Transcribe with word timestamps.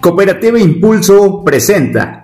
Cooperativa 0.00 0.60
Impulso 0.60 1.42
presenta. 1.44 2.22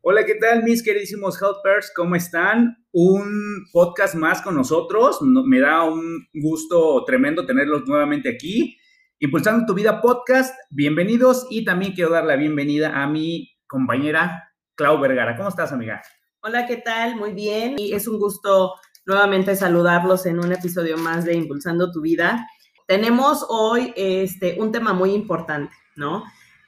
Hola, 0.00 0.24
¿qué 0.24 0.34
tal 0.34 0.64
mis 0.64 0.82
queridísimos 0.82 1.40
helpers? 1.40 1.92
¿Cómo 1.94 2.16
están? 2.16 2.84
Un 2.90 3.66
podcast 3.72 4.16
más 4.16 4.42
con 4.42 4.56
nosotros. 4.56 5.18
Me 5.22 5.60
da 5.60 5.84
un 5.84 6.26
gusto 6.34 7.04
tremendo 7.04 7.46
tenerlos 7.46 7.86
nuevamente 7.86 8.28
aquí. 8.28 8.76
Impulsando 9.18 9.64
tu 9.64 9.72
vida 9.72 10.02
podcast, 10.02 10.54
bienvenidos 10.68 11.46
y 11.48 11.64
también 11.64 11.92
quiero 11.94 12.10
dar 12.10 12.26
la 12.26 12.36
bienvenida 12.36 13.02
a 13.02 13.06
mi 13.06 13.50
compañera 13.66 14.52
Clau 14.74 15.00
Vergara. 15.00 15.38
¿Cómo 15.38 15.48
estás, 15.48 15.72
amiga? 15.72 16.02
Hola, 16.42 16.66
¿qué 16.66 16.76
tal? 16.76 17.16
Muy 17.16 17.32
bien 17.32 17.76
y 17.78 17.94
es 17.94 18.06
un 18.08 18.18
gusto 18.18 18.74
nuevamente 19.06 19.56
saludarlos 19.56 20.26
en 20.26 20.38
un 20.38 20.52
episodio 20.52 20.98
más 20.98 21.24
de 21.24 21.32
Impulsando 21.32 21.90
tu 21.90 22.02
vida. 22.02 22.46
Tenemos 22.86 23.46
hoy 23.48 23.94
este, 23.96 24.60
un 24.60 24.70
tema 24.70 24.92
muy 24.92 25.14
importante, 25.14 25.74
¿no? 25.96 26.22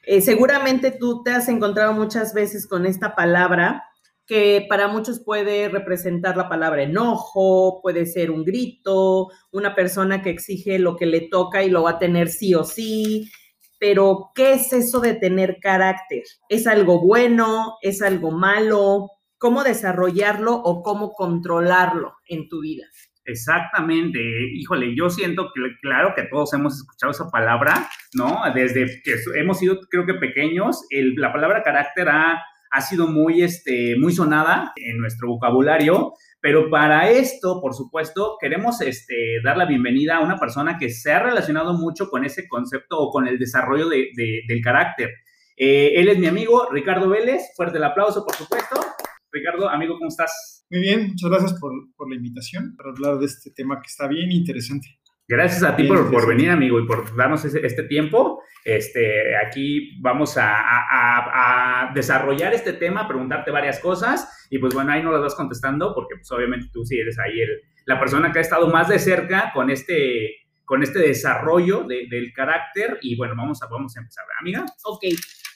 Eh, 0.05 0.23
seguramente 0.23 0.91
tú 0.91 1.23
te 1.23 1.33
has 1.33 1.51
encontrado 1.51 1.93
muchas 1.93 2.33
veces 2.33 2.67
con 2.67 2.87
esta 2.87 3.15
palabra 3.15 3.85
que 4.29 4.67
para 4.69 4.89
muchos 4.89 5.25
puede 5.25 5.71
representar 5.71 6.37
la 6.37 6.51
palabra 6.51 6.83
enojo, 6.83 7.81
puede 7.83 8.05
ser 8.05 8.31
un 8.31 8.45
grito, 8.45 9.29
una 9.51 9.75
persona 9.75 10.21
que 10.23 10.29
exige 10.29 10.79
lo 10.79 10.97
que 10.97 11.07
le 11.07 11.23
toca 11.23 11.65
y 11.65 11.71
lo 11.71 11.85
va 11.85 11.93
a 11.93 11.99
tener 11.99 12.29
sí 12.29 12.55
o 12.55 12.63
sí. 12.63 13.31
Pero, 13.81 14.31
¿qué 14.35 14.53
es 14.53 14.73
eso 14.75 15.01
de 15.01 15.15
tener 15.15 15.57
carácter? 15.61 16.25
¿Es 16.51 16.67
algo 16.67 17.01
bueno? 17.01 17.77
¿Es 17.81 18.03
algo 18.03 18.31
malo? 18.31 19.09
¿Cómo 19.39 19.65
desarrollarlo 19.65 20.53
o 20.55 20.83
cómo 20.83 21.13
controlarlo 21.15 22.13
en 22.27 22.51
tu 22.51 22.61
vida? 22.61 22.85
Exactamente, 23.25 24.21
híjole, 24.55 24.95
yo 24.97 25.09
siento 25.11 25.51
que 25.55 25.61
claro 25.81 26.13
que 26.15 26.25
todos 26.25 26.53
hemos 26.55 26.77
escuchado 26.77 27.13
esa 27.13 27.31
palabra, 27.31 27.89
¿no? 28.15 28.43
Desde 28.55 28.87
que 29.03 29.17
hemos 29.37 29.59
sido, 29.59 29.79
creo 29.91 30.07
que 30.07 30.15
pequeños, 30.15 30.83
la 30.91 31.33
palabra 31.33 31.63
carácter 31.63 32.09
ha 32.09 32.43
ha 32.71 32.81
sido 32.81 33.07
muy, 33.07 33.43
este, 33.43 33.97
muy 33.99 34.13
sonada 34.13 34.73
en 34.77 34.99
nuestro 34.99 35.29
vocabulario, 35.29 36.13
pero 36.41 36.71
para 36.71 37.11
esto, 37.11 37.61
por 37.61 37.75
supuesto, 37.75 38.37
queremos 38.41 38.81
este, 38.81 39.41
dar 39.43 39.57
la 39.57 39.67
bienvenida 39.67 40.17
a 40.17 40.21
una 40.21 40.39
persona 40.39 40.79
que 40.79 40.91
se 40.91 41.13
ha 41.13 41.23
relacionado 41.23 41.75
mucho 41.75 42.09
con 42.09 42.25
ese 42.25 42.47
concepto 42.47 42.99
o 42.99 43.11
con 43.11 43.27
el 43.27 43.39
desarrollo 43.39 43.89
de, 43.89 44.11
del 44.47 44.61
carácter. 44.63 45.11
Eh, 45.57 45.93
él 45.97 46.09
es 46.09 46.19
mi 46.19 46.27
amigo 46.27 46.69
Ricardo 46.71 47.09
Vélez, 47.09 47.51
fuerte 47.57 47.79
el 47.79 47.85
aplauso, 47.85 48.25
por 48.25 48.35
supuesto. 48.35 48.81
Ricardo, 49.33 49.69
amigo, 49.69 49.95
¿cómo 49.99 50.09
estás? 50.09 50.65
Muy 50.71 50.81
bien, 50.81 51.09
muchas 51.09 51.31
gracias 51.31 51.61
por, 51.61 51.73
por 51.97 52.09
la 52.09 52.17
invitación 52.17 52.77
para 52.77 52.91
hablar 52.91 53.19
de 53.19 53.27
este 53.27 53.51
tema 53.51 53.81
que 53.81 53.89
está 53.89 54.07
bien 54.07 54.31
interesante. 54.31 54.99
Gracias 55.31 55.63
a 55.63 55.77
ti 55.77 55.85
por, 55.85 56.11
por, 56.11 56.27
venir, 56.27 56.49
amigo, 56.49 56.81
y 56.81 56.87
por 56.87 57.15
darnos 57.15 57.45
este 57.45 57.83
tiempo. 57.83 58.43
Este, 58.65 59.37
aquí 59.37 60.01
vamos 60.01 60.39
a, 60.39 60.59
a, 60.59 61.89
a, 61.89 61.93
desarrollar 61.93 62.55
este 62.55 62.73
tema, 62.73 63.07
preguntarte 63.07 63.51
varias 63.51 63.79
cosas, 63.79 64.47
y 64.49 64.59
pues 64.59 64.73
bueno, 64.73 64.91
ahí 64.91 65.03
no 65.03 65.13
las 65.13 65.21
vas 65.21 65.35
contestando, 65.35 65.95
porque 65.95 66.17
pues 66.17 66.33
obviamente 66.33 66.71
tú 66.73 66.83
sí 66.87 66.99
eres 66.99 67.19
ahí 67.19 67.43
el, 67.43 67.61
la 67.85 68.01
persona 68.01 68.33
que 68.33 68.39
ha 68.39 68.43
estado 68.43 68.69
más 68.69 68.89
de 68.89 68.99
cerca 68.99 69.53
con 69.53 69.69
este, 69.69 70.47
con 70.65 70.83
este 70.83 71.01
desarrollo 71.01 71.85
de, 71.85 72.07
del 72.09 72.33
carácter, 72.33 72.99
y 73.03 73.15
bueno, 73.15 73.35
vamos 73.37 73.63
a, 73.63 73.67
vamos 73.67 73.95
a 73.99 74.01
empezar, 74.01 74.25
amiga. 74.41 74.65
Ok, 74.85 75.05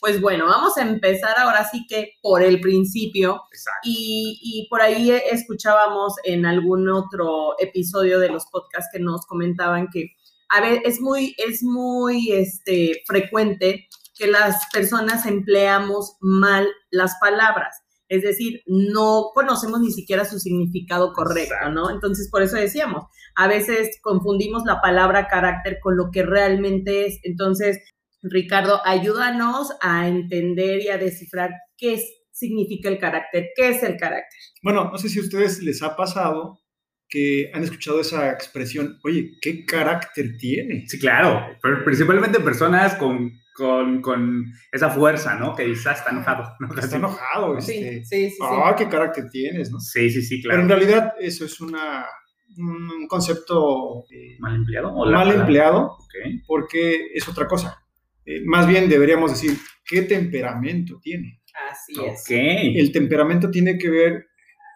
pues 0.02 0.20
bueno, 0.20 0.46
vamos 0.46 0.76
a 0.78 0.82
empezar 0.82 1.38
ahora 1.38 1.64
sí 1.70 1.86
que 1.88 2.14
por 2.20 2.42
el 2.42 2.60
principio. 2.60 3.40
Y, 3.84 4.36
y, 4.42 4.66
por 4.68 4.82
ahí 4.82 5.12
escuchábamos 5.12 6.14
en 6.24 6.44
algún 6.44 6.88
otro 6.88 7.54
episodio 7.60 8.18
de 8.18 8.28
los 8.28 8.46
podcasts 8.46 8.90
que 8.92 8.98
nos 8.98 9.24
comentaban 9.26 9.86
que, 9.92 10.16
a 10.48 10.60
ver, 10.60 10.82
es 10.84 11.00
muy, 11.00 11.36
es 11.38 11.62
muy 11.62 12.32
este, 12.32 13.00
frecuente 13.06 13.86
que 14.18 14.26
las 14.26 14.66
personas 14.72 15.24
empleamos 15.24 16.16
mal 16.20 16.66
las 16.90 17.14
palabras. 17.20 17.82
Es 18.08 18.22
decir, 18.22 18.60
no 18.66 19.30
conocemos 19.32 19.80
ni 19.82 19.92
siquiera 19.92 20.24
su 20.24 20.40
significado 20.40 21.12
correcto, 21.12 21.70
¿no? 21.70 21.90
Entonces, 21.90 22.28
por 22.28 22.42
eso 22.42 22.56
decíamos, 22.56 23.04
a 23.36 23.46
veces 23.46 24.00
confundimos 24.02 24.64
la 24.66 24.80
palabra 24.80 25.28
carácter 25.28 25.78
con 25.80 25.96
lo 25.96 26.10
que 26.10 26.24
realmente 26.24 27.06
es. 27.06 27.20
Entonces, 27.22 27.78
Ricardo, 28.22 28.80
ayúdanos 28.84 29.72
a 29.80 30.08
entender 30.08 30.80
y 30.80 30.88
a 30.88 30.98
descifrar 30.98 31.50
qué 31.76 32.00
significa 32.30 32.88
el 32.88 32.98
carácter, 32.98 33.48
qué 33.54 33.70
es 33.70 33.82
el 33.82 33.96
carácter. 33.96 34.38
Bueno, 34.62 34.90
no 34.90 34.98
sé 34.98 35.08
si 35.08 35.18
a 35.18 35.22
ustedes 35.22 35.62
les 35.62 35.82
ha 35.82 35.96
pasado 35.96 36.60
que 37.08 37.50
han 37.52 37.62
escuchado 37.62 38.00
esa 38.00 38.30
expresión, 38.30 38.98
oye, 39.04 39.32
¿qué 39.42 39.66
carácter 39.66 40.36
tiene? 40.38 40.88
Sí, 40.88 40.98
claro, 40.98 41.46
pero 41.60 41.84
principalmente 41.84 42.40
personas 42.40 42.94
con, 42.94 43.32
con, 43.54 44.46
esa 44.72 44.88
fuerza, 44.88 45.34
¿no? 45.34 45.54
Que 45.54 45.64
dice, 45.64 45.90
ah, 45.90 45.92
está 45.92 46.10
enojado. 46.10 46.44
Está 46.80 46.96
enojado. 46.96 47.60
Sí, 47.60 47.74
este, 47.74 48.04
sí, 48.04 48.30
sí, 48.30 48.38
Ah, 48.40 48.74
qué 48.76 48.88
carácter 48.88 49.28
tienes, 49.30 49.70
¿no? 49.70 49.78
Sí, 49.78 50.08
sí, 50.08 50.22
sí, 50.22 50.40
claro. 50.40 50.62
Pero 50.62 50.62
en 50.62 50.80
realidad 50.80 51.14
eso 51.20 51.44
es 51.44 51.60
una, 51.60 52.06
un 52.56 53.06
concepto... 53.08 54.04
Eh, 54.10 54.36
¿Mal 54.38 54.56
empleado? 54.56 54.94
mal 55.04 55.32
empleado, 55.32 55.98
porque 56.46 57.08
es 57.14 57.28
otra 57.28 57.46
cosa. 57.46 57.81
Eh, 58.24 58.42
más 58.44 58.66
bien 58.66 58.88
deberíamos 58.88 59.32
decir, 59.32 59.56
¿qué 59.84 60.02
temperamento 60.02 60.98
tiene? 61.02 61.42
Así 61.70 61.92
es. 62.04 62.24
El 62.30 62.92
temperamento 62.92 63.50
tiene 63.50 63.76
que 63.78 63.90
ver 63.90 64.26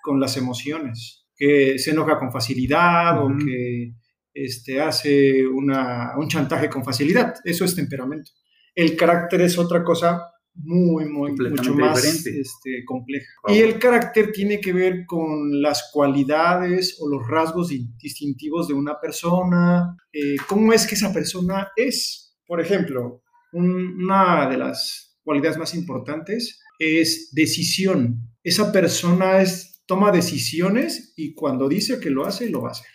con 0.03 0.21
las 0.21 0.37
emociones, 0.37 1.27
que 1.37 1.79
se 1.79 1.91
enoja 1.91 2.19
con 2.19 2.33
facilidad 2.33 3.23
o 3.25 3.29
que 3.37 3.93
este, 4.33 4.81
hace 4.81 5.47
un 5.47 6.29
chantaje 6.29 6.69
con 6.69 6.85
facilidad. 6.85 7.35
Eso 7.45 7.65
es 7.65 7.75
temperamento. 7.75 8.31
El 8.75 8.97
carácter 8.97 9.41
es 9.41 9.56
otra 9.59 9.83
cosa 9.83 10.31
muy, 10.55 11.06
muy, 11.06 11.33
mucho 11.33 11.75
más 11.75 12.05
este, 12.05 12.85
compleja. 12.85 13.27
Y 13.49 13.59
el 13.59 13.79
carácter 13.79 14.33
tiene 14.33 14.61
que 14.61 14.73
ver 14.73 15.05
con 15.06 15.61
las 15.61 15.91
cualidades 15.93 16.97
o 17.01 17.09
los 17.09 17.27
rasgos 17.29 17.69
distintivos 17.69 18.69
de 18.69 18.75
una 18.75 18.99
persona, 19.01 19.97
eh, 20.12 20.37
cómo 20.47 20.73
es 20.73 20.87
que 20.87 20.95
esa 20.95 21.12
persona 21.12 21.69
es. 21.77 22.35
Por 22.47 22.61
ejemplo, 22.61 23.23
una 23.56 24.49
de 24.49 24.59
las 24.59 25.19
cualidades 25.22 25.59
más 25.59 25.75
importantes 25.75 26.61
es 26.78 27.31
decisión. 27.33 28.31
Esa 28.43 28.71
persona 28.71 29.41
es, 29.41 29.83
toma 29.87 30.12
decisiones 30.12 31.15
y 31.17 31.34
cuando 31.34 31.69
dice 31.69 31.99
que 31.99 32.11
lo 32.11 32.27
hace, 32.27 32.50
lo 32.50 32.62
va 32.62 32.69
a 32.69 32.72
hacer. 32.72 32.91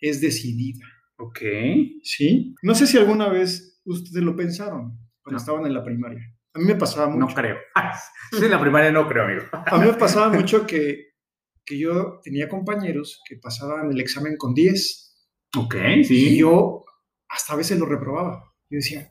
Es 0.00 0.20
decidida. 0.20 0.84
Ok. 1.16 1.40
¿Sí? 2.02 2.54
No 2.62 2.74
sé 2.74 2.86
si 2.86 2.98
alguna 2.98 3.28
vez 3.28 3.80
ustedes 3.84 4.22
lo 4.22 4.36
pensaron 4.36 4.98
cuando 5.22 5.38
estaban 5.38 5.66
en 5.66 5.74
la 5.74 5.84
primaria. 5.84 6.22
A 6.54 6.58
mí 6.58 6.66
me 6.66 6.74
pasaba 6.74 7.08
mucho. 7.08 7.26
No 7.26 7.34
creo. 7.34 7.56
sí, 8.32 8.44
en 8.44 8.50
la 8.50 8.60
primaria 8.60 8.92
no 8.92 9.08
creo, 9.08 9.24
amigo. 9.24 9.44
a 9.52 9.78
mí 9.78 9.86
me 9.86 9.94
pasaba 9.94 10.28
mucho 10.28 10.66
que, 10.66 11.12
que 11.64 11.78
yo 11.78 12.20
tenía 12.22 12.48
compañeros 12.48 13.22
que 13.26 13.36
pasaban 13.36 13.90
el 13.90 14.00
examen 14.00 14.36
con 14.36 14.52
10. 14.52 15.26
Ok, 15.56 15.74
sí. 16.04 16.34
Y 16.34 16.38
yo 16.38 16.84
hasta 17.28 17.54
a 17.54 17.56
veces 17.56 17.78
lo 17.78 17.86
reprobaba. 17.86 18.52
Yo 18.68 18.76
decía, 18.76 19.10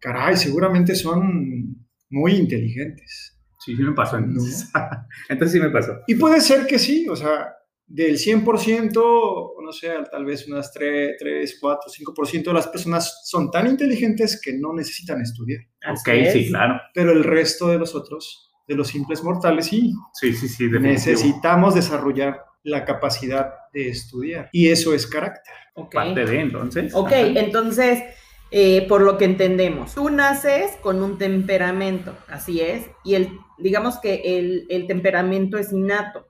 caray, 0.00 0.36
seguramente 0.36 0.94
son 0.94 1.86
muy 2.10 2.32
inteligentes. 2.32 3.38
Sí, 3.58 3.76
sí 3.76 3.82
me 3.82 3.92
pasó. 3.92 4.18
Entonces, 4.18 4.70
entonces 5.28 5.52
sí 5.52 5.60
me 5.60 5.70
pasó. 5.70 5.98
Y 6.06 6.14
puede 6.14 6.40
ser 6.40 6.66
que 6.66 6.78
sí, 6.78 7.06
o 7.08 7.16
sea, 7.16 7.54
del 7.86 8.18
100%, 8.18 9.52
no 9.62 9.72
sé, 9.72 9.90
tal 10.10 10.24
vez 10.24 10.46
unas 10.46 10.72
3, 10.72 11.16
3 11.18 11.58
4, 11.60 11.90
5% 12.14 12.44
de 12.44 12.52
las 12.52 12.68
personas 12.68 13.22
son 13.24 13.50
tan 13.50 13.66
inteligentes 13.66 14.40
que 14.42 14.52
no 14.52 14.74
necesitan 14.74 15.20
estudiar. 15.22 15.62
ok, 15.90 16.32
sí, 16.32 16.48
claro. 16.48 16.80
Pero 16.94 17.12
el 17.12 17.24
resto 17.24 17.68
de 17.68 17.78
los 17.78 17.94
otros, 17.94 18.52
de 18.66 18.74
los 18.74 18.88
simples 18.88 19.22
mortales, 19.22 19.66
sí. 19.66 19.92
Sí, 20.12 20.34
sí, 20.34 20.48
sí. 20.48 20.68
Necesitamos 20.68 21.74
desarrollar 21.74 22.42
la 22.62 22.84
capacidad 22.84 23.50
de 23.72 23.88
estudiar. 23.88 24.50
Y 24.52 24.68
eso 24.68 24.92
es 24.92 25.06
carácter. 25.06 25.54
Okay. 25.74 26.14
Parte 26.14 26.24
de 26.26 26.40
entonces. 26.40 26.94
Ok, 26.94 27.12
entonces 27.12 28.02
eh, 28.50 28.86
por 28.88 29.02
lo 29.02 29.18
que 29.18 29.26
entendemos. 29.26 29.94
Tú 29.94 30.08
naces 30.08 30.76
con 30.80 31.02
un 31.02 31.18
temperamento, 31.18 32.16
así 32.28 32.62
es, 32.62 32.86
y 33.04 33.14
el, 33.14 33.30
digamos 33.58 33.98
que 33.98 34.38
el, 34.68 34.86
temperamento 34.86 35.58
es 35.58 35.70
innato. 35.70 36.26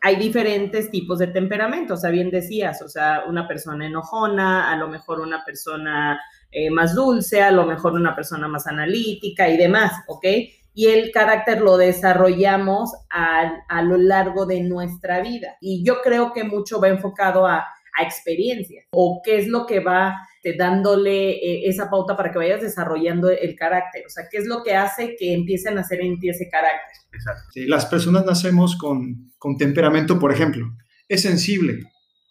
Hay 0.00 0.16
diferentes 0.16 0.90
tipos 0.90 1.18
de 1.18 1.26
temperamento, 1.26 1.94
o 1.94 1.96
sea, 1.96 2.10
bien 2.10 2.30
decías, 2.30 2.80
o 2.82 2.88
sea, 2.88 3.24
una 3.28 3.48
persona 3.48 3.86
enojona, 3.86 4.70
a 4.70 4.76
lo 4.76 4.88
mejor 4.88 5.20
una 5.20 5.44
persona 5.44 6.20
eh, 6.52 6.70
más 6.70 6.94
dulce, 6.94 7.42
a 7.42 7.50
lo 7.50 7.66
mejor 7.66 7.94
una 7.94 8.14
persona 8.14 8.46
más 8.46 8.68
analítica 8.68 9.48
y 9.48 9.56
demás, 9.56 9.92
¿ok? 10.06 10.24
Y 10.72 10.86
el 10.86 11.10
carácter 11.10 11.60
lo 11.60 11.76
desarrollamos 11.76 12.92
a, 13.10 13.64
a 13.68 13.82
lo 13.82 13.98
largo 13.98 14.46
de 14.46 14.60
nuestra 14.60 15.20
vida. 15.20 15.56
Y 15.60 15.84
yo 15.84 16.00
creo 16.00 16.32
que 16.32 16.44
mucho 16.44 16.80
va 16.80 16.88
enfocado 16.88 17.44
a, 17.44 17.66
a 17.98 18.02
experiencias 18.02 18.86
o 18.92 19.20
qué 19.24 19.38
es 19.38 19.48
lo 19.48 19.66
que 19.66 19.80
va 19.80 20.16
dándole 20.56 21.30
eh, 21.32 21.68
esa 21.68 21.90
pauta 21.90 22.16
para 22.16 22.32
que 22.32 22.38
vayas 22.38 22.62
desarrollando 22.62 23.30
el 23.30 23.54
carácter. 23.56 24.04
O 24.06 24.10
sea, 24.10 24.24
¿qué 24.30 24.38
es 24.38 24.46
lo 24.46 24.62
que 24.62 24.74
hace 24.74 25.16
que 25.18 25.34
empiecen 25.34 25.78
a 25.78 25.82
hacer 25.82 26.00
en 26.00 26.18
ti 26.18 26.30
ese 26.30 26.48
carácter? 26.48 26.96
Exacto. 27.12 27.48
las 27.66 27.86
personas 27.86 28.24
nacemos 28.24 28.76
con, 28.76 29.32
con 29.38 29.56
temperamento, 29.56 30.18
por 30.18 30.32
ejemplo, 30.32 30.66
es 31.08 31.22
sensible, 31.22 31.80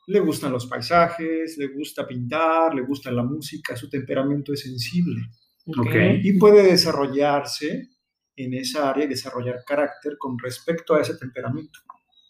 le 0.08 0.20
gustan 0.22 0.52
los 0.52 0.66
paisajes, 0.66 1.58
le 1.58 1.68
gusta 1.68 2.08
pintar, 2.08 2.74
le 2.74 2.82
gusta 2.82 3.12
la 3.12 3.24
música, 3.24 3.76
su 3.76 3.90
temperamento 3.90 4.54
es 4.54 4.62
sensible. 4.62 5.22
Okay. 5.66 6.22
Y 6.24 6.40
puede 6.40 6.64
desarrollarse 6.64 7.90
en 8.36 8.54
esa 8.56 8.90
área 8.90 9.06
y 9.06 9.10
desarrollar 9.10 9.64
carácter 9.66 10.18
con 10.18 10.40
respecto 10.40 10.96
a 10.96 11.02
ese 11.02 11.16
temperamento. 11.16 11.80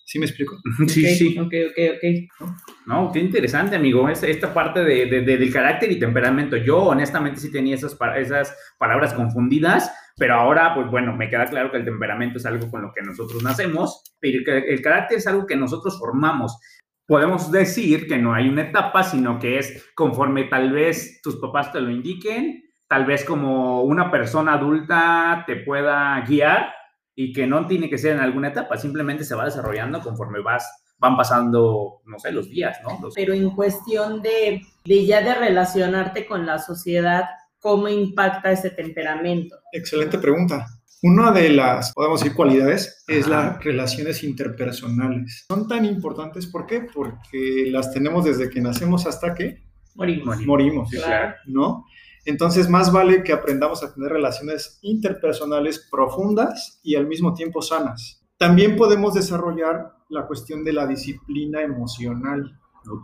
¿Sí 0.10 0.18
me 0.18 0.26
explico? 0.26 0.58
Sí, 0.88 1.06
sí. 1.06 1.38
Ok, 1.38 1.54
ok, 1.70 1.78
ok. 1.96 2.50
No, 2.88 3.12
qué 3.12 3.20
interesante, 3.20 3.76
amigo. 3.76 4.10
esta 4.10 4.52
parte 4.52 4.84
de, 4.84 5.06
del 5.06 5.54
carácter 5.54 5.92
y 5.92 6.00
temperamento. 6.00 6.58
Yo, 6.58 6.80
honestamente, 6.80 7.40
sí 7.40 7.52
tenía 7.52 7.76
esas, 7.76 7.96
esas 8.18 8.58
palabras 8.80 9.14
confundidas, 9.14 9.94
pero 10.18 10.34
ahora, 10.34 10.74
pues 10.74 10.88
bueno, 10.90 11.16
me 11.16 11.30
queda 11.30 11.46
claro 11.46 11.70
que 11.70 11.78
el 11.78 11.86
temperamento 11.86 12.40
es 12.40 12.46
algo 12.48 12.72
con 12.72 12.82
lo 12.82 12.92
que 12.92 13.04
nosotros 13.04 13.44
nacemos, 13.44 14.02
pero 14.20 14.40
el, 14.40 14.64
el 14.64 14.82
carácter 14.82 15.20
es 15.20 15.28
algo 15.28 15.46
que 15.46 15.56
nosotros 15.56 16.00
formamos. 16.00 16.60
Podemos 17.06 17.52
decir 17.52 18.08
que 18.08 18.18
no 18.18 18.34
hay 18.34 18.50
una 18.50 18.64
etapa, 18.64 19.04
sino 19.04 19.38
que 19.38 19.60
es 19.60 19.92
conforme 19.94 20.46
tal 20.46 20.72
vez 20.72 21.22
tus 21.22 21.36
papás 21.36 21.72
te 21.72 21.82
lo 21.82 21.92
indiquen, 21.92 22.64
tal 22.88 23.06
vez 23.06 23.24
como 23.24 23.84
una 23.84 24.10
persona 24.10 24.54
adulta 24.54 25.44
te 25.46 25.58
pueda 25.58 26.20
guiar 26.28 26.79
y 27.22 27.34
que 27.34 27.46
no 27.46 27.68
tiene 27.68 27.90
que 27.90 27.98
ser 27.98 28.14
en 28.16 28.22
alguna 28.22 28.48
etapa, 28.48 28.78
simplemente 28.78 29.26
se 29.26 29.36
va 29.36 29.44
desarrollando 29.44 30.00
conforme 30.00 30.40
vas, 30.40 30.72
van 31.00 31.18
pasando, 31.18 32.00
no 32.06 32.18
sé, 32.18 32.32
los 32.32 32.50
días, 32.50 32.78
¿no? 32.82 32.98
Pero 33.14 33.34
en 33.34 33.50
cuestión 33.50 34.22
de, 34.22 34.62
de 34.86 35.06
ya 35.06 35.22
de 35.22 35.36
relacionarte 35.36 36.26
con 36.26 36.46
la 36.46 36.60
sociedad, 36.60 37.26
¿cómo 37.60 37.90
impacta 37.90 38.54
ese 38.54 38.70
temperamento? 38.70 39.58
Excelente 39.74 40.18
pregunta. 40.18 40.66
Una 41.04 41.34
de 41.34 41.50
las, 41.50 41.92
podemos 41.92 42.22
decir, 42.22 42.34
cualidades 42.38 43.04
es 43.06 43.28
las 43.28 43.62
relaciones 43.66 44.24
interpersonales. 44.24 45.44
Son 45.50 45.68
tan 45.68 45.84
importantes, 45.84 46.48
¿por 46.48 46.68
qué? 46.68 46.88
Porque 46.94 47.68
las 47.70 47.92
tenemos 47.92 48.24
desde 48.24 48.50
que 48.50 48.62
nacemos 48.62 49.06
hasta 49.06 49.36
que 49.36 49.62
morimos. 49.94 50.40
Morimos, 50.46 50.90
claro. 50.90 51.36
¿no? 51.48 51.84
Entonces, 52.30 52.70
más 52.70 52.92
vale 52.92 53.24
que 53.24 53.34
aprendamos 53.34 53.84
a 53.84 53.92
tener 53.92 54.12
relaciones 54.12 54.78
interpersonales 54.84 55.88
profundas 55.90 56.80
y 56.84 56.94
al 56.96 57.08
mismo 57.08 57.34
tiempo 57.34 57.60
sanas. 57.60 58.24
También 58.38 58.76
podemos 58.76 59.16
desarrollar 59.16 59.96
la 60.10 60.28
cuestión 60.28 60.64
de 60.64 60.74
la 60.74 60.86
disciplina 60.86 61.64
emocional. 61.64 62.56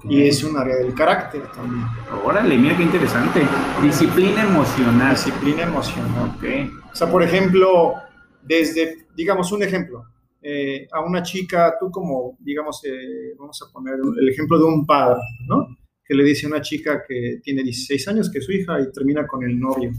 Y 0.07 0.27
es 0.27 0.43
un 0.43 0.55
área 0.55 0.75
del 0.75 0.93
carácter 0.93 1.41
también. 1.51 1.83
Órale, 2.23 2.55
mira 2.55 2.77
qué 2.77 2.83
interesante. 2.83 3.41
Disciplina 3.81 4.43
emocional. 4.43 5.15
Disciplina 5.15 5.63
emocional. 5.63 6.35
Okay. 6.37 6.71
O 6.93 6.95
sea, 6.95 7.09
por 7.09 7.23
ejemplo, 7.23 7.95
desde, 8.43 9.07
digamos, 9.15 9.51
un 9.51 9.63
ejemplo. 9.63 10.05
Eh, 10.39 10.87
a 10.91 11.01
una 11.01 11.23
chica, 11.23 11.73
tú 11.79 11.89
como, 11.89 12.37
digamos, 12.41 12.79
eh, 12.85 13.33
vamos 13.39 13.59
a 13.63 13.73
poner 13.73 13.95
el 13.95 14.29
ejemplo 14.29 14.59
de 14.59 14.65
un 14.65 14.85
padre, 14.85 15.19
¿no? 15.47 15.74
Que 16.05 16.13
le 16.13 16.23
dice 16.23 16.45
a 16.45 16.49
una 16.49 16.61
chica 16.61 17.03
que 17.07 17.39
tiene 17.43 17.63
16 17.63 18.07
años 18.09 18.29
que 18.29 18.37
es 18.37 18.45
su 18.45 18.51
hija 18.51 18.79
y 18.79 18.91
termina 18.91 19.25
con 19.25 19.43
el 19.43 19.59
novio. 19.59 19.91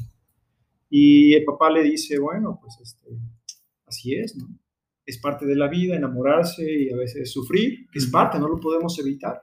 Y 0.89 1.35
el 1.35 1.45
papá 1.45 1.71
le 1.71 1.83
dice, 1.83 2.19
bueno, 2.19 2.59
pues 2.63 2.79
este, 2.81 3.09
así 3.87 4.15
es, 4.15 4.37
¿no? 4.37 4.47
Es 5.05 5.19
parte 5.19 5.47
de 5.47 5.57
la 5.57 5.69
vida 5.69 5.97
enamorarse 5.97 6.65
y 6.65 6.91
a 6.91 6.97
veces 6.97 7.31
sufrir, 7.31 7.89
que 7.91 7.99
es 7.99 8.07
parte, 8.07 8.39
no 8.39 8.49
lo 8.49 8.59
podemos 8.59 8.99
evitar, 8.99 9.43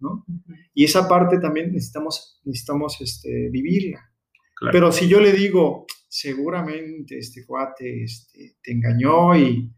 ¿no? 0.00 0.24
Y 0.74 0.84
esa 0.84 1.08
parte 1.08 1.38
también 1.38 1.72
necesitamos, 1.72 2.40
necesitamos 2.44 3.00
este, 3.00 3.48
vivirla. 3.50 4.12
Pero 4.72 4.92
si 4.92 5.08
yo 5.08 5.20
le 5.20 5.32
digo, 5.32 5.86
seguramente 6.08 7.18
este 7.18 7.44
cuate 7.46 8.04
este, 8.04 8.56
te 8.62 8.72
engañó 8.72 9.36
y... 9.36 9.72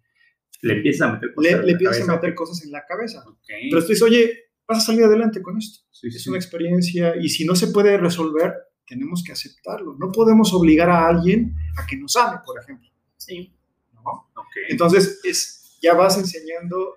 Le 0.62 0.74
empieza 0.74 1.08
a 1.08 1.14
meter 1.14 1.34
cosas, 1.34 1.64
le, 1.64 1.88
a 1.88 2.14
meter 2.14 2.34
cosas 2.36 2.64
en 2.64 2.70
la 2.70 2.84
cabeza. 2.86 3.24
Pero 3.46 3.82
tú 3.82 3.88
dices, 3.88 4.02
oye, 4.02 4.51
vas 4.66 4.78
a 4.78 4.80
salir 4.80 5.04
adelante 5.04 5.42
con 5.42 5.58
esto. 5.58 5.80
es 6.02 6.26
una 6.26 6.36
experiencia 6.36 7.14
y 7.16 7.28
si 7.28 7.44
no 7.44 7.54
se 7.54 7.68
puede 7.68 7.96
resolver, 7.96 8.52
tenemos 8.86 9.22
que 9.24 9.32
aceptarlo. 9.32 9.96
No 9.98 10.10
podemos 10.10 10.52
obligar 10.52 10.90
a 10.90 11.08
alguien 11.08 11.54
a 11.78 11.86
que 11.86 11.96
nos 11.96 12.16
ame, 12.16 12.38
por 12.44 12.60
ejemplo. 12.60 12.88
Sí. 13.16 13.54
¿No? 13.92 14.30
Entonces, 14.68 15.20
es, 15.24 15.78
ya 15.80 15.94
vas 15.94 16.18
enseñando 16.18 16.96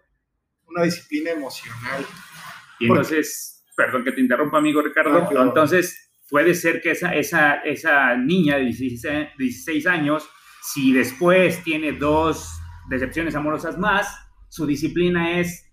una 0.67 0.83
disciplina 0.83 1.31
emocional. 1.31 2.05
Y 2.79 2.87
entonces, 2.87 3.63
perdón 3.75 4.03
que 4.03 4.11
te 4.11 4.21
interrumpa, 4.21 4.57
amigo 4.57 4.81
Ricardo, 4.81 5.17
ah, 5.17 5.43
entonces 5.43 6.11
puede 6.29 6.53
ser 6.53 6.81
que 6.81 6.91
esa, 6.91 7.13
esa, 7.15 7.55
esa 7.57 8.17
niña 8.17 8.57
de 8.57 8.65
16, 8.65 9.29
16 9.37 9.87
años, 9.87 10.27
si 10.61 10.91
después 10.91 11.63
tiene 11.63 11.93
dos 11.93 12.49
decepciones 12.89 13.35
amorosas 13.35 13.77
más, 13.77 14.07
su 14.49 14.65
disciplina 14.65 15.39
es, 15.39 15.71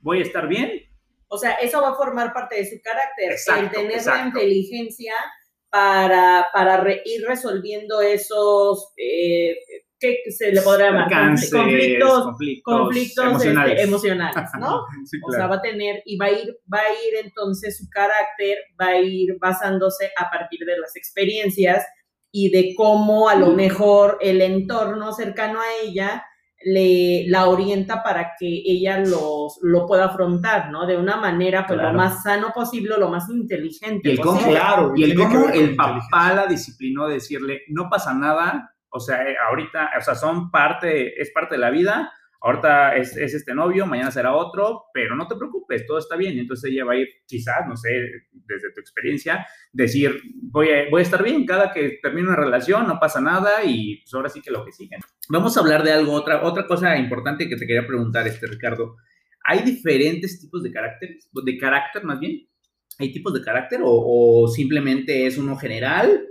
voy 0.00 0.18
a 0.18 0.22
estar 0.22 0.48
bien, 0.48 0.70
o 1.34 1.38
sea, 1.38 1.54
eso 1.54 1.82
va 1.82 1.90
a 1.90 1.94
formar 1.94 2.32
parte 2.32 2.56
de 2.56 2.64
su 2.64 2.76
carácter, 2.80 3.36
el 3.58 3.70
tener 3.70 4.06
la 4.06 4.26
inteligencia 4.26 5.14
para, 5.68 6.46
para 6.52 6.88
ir 7.04 7.26
resolviendo 7.26 8.00
esos, 8.00 8.92
eh, 8.96 9.56
¿qué 9.98 10.18
se 10.30 10.52
le 10.52 10.62
podría 10.62 10.92
llamar? 10.92 11.08
conflictos, 11.50 12.24
conflictos, 12.62 13.44
este, 13.44 13.82
emocionales. 13.82 14.50
¿no? 14.60 14.84
O 15.28 15.32
sea, 15.32 15.48
va 15.48 15.56
a 15.56 15.62
tener, 15.62 16.02
y 16.04 16.16
va 16.16 16.26
a 16.26 16.30
ir, 16.30 16.56
va 16.72 16.78
a 16.78 16.92
ir 17.08 17.24
entonces 17.24 17.76
su 17.78 17.88
carácter, 17.90 18.58
va 18.80 18.90
a 18.90 19.00
ir 19.00 19.36
basándose 19.40 20.12
a 20.16 20.30
partir 20.30 20.60
de 20.60 20.78
las 20.78 20.94
experiencias 20.94 21.84
y 22.30 22.50
de 22.50 22.74
cómo 22.76 23.28
a 23.28 23.34
lo 23.34 23.48
mejor 23.48 24.18
el 24.20 24.40
entorno 24.40 25.12
cercano 25.12 25.60
a 25.60 25.82
ella 25.82 26.24
le, 26.64 27.26
la 27.28 27.46
orienta 27.46 28.02
para 28.02 28.32
que 28.38 28.46
ella 28.46 28.98
los, 28.98 29.58
lo 29.62 29.86
pueda 29.86 30.06
afrontar, 30.06 30.70
¿no? 30.70 30.86
De 30.86 30.96
una 30.96 31.16
manera, 31.16 31.66
pues, 31.66 31.80
lo 31.80 31.92
más 31.92 32.22
sano 32.22 32.52
posible, 32.54 32.96
lo 32.98 33.08
más 33.08 33.28
inteligente 33.28 34.08
y 34.08 34.12
el 34.12 34.20
posible. 34.20 34.52
claro, 34.52 34.92
y 34.96 35.04
el 35.04 35.14
cómo 35.14 35.48
el 35.48 35.76
papá 35.76 36.32
la 36.34 36.46
disciplinó, 36.46 37.06
decirle, 37.06 37.62
no 37.68 37.88
pasa 37.88 38.14
nada, 38.14 38.74
o 38.88 39.00
sea, 39.00 39.22
eh, 39.28 39.36
ahorita, 39.48 39.90
o 39.98 40.02
sea, 40.02 40.14
son 40.14 40.50
parte, 40.50 41.20
es 41.20 41.30
parte 41.32 41.56
de 41.56 41.60
la 41.60 41.70
vida, 41.70 42.12
ahorita 42.44 42.94
es, 42.96 43.16
este 43.16 43.54
novio, 43.54 43.86
mañana 43.86 44.10
será 44.10 44.34
otro, 44.34 44.84
pero 44.92 45.16
no 45.16 45.26
te 45.26 45.34
preocupes, 45.34 45.86
todo 45.86 45.98
está 45.98 46.14
bien. 46.14 46.38
Entonces 46.38 46.70
ella 46.70 46.84
va 46.84 46.92
a 46.92 46.96
ir, 46.96 47.08
quizás, 47.26 47.66
no 47.66 47.74
sé, 47.74 47.88
desde 48.32 48.70
tu 48.72 48.80
experiencia, 48.80 49.46
decir, 49.72 50.20
voy 50.42 50.68
a, 50.68 50.90
voy 50.90 51.00
a 51.00 51.02
estar 51.02 51.22
bien 51.22 51.46
cada 51.46 51.72
que 51.72 51.98
termine 52.02 52.28
una 52.28 52.36
relación, 52.36 52.86
no 52.86 53.00
pasa 53.00 53.20
nada 53.20 53.64
y 53.64 54.02
pues 54.02 54.12
ahora 54.12 54.28
sí 54.28 54.42
que 54.42 54.50
lo 54.50 54.62
que 54.64 54.72
sigue. 54.72 54.98
Vamos 55.30 55.56
a 55.56 55.60
hablar 55.60 55.82
de 55.82 55.92
algo, 55.92 56.12
otra, 56.12 56.44
otra 56.44 56.66
cosa 56.66 56.96
importante 56.98 57.48
que 57.48 57.56
te 57.56 57.66
quería 57.66 57.86
preguntar, 57.86 58.26
este 58.26 58.46
Ricardo. 58.46 58.96
¿Hay 59.46 59.60
diferentes 59.60 60.38
tipos 60.38 60.62
de 60.62 60.70
carácter, 60.70 61.16
de 61.32 61.58
carácter 61.58 62.04
más 62.04 62.20
bien? 62.20 62.46
¿Hay 62.98 63.10
tipos 63.10 63.32
de 63.32 63.40
carácter 63.40 63.80
o 63.82 64.46
simplemente 64.48 65.26
es 65.26 65.38
uno 65.38 65.56
general? 65.56 66.26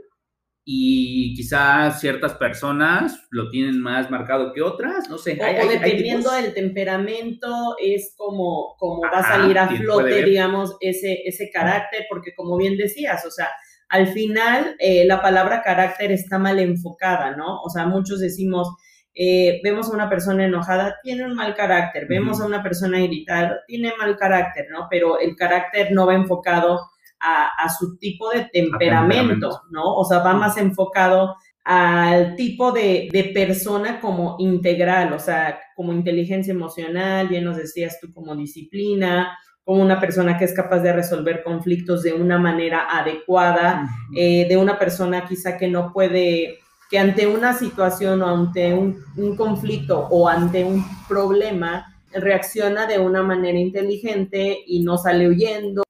Y 0.66 1.34
quizás 1.36 2.00
ciertas 2.00 2.36
personas 2.36 3.28
lo 3.32 3.50
tienen 3.50 3.82
más 3.82 4.10
marcado 4.10 4.54
que 4.54 4.62
otras, 4.62 5.10
no 5.10 5.18
sé. 5.18 5.38
O, 5.42 5.68
dependiendo 5.68 6.32
del 6.32 6.54
temperamento, 6.54 7.76
es 7.82 8.14
como, 8.16 8.76
como 8.78 9.02
va 9.02 9.20
a 9.20 9.24
salir 9.24 9.60
a 9.60 9.68
flote, 9.68 10.24
digamos, 10.24 10.78
ese, 10.80 11.22
ese 11.26 11.50
carácter, 11.52 12.06
porque 12.10 12.34
como 12.34 12.56
bien 12.58 12.78
decías, 12.78 13.26
o 13.26 13.32
sea, 13.32 13.50
al 13.90 14.08
final 14.08 14.76
eh, 14.80 15.06
la 15.06 15.22
palabra 15.22 15.62
carácter 15.62 16.12
está 16.14 16.40
mal 16.40 16.58
enfocada, 16.60 17.36
¿no? 17.36 17.62
O 17.62 17.70
sea, 17.70 17.86
muchos 17.86 18.22
decimos, 18.22 18.70
eh, 19.14 19.60
vemos 19.64 19.90
a 19.90 19.94
una 19.94 20.10
persona 20.10 20.46
enojada, 20.46 20.96
tiene 21.04 21.26
un 21.26 21.36
mal 21.36 21.56
carácter, 21.56 22.08
vemos 22.08 22.40
a 22.40 22.46
una 22.46 22.64
persona 22.64 23.02
irritada, 23.02 23.60
tiene 23.68 23.94
mal 23.98 24.16
carácter, 24.16 24.68
¿no? 24.72 24.88
Pero 24.90 25.20
el 25.20 25.36
carácter 25.36 25.92
no 25.92 26.08
va 26.08 26.16
enfocado 26.16 26.80
a, 27.24 27.70
su 27.70 27.98
tipo 27.98 28.30
de 28.30 28.50
temperamento, 28.52 29.62
¿no? 29.72 29.96
O 29.96 30.06
sea, 30.06 30.20
va 30.20 30.34
más 30.34 30.58
enfocado 30.58 31.36
al 31.64 32.36
tipo 32.36 32.72
de, 32.72 33.10
de, 33.12 33.24
persona 33.26 34.02
como 34.02 34.36
integral, 34.40 35.14
o 35.14 35.20
sea, 35.20 35.60
como 35.76 35.94
inteligencia 35.94 36.52
emocional, 36.52 37.30
bien 37.30 37.46
nos 37.46 37.56
decías 37.56 38.00
tú, 38.02 38.14
como 38.14 38.36
disciplina, 38.36 39.38
como 39.64 39.82
una 39.82 40.00
persona 40.00 40.38
que 40.38 40.46
es 40.46 40.54
capaz 40.54 40.80
de 40.80 40.92
resolver 40.92 41.42
conflictos 41.44 42.04
de 42.04 42.14
una 42.14 42.38
manera 42.38 42.88
adecuada, 42.90 43.88
eh, 44.16 44.46
de 44.48 44.58
una 44.58 44.78
persona 44.78 45.26
quizá 45.26 45.58
que 45.58 45.70
no 45.70 45.94
puede, 45.94 46.60
que 46.90 47.00
ante 47.00 47.28
una 47.28 47.54
situación 47.54 48.22
o 48.22 48.28
ante 48.28 48.74
un, 48.74 48.98
un 49.16 49.38
conflicto 49.38 50.08
o 50.12 50.28
ante 50.28 50.66
un 50.66 50.84
problema, 51.08 51.88
reacciona 52.12 52.86
de 52.86 53.00
una 53.00 53.24
manera 53.24 53.58
inteligente 53.58 54.60
y 54.68 54.84
no 54.84 54.98
sale 54.98 55.28
huyendo 55.30 55.84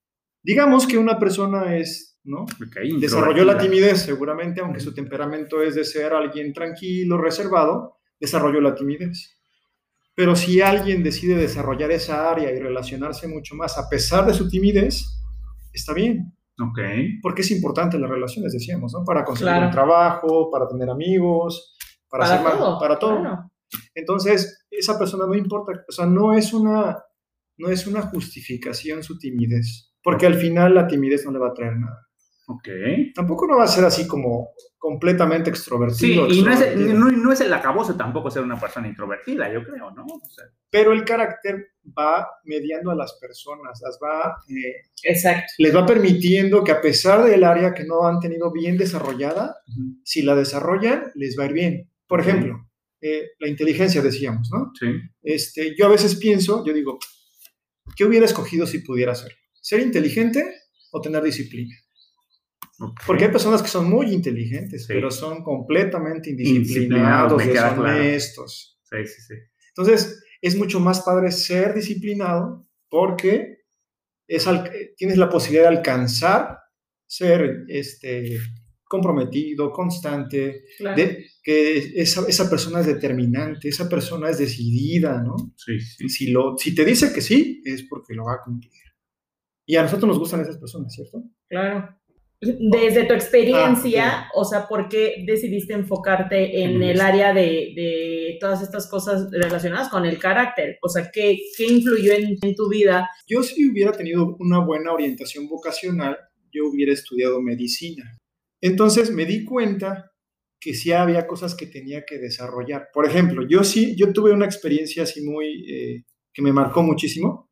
Digamos 0.43 0.85
que 0.85 0.97
una 0.97 1.17
persona 1.17 1.77
es, 1.77 2.19
¿no? 2.25 2.45
desarrolló 2.99 3.45
la 3.45 3.57
timidez, 3.57 4.01
seguramente, 4.01 4.61
aunque 4.61 4.81
su 4.81 4.93
temperamento 4.93 5.63
es 5.63 5.75
de 5.75 5.85
ser 5.85 6.13
alguien 6.13 6.53
tranquilo, 6.53 7.17
reservado, 7.17 7.99
desarrolló 8.19 8.59
la 8.59 8.75
timidez. 8.75 9.39
Pero 10.15 10.35
si 10.35 10.61
alguien 10.61 11.01
decide 11.01 11.35
desarrollar 11.35 11.91
esa 11.91 12.29
área 12.29 12.51
y 12.51 12.59
relacionarse 12.59 13.27
mucho 13.27 13.55
más 13.55 13.77
a 13.77 13.89
pesar 13.89 14.25
de 14.25 14.33
su 14.33 14.47
timidez, 14.49 15.03
está 15.71 15.93
bien. 15.93 16.33
Ok. 16.59 16.79
Porque 17.21 17.41
es 17.41 17.51
importante 17.51 17.97
las 17.97 18.09
relaciones, 18.09 18.53
decíamos, 18.53 18.93
¿no? 18.93 19.03
Para 19.03 19.25
conseguir 19.25 19.63
un 19.63 19.71
trabajo, 19.71 20.51
para 20.51 20.67
tener 20.67 20.89
amigos, 20.89 21.75
para, 22.09 22.25
hacer 22.25 22.43
todo, 22.43 22.79
para 22.79 22.99
todo. 22.99 23.49
Entonces, 23.95 24.67
esa 24.69 24.99
persona 24.99 25.25
no 25.25 25.35
importa, 25.35 25.83
o 25.87 25.91
sea, 25.91 26.05
no 26.05 26.33
es 26.33 26.53
una, 26.53 27.03
no 27.57 27.69
es 27.69 27.87
una 27.87 28.03
justificación 28.03 29.01
su 29.01 29.17
timidez, 29.17 29.92
porque 30.03 30.25
al 30.25 30.35
final 30.35 30.75
la 30.75 30.87
timidez 30.87 31.25
no 31.25 31.31
le 31.31 31.39
va 31.39 31.47
a 31.47 31.53
traer 31.53 31.77
nada. 31.77 32.07
Ok. 32.47 32.67
Tampoco 33.15 33.47
no 33.47 33.57
va 33.57 33.63
a 33.63 33.67
ser 33.67 33.85
así 33.85 34.05
como 34.05 34.49
completamente 34.77 35.49
extrovertido. 35.49 36.29
Sí, 36.29 36.39
y 36.39 36.43
no 36.43 36.51
es, 36.51 36.75
no, 36.75 37.31
es, 37.31 37.39
el 37.39 37.53
acabose 37.53 37.93
tampoco 37.93 38.29
ser 38.29 38.43
una 38.43 38.59
persona 38.59 38.87
introvertida, 38.87 39.51
yo 39.51 39.63
creo, 39.63 39.91
¿no? 39.91 40.05
Pero 40.69 40.91
el 40.91 41.05
carácter 41.05 41.69
va 41.97 42.27
mediando 42.43 42.91
a 42.91 42.95
las 42.95 43.13
personas, 43.13 43.79
las 43.81 43.97
va... 44.03 44.35
Eh, 44.49 44.89
Exacto. 45.03 45.53
Les 45.59 45.73
va 45.73 45.85
permitiendo 45.85 46.65
que 46.65 46.73
a 46.73 46.81
pesar 46.81 47.23
del 47.23 47.45
área 47.45 47.73
que 47.73 47.85
no 47.85 48.05
han 48.05 48.19
tenido 48.19 48.51
bien 48.51 48.77
desarrollada, 48.77 49.55
si 50.03 50.21
la 50.21 50.35
desarrollan, 50.35 51.11
les 51.15 51.39
va 51.39 51.43
a 51.43 51.47
ir 51.47 51.53
bien. 51.53 51.89
Por 52.05 52.19
ejemplo, 52.19 52.69
eh, 52.99 53.31
la 53.39 53.47
inteligencia, 53.47 54.01
decíamos, 54.01 54.49
¿no? 54.51 54.73
Sí. 54.77 54.87
Este, 55.21 55.75
yo 55.77 55.85
a 55.85 55.89
veces 55.89 56.17
pienso, 56.17 56.65
yo 56.65 56.73
digo, 56.73 56.99
¿qué 57.95 58.03
hubiera 58.03 58.25
escogido 58.25 58.67
si 58.67 58.79
pudiera 58.79 59.15
ser? 59.15 59.31
¿Ser 59.63 59.79
inteligente 59.79 60.43
o 60.91 60.99
tener 60.99 61.23
disciplina? 61.23 61.73
Porque 63.07 63.25
hay 63.25 63.31
personas 63.31 63.61
que 63.61 63.69
son 63.69 63.89
muy 63.89 64.11
inteligentes, 64.11 64.85
pero 64.85 65.09
son 65.09 65.41
completamente 65.41 66.31
indisciplinados, 66.31 67.37
deshonestos. 67.45 68.77
Sí, 68.83 68.97
sí, 69.05 69.21
sí. 69.21 69.33
Entonces, 69.69 70.21
es 70.41 70.57
mucho 70.57 70.81
más 70.81 70.99
padre 70.99 71.31
ser 71.31 71.73
disciplinado 71.73 72.67
porque 72.89 73.59
es 74.27 74.45
tienes 74.97 75.17
la 75.17 75.29
posibilidad 75.29 75.69
de 75.69 75.77
alcanzar 75.77 76.59
ser 77.07 77.63
este, 77.69 78.39
comprometido, 78.83 79.71
constante, 79.71 80.65
de, 80.77 81.25
que 81.41 82.01
esa, 82.01 82.25
esa, 82.27 82.49
persona 82.49 82.81
es 82.81 82.87
determinante, 82.87 83.69
esa 83.69 83.87
persona 83.87 84.29
es 84.29 84.39
decidida, 84.39 85.21
¿no? 85.21 85.35
Sí, 85.55 85.79
sí. 85.79 86.09
Si, 86.09 86.31
lo, 86.31 86.57
si 86.57 86.75
te 86.75 86.83
dice 86.83 87.13
que 87.13 87.21
sí, 87.21 87.61
es 87.63 87.83
porque 87.83 88.13
lo 88.13 88.25
va 88.25 88.33
a 88.33 88.41
cumplir. 88.43 88.73
Y 89.65 89.75
a 89.75 89.83
nosotros 89.83 90.07
nos 90.07 90.19
gustan 90.19 90.41
esas 90.41 90.57
personas, 90.57 90.93
¿cierto? 90.93 91.23
Claro. 91.47 91.97
Desde 92.41 93.05
tu 93.05 93.13
experiencia, 93.13 94.23
ah, 94.23 94.31
o 94.35 94.43
sea, 94.43 94.67
¿por 94.67 94.89
qué 94.89 95.23
decidiste 95.25 95.73
enfocarte 95.73 96.63
en 96.63 96.83
el 96.83 96.99
área 96.99 97.33
de, 97.33 98.37
todas 98.41 98.61
estas 98.61 98.87
cosas 98.89 99.29
relacionadas 99.31 99.87
con 99.87 100.05
el 100.05 100.19
carácter? 100.19 100.77
O 100.81 100.89
sea, 100.89 101.09
¿qué, 101.09 101.39
qué 101.55 101.67
influyó 101.67 102.11
en, 102.13 102.37
tu 102.55 102.67
vida? 102.67 103.09
Yo 103.27 103.43
si 103.43 103.69
hubiera 103.69 103.93
tenido 103.93 104.35
una 104.39 104.59
buena 104.59 104.91
orientación 104.91 105.47
vocacional, 105.47 106.17
yo 106.51 106.67
hubiera 106.67 106.91
estudiado 106.91 107.41
medicina. 107.41 108.19
Entonces 108.59 109.09
me 109.11 109.25
di 109.25 109.45
cuenta 109.45 110.11
que 110.59 110.73
sí 110.73 110.91
había 110.91 111.27
cosas 111.27 111.55
que 111.55 111.67
tenía 111.67 112.03
que 112.05 112.17
desarrollar. 112.17 112.89
Por 112.93 113.05
ejemplo, 113.05 113.47
yo 113.47 113.63
sí, 113.63 113.95
yo 113.95 114.11
tuve 114.11 114.33
una 114.33 114.45
experiencia 114.45 115.03
así 115.03 115.21
muy, 115.21 115.65
eh, 115.71 116.03
que 116.33 116.41
me 116.41 116.51
marcó 116.51 116.83
muchísimo. 116.83 117.49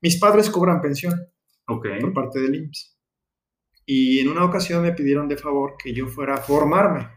Mis 0.00 0.18
padres 0.18 0.50
cobran 0.50 0.80
pensión 0.80 1.14
por 1.78 2.12
parte 2.12 2.40
del 2.40 2.54
IMSS. 2.56 2.96
Y 3.86 4.20
en 4.20 4.28
una 4.28 4.44
ocasión 4.44 4.82
me 4.82 4.92
pidieron 4.92 5.28
de 5.28 5.36
favor 5.36 5.74
que 5.82 5.92
yo 5.92 6.06
fuera 6.06 6.34
a 6.34 6.38
formarme. 6.38 7.08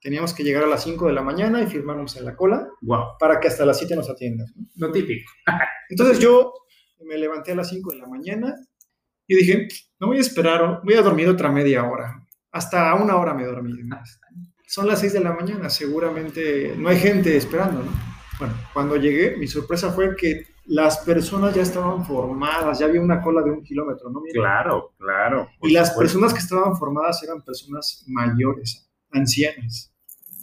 Teníamos 0.00 0.32
que 0.32 0.42
llegar 0.42 0.64
a 0.64 0.66
las 0.66 0.82
5 0.84 1.06
de 1.06 1.12
la 1.12 1.22
mañana 1.22 1.62
y 1.62 1.66
firmarnos 1.66 2.16
en 2.16 2.24
la 2.24 2.34
cola 2.34 2.68
para 3.18 3.38
que 3.38 3.48
hasta 3.48 3.66
las 3.66 3.78
7 3.78 3.96
nos 3.96 4.08
atiendan. 4.08 4.46
¿no? 4.76 4.90
típico. 4.90 5.30
Entonces 5.90 6.18
yo 6.18 6.52
me 7.04 7.18
levanté 7.18 7.52
a 7.52 7.56
las 7.56 7.68
5 7.68 7.92
de 7.92 7.98
la 7.98 8.06
mañana 8.06 8.54
y 9.26 9.36
dije, 9.36 9.68
no 10.00 10.08
voy 10.08 10.18
a 10.18 10.20
esperar, 10.20 10.80
voy 10.82 10.94
a 10.94 11.02
dormir 11.02 11.28
otra 11.28 11.50
media 11.50 11.84
hora. 11.84 12.26
Hasta 12.50 12.94
una 12.94 13.16
hora 13.16 13.34
me 13.34 13.44
dormí. 13.44 13.72
Son 14.66 14.86
las 14.86 15.00
6 15.00 15.12
de 15.12 15.20
la 15.20 15.32
mañana, 15.32 15.68
seguramente 15.68 16.74
no 16.76 16.88
hay 16.88 16.98
gente 16.98 17.36
esperando, 17.36 17.82
¿no? 17.82 17.90
Bueno, 18.40 18.54
cuando 18.72 18.96
llegué, 18.96 19.36
mi 19.36 19.46
sorpresa 19.46 19.92
fue 19.92 20.16
que 20.16 20.46
las 20.70 20.98
personas 20.98 21.52
ya 21.52 21.62
estaban 21.62 22.04
formadas, 22.04 22.78
ya 22.78 22.86
había 22.86 23.00
una 23.00 23.20
cola 23.20 23.42
de 23.42 23.50
un 23.50 23.64
kilómetro, 23.64 24.08
¿no? 24.08 24.22
Claro, 24.32 24.94
claro. 24.98 25.48
Y 25.62 25.72
las 25.72 25.90
personas 25.90 26.32
que 26.32 26.38
estaban 26.38 26.76
formadas 26.76 27.20
eran 27.24 27.42
personas 27.42 28.04
mayores, 28.06 28.88
ancianas, 29.10 29.92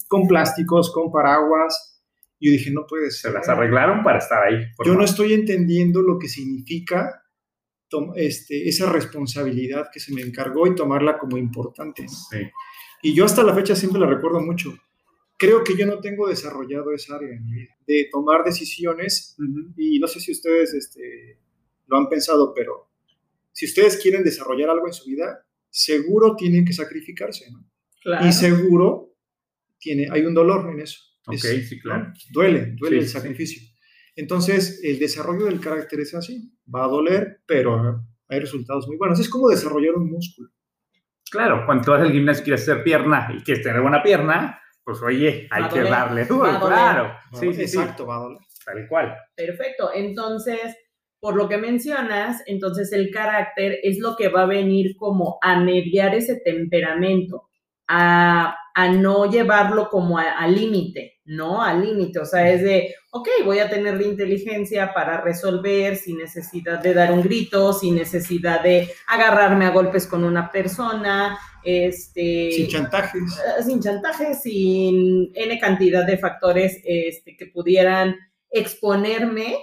con 0.09 0.27
plásticos, 0.27 0.91
con 0.91 1.13
paraguas. 1.13 2.03
Y 2.39 2.47
yo 2.47 2.51
dije, 2.51 2.71
no 2.71 2.85
puede 2.85 3.09
ser. 3.09 3.31
Se 3.31 3.37
las 3.37 3.47
arreglaron 3.47 4.03
para 4.03 4.17
estar 4.17 4.43
ahí. 4.43 4.65
Yo 4.83 4.95
no 4.95 5.05
estoy 5.05 5.31
entendiendo 5.31 6.01
lo 6.01 6.19
que 6.19 6.27
significa 6.27 7.23
este, 8.15 8.67
esa 8.67 8.91
responsabilidad 8.91 9.87
que 9.93 10.01
se 10.01 10.13
me 10.13 10.19
encargó 10.19 10.67
y 10.67 10.75
tomarla 10.75 11.17
como 11.19 11.37
importante. 11.37 12.05
Sí. 12.09 12.39
Y 13.01 13.13
yo 13.13 13.23
hasta 13.23 13.43
la 13.43 13.55
fecha 13.55 13.77
siempre 13.77 14.01
la 14.01 14.07
recuerdo 14.07 14.41
mucho 14.41 14.77
creo 15.37 15.63
que 15.63 15.77
yo 15.77 15.85
no 15.85 15.99
tengo 15.99 16.27
desarrollado 16.27 16.91
esa 16.91 17.15
área 17.15 17.29
en 17.29 17.45
mi 17.45 17.53
vida, 17.53 17.77
de 17.85 18.09
tomar 18.11 18.43
decisiones, 18.43 19.37
y 19.77 19.99
no 19.99 20.07
sé 20.07 20.19
si 20.19 20.31
ustedes 20.31 20.73
este, 20.73 21.39
lo 21.87 21.97
han 21.97 22.09
pensado, 22.09 22.53
pero 22.53 22.89
si 23.51 23.65
ustedes 23.65 23.97
quieren 24.01 24.23
desarrollar 24.23 24.69
algo 24.69 24.87
en 24.87 24.93
su 24.93 25.05
vida, 25.09 25.45
seguro 25.69 26.35
tienen 26.35 26.65
que 26.65 26.73
sacrificarse, 26.73 27.51
¿no? 27.51 27.65
Y 28.25 28.31
seguro 28.31 29.15
tiene, 29.79 30.07
hay 30.11 30.21
un 30.21 30.33
dolor 30.33 30.69
en 30.71 30.79
eso. 30.79 31.01
Ok, 31.27 31.35
sí, 31.35 31.79
claro. 31.79 32.13
Duele, 32.31 32.73
duele 32.77 32.99
el 32.99 33.07
sacrificio. 33.07 33.61
Entonces, 34.15 34.79
el 34.83 34.97
desarrollo 34.97 35.45
del 35.45 35.59
carácter 35.59 35.99
es 35.99 36.15
así. 36.15 36.51
Va 36.73 36.85
a 36.85 36.87
doler, 36.87 37.41
pero 37.45 38.01
hay 38.29 38.39
resultados 38.39 38.87
muy 38.87 38.97
buenos. 38.97 39.19
Es 39.19 39.29
como 39.29 39.49
desarrollar 39.49 39.95
un 39.95 40.09
músculo. 40.09 40.49
Claro, 41.29 41.65
cuando 41.65 41.83
tú 41.83 41.91
vas 41.91 42.01
al 42.01 42.11
gimnasio 42.11 42.41
y 42.41 42.45
quieres 42.45 42.61
hacer 42.61 42.83
pierna 42.83 43.27
y 43.37 43.43
quieres 43.43 43.63
tener 43.63 43.81
buena 43.81 44.01
pierna, 44.01 44.61
pues 44.87 45.01
oye, 45.01 45.49
hay 45.51 45.67
que 45.67 45.81
darle 45.83 46.23
duro, 46.23 46.61
claro. 46.61 47.11
Sí, 47.33 47.53
sí, 47.53 47.63
exacto, 47.63 48.05
va 48.05 48.15
a 48.15 48.19
doler. 48.19 48.39
Tal 48.63 48.87
cual. 48.87 49.17
Perfecto. 49.35 49.91
Entonces, 49.93 50.77
por 51.19 51.35
lo 51.35 51.49
que 51.49 51.57
mencionas, 51.57 52.41
entonces 52.45 52.93
el 52.93 53.11
carácter 53.11 53.79
es 53.83 53.99
lo 53.99 54.15
que 54.15 54.29
va 54.29 54.43
a 54.43 54.45
venir 54.45 54.95
como 54.95 55.39
a 55.41 55.59
mediar 55.59 56.15
ese 56.15 56.39
temperamento, 56.39 57.49
a, 57.89 58.55
no 58.93 59.29
llevarlo 59.29 59.89
como 59.89 60.19
al 60.19 60.55
límite, 60.55 61.19
¿no? 61.25 61.61
Al 61.61 61.83
límite, 61.83 62.19
o 62.19 62.25
sea, 62.25 62.49
es 62.49 62.61
de, 62.63 62.95
ok, 63.11 63.27
voy 63.43 63.59
a 63.59 63.69
tener 63.69 63.97
la 63.97 64.07
inteligencia 64.07 64.93
para 64.93 65.19
resolver 65.19 65.97
sin 65.97 66.19
necesidad 66.19 66.79
de 66.79 66.93
dar 66.93 67.11
un 67.11 67.23
grito, 67.23 67.73
sin 67.73 67.95
necesidad 67.95 68.61
de 68.61 68.89
agarrarme 69.07 69.65
a 69.65 69.71
golpes 69.71 70.07
con 70.07 70.23
una 70.23 70.49
persona, 70.49 71.37
este, 71.67 72.51
sin 72.53 72.67
chantajes. 72.67 73.21
Eh, 73.23 73.63
sin 73.63 73.81
chantajes, 73.81 74.41
sin 74.41 75.31
N 75.33 75.59
cantidad 75.59 76.05
de 76.05 76.17
factores 76.17 76.79
este, 76.85 77.35
que 77.35 77.47
pudieran 77.47 78.15
exponerme 78.49 79.57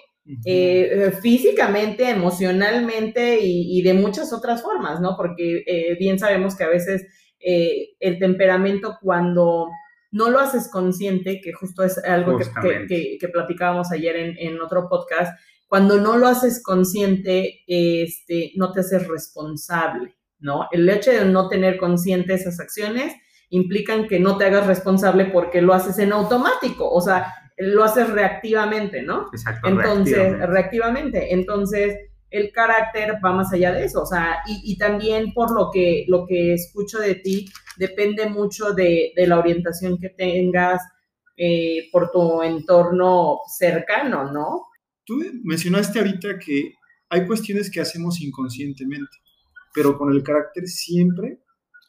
eh, 0.45 1.13
físicamente, 1.23 2.11
emocionalmente 2.11 3.39
y, 3.41 3.81
de 3.81 3.95
muchas 3.95 4.35
otras 4.35 4.61
formas, 4.61 5.01
¿no? 5.01 5.17
Porque 5.17 5.65
eh, 5.67 5.97
bien 5.99 6.19
sabemos 6.19 6.55
que 6.55 6.65
a 6.65 6.69
veces 6.69 7.07
el 7.41 8.19
temperamento 8.19 8.99
cuando 9.01 9.69
no 10.11 10.31
lo 10.31 10.41
haces 10.41 10.71
consciente, 10.71 11.41
que 11.43 11.55
justo 11.55 11.85
es 11.85 11.97
algo 12.05 12.39
que, 12.39 13.19
que, 13.19 13.29
platicábamos 13.29 13.93
ayer 13.93 14.17
en, 14.17 14.37
en, 14.39 14.61
otro 14.61 14.89
podcast, 14.89 15.39
cuando 15.67 15.99
no 15.99 16.17
lo 16.19 16.27
haces 16.27 16.63
consciente, 16.63 17.63
este, 17.67 18.53
no 18.57 18.73
te 18.73 18.81
haces 18.81 19.09
responsable. 19.09 20.15
¿No? 20.45 20.69
El 20.71 20.89
hecho 20.91 21.11
de 21.11 21.25
no 21.25 21.49
tener 21.49 21.79
consciente 21.79 22.35
esas 22.35 22.61
acciones 22.61 23.15
implican 23.49 24.07
que 24.07 24.21
no 24.21 24.37
te 24.37 24.45
hagas 24.45 24.67
responsable 24.67 25.25
porque 25.25 25.63
lo 25.63 25.73
haces 25.73 25.99
en 25.99 26.13
automático, 26.13 26.89
o 26.89 27.01
sea, 27.01 27.33
lo 27.57 27.83
haces 27.83 28.11
reactivamente, 28.11 29.03
¿no? 29.03 29.29
Exacto. 29.33 29.69
Entonces, 29.69 30.39
reactivamente. 30.47 31.33
Entonces, 31.33 31.97
el 32.31 32.53
carácter 32.53 33.15
va 33.25 33.33
más 33.33 33.53
allá 33.55 33.73
de 33.73 33.85
eso, 33.85 34.03
o 34.03 34.07
sea, 34.07 34.39
y, 34.47 34.77
también 34.77 35.33
por 35.33 35.51
lo 35.53 35.71
que, 35.73 36.05
lo 36.09 36.27
que 36.27 36.53
escucho 36.53 36.99
de 36.99 37.15
ti, 37.15 37.47
depende 37.79 38.29
mucho 38.29 38.75
de, 38.75 39.13
la 39.17 39.39
orientación 39.39 39.97
que 39.99 40.11
tengas 40.11 40.83
eh, 41.39 41.89
por 41.91 42.11
tu 42.11 42.43
entorno 42.43 43.39
cercano, 43.57 44.31
¿no? 44.31 44.67
Tú 45.07 45.23
mencionaste 45.43 46.01
ahorita 46.01 46.39
que 46.39 46.75
hay 47.09 47.27
cuestiones 47.27 47.71
que 47.71 47.81
hacemos 47.81 48.21
inconscientemente 48.21 49.24
pero 49.75 49.99
con 49.99 50.13
el 50.13 50.23
carácter 50.23 50.67
siempre 50.69 51.41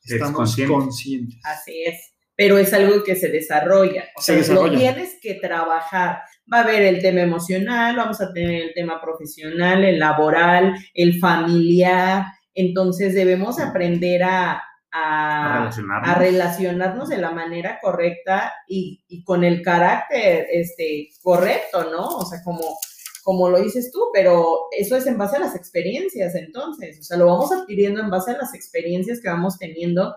estamos 0.04 0.56
conscientes. 0.68 1.39
Así 1.44 1.84
es, 1.86 2.13
pero 2.36 2.58
es 2.58 2.74
algo 2.74 3.04
que 3.04 3.15
se 3.15 3.30
desarrolla, 3.30 4.06
o 4.18 4.22
sea, 4.22 4.42
lo 4.54 4.70
tienes 4.70 5.18
que 5.22 5.36
trabajar. 5.36 6.20
Va 6.51 6.60
a 6.60 6.63
haber 6.63 6.82
el 6.84 7.01
tema 7.01 7.22
emocional, 7.22 7.96
vamos 7.96 8.20
a 8.22 8.34
tener 8.34 8.62
el 8.62 8.74
tema 8.74 9.00
profesional, 9.01 9.84
el 9.84 10.00
laboral, 10.00 10.75
el 10.94 11.20
familiar, 11.20 12.25
entonces 12.54 13.13
debemos 13.13 13.60
aprender 13.60 14.24
a, 14.24 14.63
a, 14.92 15.72
relacionarnos. 16.18 17.10
de 17.10 17.18
la 17.18 17.32
manera 17.32 17.80
correcta 17.82 18.54
y, 18.68 19.04
y, 19.08 19.24
con 19.24 19.44
el 19.44 19.62
carácter 19.62 20.48
este, 20.51 21.10
correcto, 21.22 21.89
¿no? 21.92 22.08
O 22.18 22.25
sea, 22.25 22.42
como 22.44 22.77
como 23.25 23.50
lo 23.50 23.60
dices 23.60 23.91
tú, 23.91 24.00
pero 24.13 24.67
eso 24.77 24.96
es 24.96 25.08
en 25.08 25.17
base 25.17 25.38
a 25.38 25.39
las 25.39 25.55
experiencias 25.55 26.36
entonces, 26.36 27.00
o 27.00 27.03
sea, 27.03 27.17
lo 27.17 27.25
vamos 27.25 27.51
adquiriendo 27.51 28.00
en 28.00 28.12
base 28.12 28.29
a 28.32 28.38
las 28.38 28.53
experiencias 28.53 29.20
que 29.20 29.29
vamos 29.29 29.58
teniendo 29.58 30.15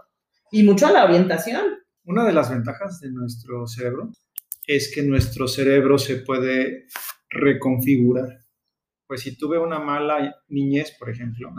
y 0.52 0.62
mucho 0.62 0.86
a 0.86 0.92
la 0.92 1.04
orientación. 1.04 1.62
Una 2.04 2.26
de 2.26 2.34
las 2.34 2.50
ventajas 2.50 3.00
de 3.00 3.10
nuestro 3.10 3.66
cerebro 3.66 4.10
es 4.66 4.92
que 4.94 5.02
nuestro 5.02 5.48
cerebro 5.48 5.96
se 5.96 6.16
puede 6.16 6.84
reconfigurar. 7.30 8.40
Pues 9.06 9.22
si 9.22 9.38
tuve 9.38 9.58
una 9.58 9.78
mala 9.78 10.36
niñez, 10.48 10.94
por 10.98 11.08
ejemplo, 11.08 11.50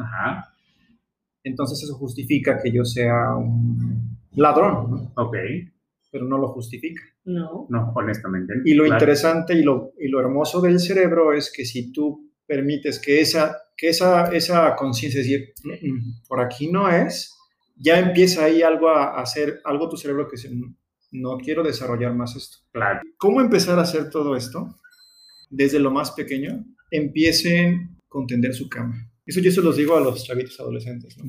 entonces 1.44 1.82
eso 1.82 1.96
justifica 1.96 2.60
que 2.62 2.72
yo 2.72 2.86
sea 2.86 3.36
un 3.36 4.20
ladrón, 4.34 4.91
¿no? 4.91 5.13
Ok. 5.15 5.36
Pero 6.12 6.25
no 6.25 6.38
lo 6.38 6.48
justifica. 6.50 7.04
No. 7.25 7.68
No, 7.70 7.92
honestamente. 7.96 8.54
Y 8.66 8.74
lo 8.74 8.86
interesante 8.86 9.54
y 9.54 9.63
lo, 9.63 9.94
y 10.00 10.08
lo 10.08 10.20
hermoso 10.20 10.60
del 10.62 10.80
cerebro 10.80 11.34
es 11.34 11.51
que 11.56 11.66
si 11.66 11.92
tú 11.92 12.32
permites 12.48 13.00
que 13.00 13.22
esa, 13.22 13.58
que 13.78 13.89
esa, 13.89 14.25
esa 14.32 14.75
conciencia, 14.75 15.20
decir, 15.20 15.54
mm, 15.63 15.70
mm, 15.70 16.22
por 16.28 16.42
aquí 16.42 16.72
no 16.72 16.89
es, 16.89 17.36
ya 17.75 18.00
empieza 18.00 18.46
ahí 18.46 18.62
algo 18.62 18.89
a, 18.89 19.22
hacer, 19.22 19.62
algo 19.63 19.88
tu 19.88 19.98
cerebro 19.98 20.28
que 20.28 20.36
dice, 20.36 20.50
no 21.12 21.38
quiero 21.38 21.63
desarrollar 21.63 22.13
más 22.16 22.36
esto. 22.36 22.58
Claro. 22.72 23.01
¿Cómo 23.18 23.42
empezar 23.42 23.80
a 23.80 23.84
hacer 23.84 24.10
todo 24.10 24.36
esto? 24.36 24.75
Desde 25.50 25.80
lo 25.80 25.92
más 25.92 26.12
pequeño, 26.12 26.66
empiecen 26.92 27.98
con 28.08 28.28
tender 28.28 28.54
su 28.54 28.68
cama. 28.68 28.96
Eso 29.25 29.39
yo 29.39 29.51
se 29.51 29.62
los 29.62 29.78
digo 29.78 29.96
a 29.96 30.01
los 30.01 30.25
chavitos 30.25 30.60
adolescentes. 30.60 31.18
¿no? 31.18 31.25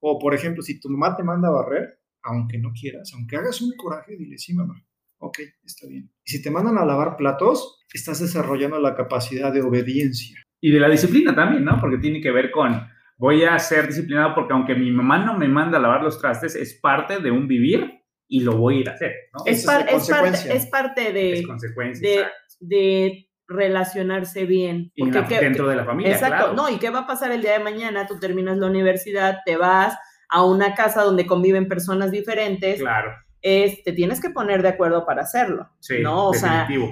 O, 0.00 0.18
por 0.18 0.34
ejemplo, 0.34 0.62
si 0.62 0.80
tu 0.80 0.88
mamá 0.88 1.16
te 1.16 1.22
manda 1.22 1.48
a 1.48 1.52
barrer, 1.52 2.00
aunque 2.26 2.58
no 2.58 2.72
quieras, 2.78 3.10
aunque 3.14 3.36
hagas 3.36 3.60
un 3.62 3.72
coraje, 3.76 4.16
dile, 4.16 4.36
sí, 4.38 4.52
mamá, 4.54 4.74
ok, 5.18 5.38
está 5.64 5.86
bien. 5.86 6.10
Y 6.24 6.30
si 6.30 6.42
te 6.42 6.50
mandan 6.50 6.76
a 6.78 6.84
lavar 6.84 7.16
platos, 7.16 7.84
estás 7.92 8.20
desarrollando 8.20 8.78
la 8.80 8.94
capacidad 8.94 9.52
de 9.52 9.62
obediencia. 9.62 10.42
Y 10.60 10.70
de 10.70 10.80
la 10.80 10.88
disciplina 10.88 11.34
también, 11.34 11.64
¿no? 11.64 11.78
Porque 11.80 11.98
tiene 11.98 12.20
que 12.20 12.30
ver 12.30 12.50
con, 12.50 12.80
voy 13.18 13.44
a 13.44 13.58
ser 13.58 13.86
disciplinado 13.86 14.34
porque 14.34 14.52
aunque 14.52 14.74
mi 14.74 14.90
mamá 14.90 15.24
no 15.24 15.38
me 15.38 15.48
manda 15.48 15.78
a 15.78 15.80
lavar 15.80 16.02
los 16.02 16.18
trastes, 16.20 16.54
es 16.56 16.78
parte 16.80 17.20
de 17.20 17.30
un 17.30 17.46
vivir 17.46 17.92
y 18.28 18.40
lo 18.40 18.56
voy 18.56 18.78
a 18.78 18.80
ir 18.80 18.88
a 18.90 18.92
hacer, 18.94 19.12
¿no? 19.32 19.44
Es, 19.46 19.64
par- 19.64 19.86
es 19.88 20.08
parte, 20.08 20.56
es 20.56 20.66
parte 20.66 21.12
de, 21.12 21.32
Es 21.34 21.46
consecuencia. 21.46 22.08
de, 22.08 22.14
exacto. 22.16 22.36
de 22.60 23.28
relacionarse 23.48 24.44
bien. 24.46 24.90
Y 24.94 25.02
Porque 25.04 25.20
la- 25.20 25.28
¿qué- 25.28 25.40
dentro 25.40 25.68
de 25.68 25.76
la 25.76 25.84
familia, 25.84 26.12
Exacto, 26.12 26.36
claro. 26.36 26.54
no, 26.54 26.68
¿y 26.68 26.78
qué 26.78 26.90
va 26.90 27.00
a 27.00 27.06
pasar 27.06 27.30
el 27.30 27.42
día 27.42 27.52
de 27.52 27.64
mañana? 27.64 28.06
Tú 28.06 28.18
terminas 28.18 28.56
la 28.58 28.66
universidad, 28.66 29.38
te 29.44 29.56
vas 29.56 29.96
a 30.28 30.44
una 30.44 30.74
casa 30.74 31.02
donde 31.02 31.26
conviven 31.26 31.68
personas 31.68 32.10
diferentes, 32.10 32.80
Claro, 32.80 33.12
es, 33.42 33.82
te 33.84 33.92
tienes 33.92 34.20
que 34.20 34.30
poner 34.30 34.62
de 34.62 34.68
acuerdo 34.68 35.06
para 35.06 35.22
hacerlo, 35.22 35.68
sí, 35.80 36.00
¿no? 36.02 36.28
O 36.28 36.34
sea, 36.34 36.68
y, 36.70 36.90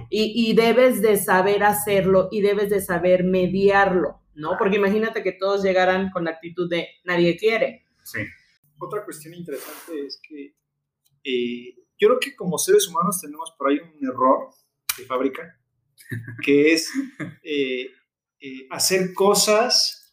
y 0.50 0.54
debes 0.54 1.02
de 1.02 1.16
saber 1.16 1.64
hacerlo 1.64 2.28
y 2.30 2.42
debes 2.42 2.70
de 2.70 2.80
saber 2.80 3.24
mediarlo, 3.24 4.20
¿no? 4.34 4.56
Porque 4.58 4.76
imagínate 4.76 5.22
que 5.22 5.32
todos 5.32 5.62
llegaran 5.62 6.10
con 6.10 6.24
la 6.24 6.32
actitud 6.32 6.68
de 6.70 6.88
nadie 7.04 7.36
quiere. 7.36 7.84
Sí, 8.04 8.20
Otra 8.78 9.04
cuestión 9.04 9.34
interesante 9.34 10.06
es 10.06 10.20
que 10.22 10.54
eh, 11.24 11.74
yo 11.98 12.08
creo 12.08 12.20
que 12.20 12.36
como 12.36 12.58
seres 12.58 12.86
humanos 12.88 13.20
tenemos 13.20 13.52
por 13.56 13.70
ahí 13.70 13.78
un 13.78 14.06
error 14.06 14.50
de 14.96 15.04
fábrica, 15.06 15.58
que 16.44 16.72
es 16.72 16.90
eh, 17.42 17.90
eh, 18.40 18.66
hacer 18.70 19.14
cosas 19.14 20.03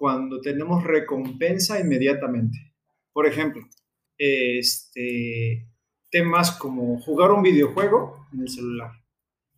cuando 0.00 0.40
tenemos 0.40 0.82
recompensa 0.82 1.78
inmediatamente. 1.78 2.72
Por 3.12 3.26
ejemplo, 3.26 3.68
este, 4.16 5.68
temas 6.10 6.52
como 6.52 6.98
jugar 7.02 7.32
un 7.32 7.42
videojuego 7.42 8.26
en 8.32 8.40
el 8.40 8.48
celular. 8.48 8.92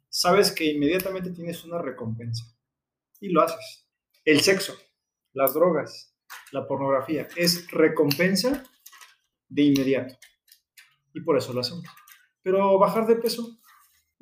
Sabes 0.08 0.50
que 0.50 0.64
inmediatamente 0.64 1.30
tienes 1.30 1.64
una 1.64 1.78
recompensa 1.78 2.44
y 3.20 3.28
lo 3.28 3.40
haces. 3.40 3.86
El 4.24 4.40
sexo, 4.40 4.74
las 5.32 5.54
drogas, 5.54 6.12
la 6.50 6.66
pornografía, 6.66 7.28
es 7.36 7.70
recompensa 7.70 8.64
de 9.48 9.62
inmediato. 9.62 10.16
Y 11.14 11.20
por 11.20 11.38
eso 11.38 11.52
lo 11.52 11.60
hacemos. 11.60 11.84
Pero 12.42 12.80
bajar 12.80 13.06
de 13.06 13.14
peso, 13.14 13.60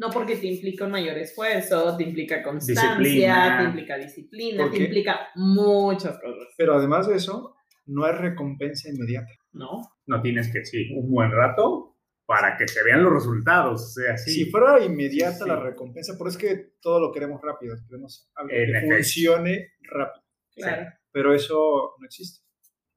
No 0.01 0.09
porque 0.11 0.37
te 0.37 0.47
implica 0.47 0.87
un 0.87 0.93
mayor 0.93 1.19
esfuerzo, 1.19 1.97
te 1.97 2.05
implica 2.05 2.43
constancia, 2.43 2.97
Disciplina. 2.97 3.59
te 3.59 3.65
implica 3.65 3.97
disciplina, 3.99 4.63
¿Por 4.65 4.73
te 4.73 4.83
implica 4.85 5.29
muchas 5.35 6.19
cosas, 6.19 6.49
pero 6.57 6.75
además 6.75 7.07
de 7.07 7.17
eso, 7.17 7.55
no 7.87 8.07
es 8.09 8.17
recompensa 8.19 8.89
inmediata. 8.89 9.31
¿no? 9.53 9.83
no 10.07 10.23
tienes 10.23 10.51
que, 10.53 10.65
sí, 10.65 10.93
un 10.95 11.11
buen 11.11 11.31
rato 11.33 11.97
para 12.25 12.57
que 12.57 12.67
se 12.69 12.83
vean 12.85 13.03
los 13.03 13.13
resultados, 13.13 13.83
o 13.83 13.89
sea, 14.01 14.17
sí. 14.17 14.31
Si 14.31 14.45
fuera 14.51 14.83
inmediata 14.85 15.33
Sí, 15.39 15.43
sí. 15.43 15.49
la 15.49 15.57
recompensa, 15.61 16.17
por 16.17 16.29
eso 16.29 16.39
es 16.39 16.45
que 16.45 16.73
todo 16.81 17.01
lo 17.01 17.11
queremos 17.13 17.41
rápido, 17.43 17.75
queremos 17.89 18.31
algo 18.37 18.51
En 18.53 18.57
que 18.57 18.71
efecto. 18.79 18.95
funcione 18.95 19.69
rápido, 19.83 20.25
Claro. 20.55 20.93
pero 21.13 21.35
eso 21.35 21.95
no 21.99 22.07
existe. 22.07 22.45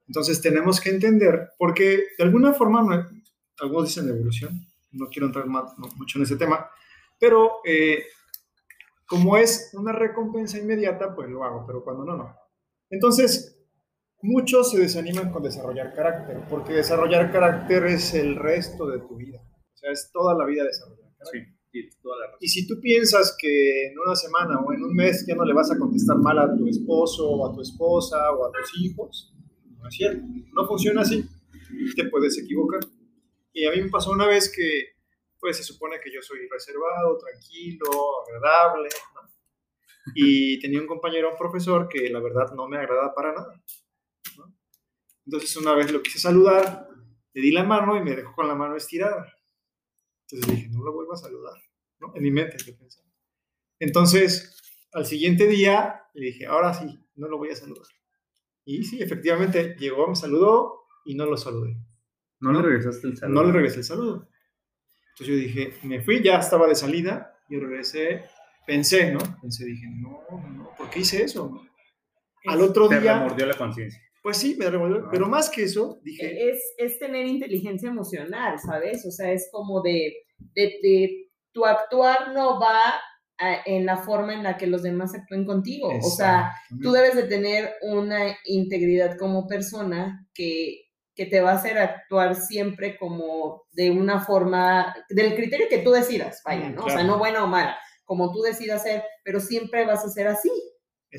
Entonces 0.08 0.40
tenemos 0.42 0.80
que 0.80 0.92
entender, 0.92 1.50
porque 1.58 2.04
de 2.18 2.24
alguna 2.24 2.54
forma, 2.54 2.84
no- 2.84 3.10
algunos 3.60 3.88
dicen 3.88 4.08
evolución, 4.10 4.52
no 4.92 5.08
quiero 5.10 5.26
entrar 5.28 5.48
más- 5.48 5.74
no- 5.80 5.90
mucho 5.98 6.20
en 6.20 6.24
ese 6.26 6.36
tema, 6.38 6.70
pero 7.24 7.62
eh, 7.64 8.04
como 9.08 9.38
es 9.38 9.72
una 9.76 9.94
recompensa 9.94 10.58
inmediata, 10.58 11.16
pues 11.16 11.30
lo 11.30 11.46
hago, 11.46 11.64
pero 11.66 11.82
cuando 11.82 12.04
no, 12.04 12.18
no. 12.18 12.36
Entonces, 12.90 13.66
muchos 14.22 14.72
se 14.72 14.80
desaniman 14.82 15.32
con 15.32 15.42
desarrollar 15.42 15.94
carácter, 15.94 16.42
porque 16.50 16.74
desarrollar 16.74 17.32
carácter 17.32 17.86
es 17.86 18.14
el 18.14 18.36
resto 18.36 18.88
de 18.88 19.00
tu 19.00 19.16
vida. 19.16 19.40
O 19.42 19.78
sea, 19.78 19.90
es 19.92 20.12
toda 20.12 20.38
la 20.38 20.46
vida 20.46 20.66
desarrollar 20.66 21.16
carácter. 21.18 21.46
Sí, 21.46 21.60
tienes 21.72 21.98
toda 22.02 22.18
la. 22.18 22.26
Y 22.42 22.50
si 22.50 22.68
tú 22.68 22.82
piensas 22.82 23.38
que 23.40 23.88
en 23.88 23.98
una 24.06 24.18
semana 24.18 24.60
o 24.60 24.74
en 24.74 24.84
un 24.84 24.94
mes 24.94 25.26
ya 25.26 25.36
no 25.36 25.46
le 25.46 25.54
vas 25.54 25.72
a 25.72 25.80
contestar 25.80 26.18
mal 26.18 26.38
a 26.40 26.54
tu 26.54 26.68
esposo 26.68 27.30
o 27.30 27.50
a 27.50 27.56
tu 27.56 27.62
esposa 27.62 28.18
o 28.34 28.48
a 28.48 28.52
tus 28.52 28.82
hijos, 28.82 29.34
no 29.82 29.88
es 29.88 29.96
cierto. 29.96 30.28
No 30.54 30.68
funciona 30.68 31.04
así. 31.04 31.24
Te 31.96 32.04
puedes 32.10 32.38
equivocar. 32.38 32.82
Y 33.54 33.66
a 33.66 33.72
mí 33.72 33.82
me 33.82 33.90
pasó 33.90 34.12
una 34.12 34.28
vez 34.28 34.52
que, 34.54 34.93
pues 35.44 35.58
se 35.58 35.64
supone 35.64 36.00
que 36.00 36.10
yo 36.10 36.22
soy 36.22 36.48
reservado, 36.48 37.18
tranquilo, 37.18 37.90
agradable, 38.26 38.88
¿no? 39.14 39.30
Y 40.16 40.58
tenía 40.62 40.80
un 40.80 40.88
compañero, 40.88 41.32
un 41.32 41.38
profesor, 41.38 41.90
que 41.90 42.10
la 42.10 42.22
verdad 42.22 42.54
no 42.56 42.66
me 42.70 42.78
agrada 42.78 43.14
para 43.14 43.34
nada. 43.34 43.62
¿no? 44.38 44.56
Entonces 45.26 45.58
una 45.58 45.76
vez 45.76 45.92
lo 45.92 46.02
quise 46.02 46.18
saludar, 46.18 46.88
le 47.34 47.42
di 47.42 47.52
la 47.52 47.66
mano 47.66 47.98
y 47.98 48.02
me 48.02 48.16
dejó 48.16 48.34
con 48.34 48.48
la 48.48 48.56
mano 48.56 48.78
estirada. 48.78 49.34
Entonces 50.30 50.56
dije, 50.56 50.70
no 50.70 50.82
lo 50.82 50.94
vuelvo 50.94 51.12
a 51.12 51.18
saludar. 51.18 51.62
¿no? 52.00 52.14
En 52.16 52.24
mi 52.24 52.32
mente 52.32 52.56
yo 52.66 52.78
pensaba. 52.78 53.06
Entonces, 53.80 54.62
al 54.94 55.06
siguiente 55.06 55.46
día 55.46 56.04
le 56.14 56.28
dije, 56.28 56.46
ahora 56.46 56.74
sí, 56.74 57.06
no 57.16 57.28
lo 57.28 57.38
voy 57.38 57.50
a 57.50 57.56
saludar. 57.58 57.88
Y 58.64 58.86
sí, 58.86 59.04
efectivamente, 59.04 59.76
llegó, 59.78 60.08
me 60.08 60.16
saludó 60.16 60.86
y 61.04 61.16
no 61.16 61.26
lo 61.26 61.36
saludé. 61.36 61.76
No 62.40 62.54
le 62.54 62.62
regresaste 62.62 63.08
el 63.08 63.18
saludo. 63.18 63.42
No 63.42 63.48
le 63.48 63.52
regresé 63.52 63.80
el 63.80 63.84
saludo. 63.84 64.30
Entonces 65.14 65.28
yo 65.28 65.36
dije, 65.36 65.74
me 65.84 66.02
fui, 66.02 66.22
ya 66.24 66.38
estaba 66.40 66.68
de 66.68 66.76
salida, 66.76 67.36
y 67.50 67.58
regresé, 67.58 68.24
pensé, 68.66 69.12
¿no? 69.12 69.20
Pensé, 69.42 69.66
dije, 69.66 69.86
no, 69.90 70.22
no, 70.32 70.50
no, 70.50 70.70
¿por 70.78 70.90
qué 70.90 71.00
hice 71.02 71.24
eso? 71.24 71.62
Al 72.46 72.62
otro 72.62 72.90
Te 72.90 73.00
día, 73.00 73.20
remordió 73.20 73.46
la 73.46 73.54
conciencia. 73.56 74.02
pues 74.22 74.38
sí, 74.38 74.56
me 74.58 74.70
revolvió, 74.70 75.06
Ah. 75.06 75.10
pero 75.12 75.28
más 75.28 75.50
que 75.50 75.64
eso, 75.64 76.00
dije, 76.04 76.50
Es, 76.50 76.74
es 76.78 76.98
tener 77.00 77.26
inteligencia 77.28 77.90
emocional, 77.90 78.58
¿sabes? 78.60 79.06
O 79.06 79.12
sea, 79.12 79.32
es 79.32 79.50
como 79.52 79.82
de, 79.82 80.14
de, 80.56 80.64
de 80.82 81.30
tu 81.52 81.66
actuar 81.66 82.34
no 82.34 82.60
va 82.60 82.80
a- 83.38 83.62
en 83.66 83.86
la 83.86 83.98
forma 83.98 84.34
en 84.34 84.44
la 84.44 84.58
que 84.58 84.68
los 84.68 84.82
demás 84.84 85.14
actúen 85.14 85.46
contigo. 85.46 85.90
O 85.90 86.10
sea, 86.10 86.52
tú 86.82 86.92
debes 86.92 87.16
de 87.16 87.24
tener 87.24 87.72
una 87.82 88.36
integridad 88.46 89.18
como 89.18 89.48
persona 89.48 90.26
que, 90.34 90.83
que 91.16 91.26
te 91.26 91.42
va 91.42 91.52
a 91.52 91.56
hacer 91.56 91.78
actuar 91.78 92.36
siempre 92.36 92.98
como 92.98 93.64
de 93.72 93.92
una 93.92 94.20
forma, 94.22 94.96
del 95.10 95.36
criterio 95.36 95.68
que 95.70 95.80
tú 95.80 95.92
decidas, 95.92 96.42
vaya, 96.46 96.70
Mm, 96.70 96.76
¿no? 96.76 96.82
O 96.84 96.86
sea, 96.88 96.96
claro. 96.96 97.08
no 97.10 97.18
buena 97.20 97.44
o 97.44 97.48
mala, 97.48 97.78
como 98.06 98.32
tú 98.32 98.42
decidas 98.42 98.84
ser, 98.84 99.04
pero 99.24 99.40
siempre 99.40 99.86
vas 99.86 100.04
a 100.06 100.10
ser 100.10 100.28
así, 100.28 100.52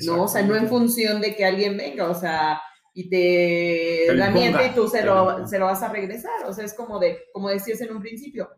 ¿no? 0.05 0.23
O 0.23 0.27
sea, 0.27 0.41
no 0.43 0.55
en 0.55 0.67
función 0.67 1.21
de 1.21 1.35
que 1.35 1.45
alguien 1.45 1.77
venga, 1.77 2.09
o 2.09 2.15
sea, 2.15 2.61
y 2.93 3.09
te, 3.09 4.05
Te 4.07 4.15
la 4.15 4.29
miente 4.29 4.67
y 4.67 4.73
tú 4.73 4.87
se 4.87 5.03
lo 5.03 5.45
se 5.47 5.59
lo 5.59 5.65
vas 5.65 5.83
a 5.83 5.89
regresar, 5.89 6.45
o 6.45 6.53
sea, 6.53 6.65
es 6.65 6.73
como 6.73 6.99
de, 6.99 7.19
como 7.33 7.49
decías 7.49 7.81
en 7.81 7.91
un 7.95 8.01
principio, 8.01 8.49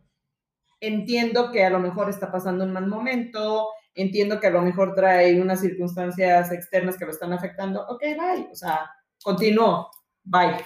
entiendo 0.80 1.52
que 1.52 1.64
a 1.66 1.70
lo 1.70 1.80
mejor 1.80 2.10
está 2.10 2.32
pasando 2.32 2.64
un 2.64 2.74
mal 2.74 2.88
momento, 2.88 3.70
entiendo 3.96 4.40
que 4.40 4.48
a 4.48 4.52
lo 4.52 4.62
mejor 4.62 4.94
trae 4.96 5.42
unas 5.42 5.62
circunstancias 5.62 6.52
externas 6.52 6.98
que 6.98 7.06
lo 7.06 7.12
están 7.12 7.34
afectando, 7.34 7.86
ok, 7.88 8.02
bye, 8.02 8.50
o 8.52 8.56
sea, 8.56 8.90
continúo, 9.24 9.90
bye. 10.24 10.58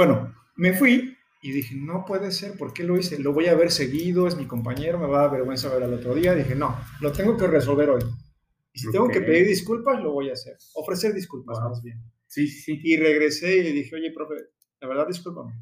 Bueno, 0.00 0.34
me 0.56 0.72
fui 0.72 1.14
y 1.42 1.52
dije, 1.52 1.74
no 1.76 2.06
puede 2.06 2.30
ser, 2.30 2.56
¿por 2.56 2.72
qué 2.72 2.84
lo 2.84 2.96
hice? 2.96 3.18
Lo 3.18 3.34
voy 3.34 3.48
a 3.48 3.54
ver 3.54 3.70
seguido, 3.70 4.26
es 4.26 4.34
mi 4.34 4.46
compañero, 4.46 4.98
me 4.98 5.06
va 5.06 5.18
a 5.18 5.22
dar 5.24 5.32
vergüenza 5.32 5.68
ver 5.68 5.82
al 5.82 5.92
otro 5.92 6.14
día. 6.14 6.34
Dije, 6.34 6.54
no, 6.54 6.74
lo 7.02 7.12
tengo 7.12 7.36
que 7.36 7.46
resolver 7.46 7.90
hoy. 7.90 8.00
Y 8.72 8.78
si 8.78 8.90
tengo 8.90 9.08
que 9.08 9.20
pedir 9.20 9.46
disculpas, 9.46 10.02
lo 10.02 10.12
voy 10.12 10.30
a 10.30 10.32
hacer. 10.32 10.56
Ofrecer 10.72 11.12
disculpas, 11.12 11.58
Wow. 11.58 11.68
más 11.68 11.82
bien. 11.82 11.98
Sí, 12.26 12.48
sí, 12.48 12.62
sí. 12.62 12.80
Y 12.82 12.96
regresé 12.96 13.58
y 13.58 13.62
le 13.62 13.72
dije, 13.72 13.94
oye, 13.94 14.10
profe, 14.10 14.36
la 14.80 14.88
verdad, 14.88 15.06
discúlpame. 15.06 15.52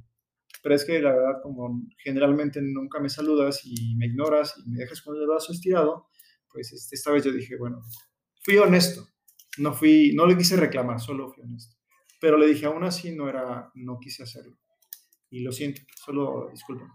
Pero 0.62 0.72
es 0.76 0.84
que 0.84 1.00
la 1.00 1.10
verdad, 1.16 1.42
como 1.42 1.82
generalmente 2.04 2.60
nunca 2.62 3.00
me 3.00 3.08
saludas 3.08 3.62
y 3.64 3.96
me 3.96 4.06
ignoras 4.06 4.54
y 4.64 4.70
me 4.70 4.78
dejas 4.78 5.02
con 5.02 5.16
el 5.16 5.26
brazo 5.26 5.52
estirado, 5.52 6.06
pues 6.52 6.72
este, 6.72 6.94
esta 6.94 7.10
vez 7.10 7.24
yo 7.24 7.32
dije, 7.32 7.56
bueno, 7.56 7.82
fui 8.44 8.56
honesto, 8.56 9.04
no 9.58 9.74
fui, 9.74 10.12
no 10.14 10.26
le 10.26 10.36
quise 10.36 10.56
reclamar, 10.56 11.00
solo 11.00 11.28
fui 11.32 11.42
honesto. 11.42 11.77
Pero 12.20 12.36
le 12.36 12.46
dije, 12.46 12.66
aún 12.66 12.84
así 12.84 13.14
no 13.14 13.28
era, 13.28 13.70
no 13.74 13.98
quise 14.00 14.22
hacerlo. 14.22 14.56
Y 15.30 15.40
lo 15.40 15.52
siento, 15.52 15.82
solo 15.94 16.48
disculpa. 16.50 16.86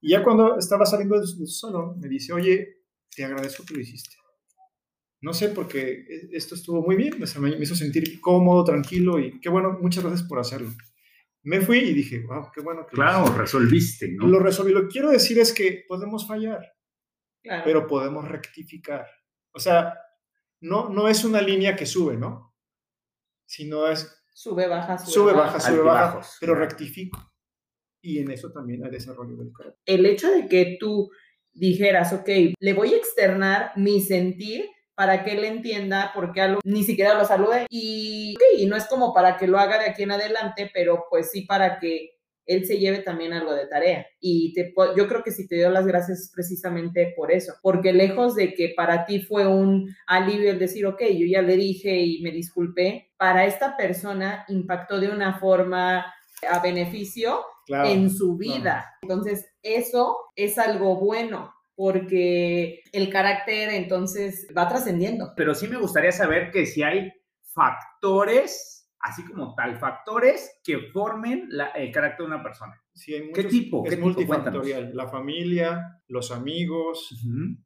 Y 0.00 0.10
ya 0.10 0.22
cuando 0.22 0.58
estaba 0.58 0.86
saliendo 0.86 1.20
del 1.20 1.48
salón, 1.48 2.00
me 2.00 2.08
dice, 2.08 2.32
oye, 2.32 2.84
te 3.14 3.24
agradezco 3.24 3.64
que 3.64 3.74
lo 3.74 3.80
hiciste. 3.80 4.16
No 5.22 5.34
sé, 5.34 5.50
porque 5.50 6.06
esto 6.32 6.54
estuvo 6.54 6.82
muy 6.82 6.96
bien, 6.96 7.18
me 7.18 7.62
hizo 7.62 7.74
sentir 7.74 8.20
cómodo, 8.22 8.64
tranquilo 8.64 9.18
y 9.18 9.38
qué 9.38 9.50
bueno, 9.50 9.78
muchas 9.78 10.02
gracias 10.02 10.26
por 10.26 10.38
hacerlo. 10.38 10.70
Me 11.42 11.60
fui 11.60 11.78
y 11.78 11.92
dije, 11.92 12.20
wow, 12.26 12.50
qué 12.54 12.62
bueno 12.62 12.86
que 12.86 12.94
Claro, 12.94 13.26
lo 13.26 13.34
resolviste, 13.36 14.10
¿no? 14.12 14.26
Lo 14.26 14.38
resolví. 14.38 14.72
Lo 14.72 14.82
que 14.82 14.88
quiero 14.88 15.10
decir 15.10 15.38
es 15.38 15.52
que 15.52 15.84
podemos 15.86 16.26
fallar, 16.26 16.74
pero 17.42 17.86
podemos 17.86 18.26
rectificar. 18.28 19.06
O 19.52 19.58
sea, 19.58 19.94
no, 20.60 20.88
no 20.88 21.08
es 21.08 21.24
una 21.24 21.42
línea 21.42 21.76
que 21.76 21.86
sube, 21.86 22.16
¿no? 22.16 22.49
Sino 23.50 23.88
es... 23.88 24.08
Sube, 24.32 24.68
baja, 24.68 24.96
sube, 24.96 25.12
sube 25.12 25.32
baja, 25.32 25.58
sube, 25.58 25.82
baja, 25.82 26.20
pero 26.38 26.54
rectifico. 26.54 27.18
Y 28.00 28.20
en 28.20 28.30
eso 28.30 28.52
también 28.52 28.84
hay 28.84 28.92
desarrollo 28.92 29.36
del 29.36 29.52
carácter. 29.52 29.82
El 29.86 30.06
hecho 30.06 30.30
de 30.30 30.46
que 30.46 30.76
tú 30.78 31.10
dijeras, 31.52 32.12
ok, 32.12 32.28
le 32.60 32.74
voy 32.74 32.94
a 32.94 32.96
externar 32.96 33.72
mi 33.74 34.00
sentir 34.02 34.70
para 34.94 35.24
que 35.24 35.32
él 35.32 35.44
entienda 35.44 36.12
por 36.14 36.32
qué 36.32 36.58
ni 36.62 36.84
siquiera 36.84 37.18
lo 37.18 37.24
salude 37.24 37.66
y, 37.68 38.36
y 38.56 38.66
no 38.66 38.76
es 38.76 38.86
como 38.86 39.12
para 39.12 39.36
que 39.36 39.48
lo 39.48 39.58
haga 39.58 39.80
de 39.80 39.90
aquí 39.90 40.04
en 40.04 40.12
adelante, 40.12 40.70
pero 40.72 41.06
pues 41.10 41.32
sí 41.32 41.42
para 41.42 41.80
que 41.80 42.19
él 42.50 42.66
se 42.66 42.78
lleve 42.78 42.98
también 42.98 43.32
algo 43.32 43.54
de 43.54 43.68
tarea. 43.68 44.04
Y 44.18 44.52
te, 44.52 44.74
yo 44.96 45.06
creo 45.06 45.22
que 45.22 45.30
si 45.30 45.46
te 45.46 45.54
dio 45.54 45.70
las 45.70 45.86
gracias 45.86 46.32
precisamente 46.34 47.14
por 47.16 47.30
eso, 47.30 47.54
porque 47.62 47.92
lejos 47.92 48.34
de 48.34 48.54
que 48.54 48.74
para 48.76 49.06
ti 49.06 49.20
fue 49.20 49.46
un 49.46 49.88
alivio 50.08 50.50
el 50.50 50.58
decir, 50.58 50.84
ok, 50.84 51.00
yo 51.16 51.26
ya 51.26 51.42
le 51.42 51.56
dije 51.56 51.96
y 51.96 52.20
me 52.22 52.32
disculpé, 52.32 53.12
para 53.16 53.46
esta 53.46 53.76
persona 53.76 54.44
impactó 54.48 54.98
de 54.98 55.10
una 55.10 55.38
forma 55.38 56.04
a 56.48 56.58
beneficio 56.60 57.40
en 57.68 58.10
su 58.10 58.36
vida. 58.36 58.84
Entonces, 59.02 59.46
eso 59.62 60.16
es 60.34 60.58
algo 60.58 60.96
bueno 60.96 61.54
porque 61.76 62.82
el 62.92 63.10
carácter 63.10 63.70
entonces 63.70 64.48
va 64.56 64.68
trascendiendo. 64.68 65.32
Pero 65.36 65.54
sí 65.54 65.68
me 65.68 65.78
gustaría 65.78 66.12
saber 66.12 66.50
que 66.50 66.66
si 66.66 66.82
hay 66.82 67.12
factores, 67.54 68.79
así 69.00 69.24
como 69.24 69.54
tal, 69.54 69.78
factores 69.78 70.60
que 70.62 70.78
formen 70.92 71.48
el 71.74 71.90
carácter 71.92 72.26
de 72.26 72.34
una 72.34 72.42
persona. 72.42 72.74
Sí, 72.92 73.14
hay 73.14 73.22
muchos, 73.22 73.44
¿Qué 73.44 73.50
tipo? 73.50 73.84
Es 73.86 73.98
multifactorial. 73.98 74.94
La 74.94 75.08
familia, 75.08 76.02
los 76.08 76.30
amigos, 76.30 77.08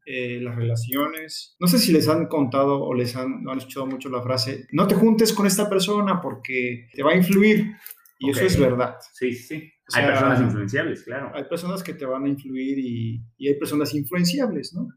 eh, 0.07 0.41
las 0.41 0.55
relaciones. 0.55 1.57
No 1.59 1.67
sé 1.67 1.79
si 1.79 1.93
les 1.93 2.09
han 2.09 2.27
contado 2.29 2.83
o 2.83 2.95
les 2.95 3.17
han, 3.17 3.49
han 3.49 3.59
escuchado 3.59 3.87
mucho 3.87 4.09
la 4.09 4.23
frase, 4.23 4.67
no 4.73 4.87
te 4.87 4.95
juntes 4.95 5.33
con 5.33 5.47
esta 5.47 5.69
persona 5.69 6.21
porque 6.21 6.89
te 6.93 7.03
va 7.03 7.13
a 7.13 7.17
influir. 7.17 7.75
Y 8.19 8.31
eso 8.31 8.45
es 8.45 8.59
verdad. 8.59 8.97
Sí, 9.13 9.33
sí 9.33 9.71
hay 9.93 10.07
personas 10.07 10.41
influenciables, 10.41 11.03
claro. 11.05 11.31
Hay 11.35 11.45
personas 11.45 11.83
que 11.83 11.95
te 11.95 12.07
van 12.07 12.25
a 12.25 12.29
influir 12.29 12.79
y, 12.79 13.23
y, 13.37 13.49
hay 13.49 13.59
personas 13.59 13.95
influenciables, 13.95 14.73
¿no? 14.75 14.89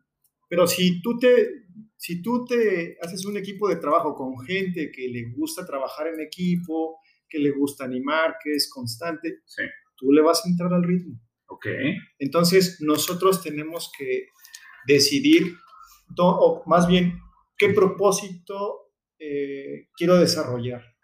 Pero 0.50 0.66
si 0.66 1.02
tú, 1.02 1.20
te, 1.20 1.66
si 1.98 2.22
tú 2.22 2.46
te 2.46 2.98
haces 3.02 3.26
un 3.26 3.38
equipo 3.38 3.68
de 3.68 3.78
trabajo 3.78 4.16
con 4.16 4.40
gente 4.46 4.92
que 4.92 5.08
le 5.10 5.32
gusta 5.36 5.66
trabajar 5.66 6.08
en 6.08 6.22
equipo, 6.22 7.00
que 7.28 7.40
le 7.40 7.52
gusta 7.52 7.86
animar, 7.86 8.36
que 8.44 8.54
es 8.54 8.70
constante, 8.70 9.40
tú 9.96 10.12
le 10.12 10.22
vas 10.22 10.46
a 10.46 10.50
entrar 10.50 10.74
al 10.74 10.84
ritmo. 10.84 11.20
Ok. 11.48 11.68
Entonces, 12.20 12.80
nosotros 12.82 13.42
tenemos 13.42 13.92
que 13.98 14.28
decidir, 14.88 15.56
o 16.18 16.64
más 16.68 16.88
bien, 16.88 17.20
qué 17.58 17.70
propósito 17.70 18.92
eh, 19.20 19.90
quiero 19.96 20.18
desarrollar 20.18 20.97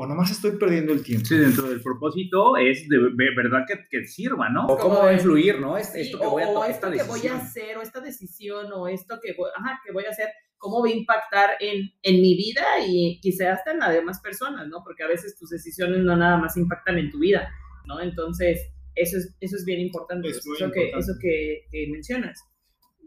o 0.00 0.06
nomás 0.06 0.30
estoy 0.30 0.52
perdiendo 0.52 0.92
el 0.92 1.02
tiempo. 1.02 1.26
Sí, 1.26 1.36
dentro 1.36 1.68
del 1.68 1.82
propósito 1.82 2.56
es 2.56 2.88
de, 2.88 2.98
verdad 3.34 3.64
que, 3.66 3.84
que, 3.90 4.06
sirva, 4.06 4.48
¿no? 4.48 4.66
O 4.66 4.78
cómo 4.78 5.00
va 5.00 5.10
a 5.10 5.12
influir, 5.12 5.60
¿no? 5.60 5.76
esto 5.76 6.20
que 6.20 6.24
voy 6.24 6.44
a, 6.44 6.50
o 6.50 6.64
esto 6.64 6.88
que 6.88 7.02
voy 7.02 7.26
a 7.26 7.36
hacer, 7.36 7.76
o 7.76 7.82
esta 7.82 7.98
decisión, 7.98 8.72
o 8.72 8.86
esto 8.86 9.18
que 9.20 9.34
voy, 9.36 9.50
ajá, 9.56 9.80
que 9.84 9.92
voy 9.92 10.04
a 10.04 10.10
hacer, 10.10 10.28
cómo 10.56 10.82
va 10.82 10.88
a 10.88 10.92
impactar 10.92 11.50
en, 11.58 11.90
en 12.02 12.22
mi 12.22 12.36
vida 12.36 12.62
y 12.86 13.18
quizás 13.20 13.58
hasta 13.58 13.72
en 13.72 13.80
la 13.80 13.90
de 13.90 13.96
demás 13.96 14.20
personas, 14.20 14.68
¿no? 14.68 14.84
Porque 14.84 15.02
a 15.02 15.08
veces 15.08 15.36
tus 15.36 15.50
decisiones 15.50 15.98
no 16.04 16.16
nada 16.16 16.36
más 16.36 16.56
impactan 16.56 16.96
en 16.96 17.10
tu 17.10 17.18
vida, 17.18 17.50
¿no? 17.84 18.00
Entonces, 18.00 18.70
eso 18.94 19.16
es, 19.16 19.34
eso 19.40 19.56
es 19.56 19.64
bien 19.64 19.80
importante, 19.80 20.28
eso, 20.28 20.40
Que, 20.72 20.90
eso 20.90 21.14
que, 21.20 21.66
que, 21.72 21.88
mencionas. 21.90 22.40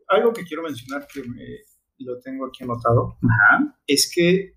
Algo 0.10 0.34
que 0.34 0.44
quiero 0.44 0.64
mencionar 0.64 1.08
que 1.08 1.24
me, 1.24 1.60
lo 2.00 2.20
tengo 2.20 2.48
aquí 2.48 2.66
anotado, 2.66 3.18
Ajá. 3.24 3.80
es 3.88 4.12
que 4.14 4.56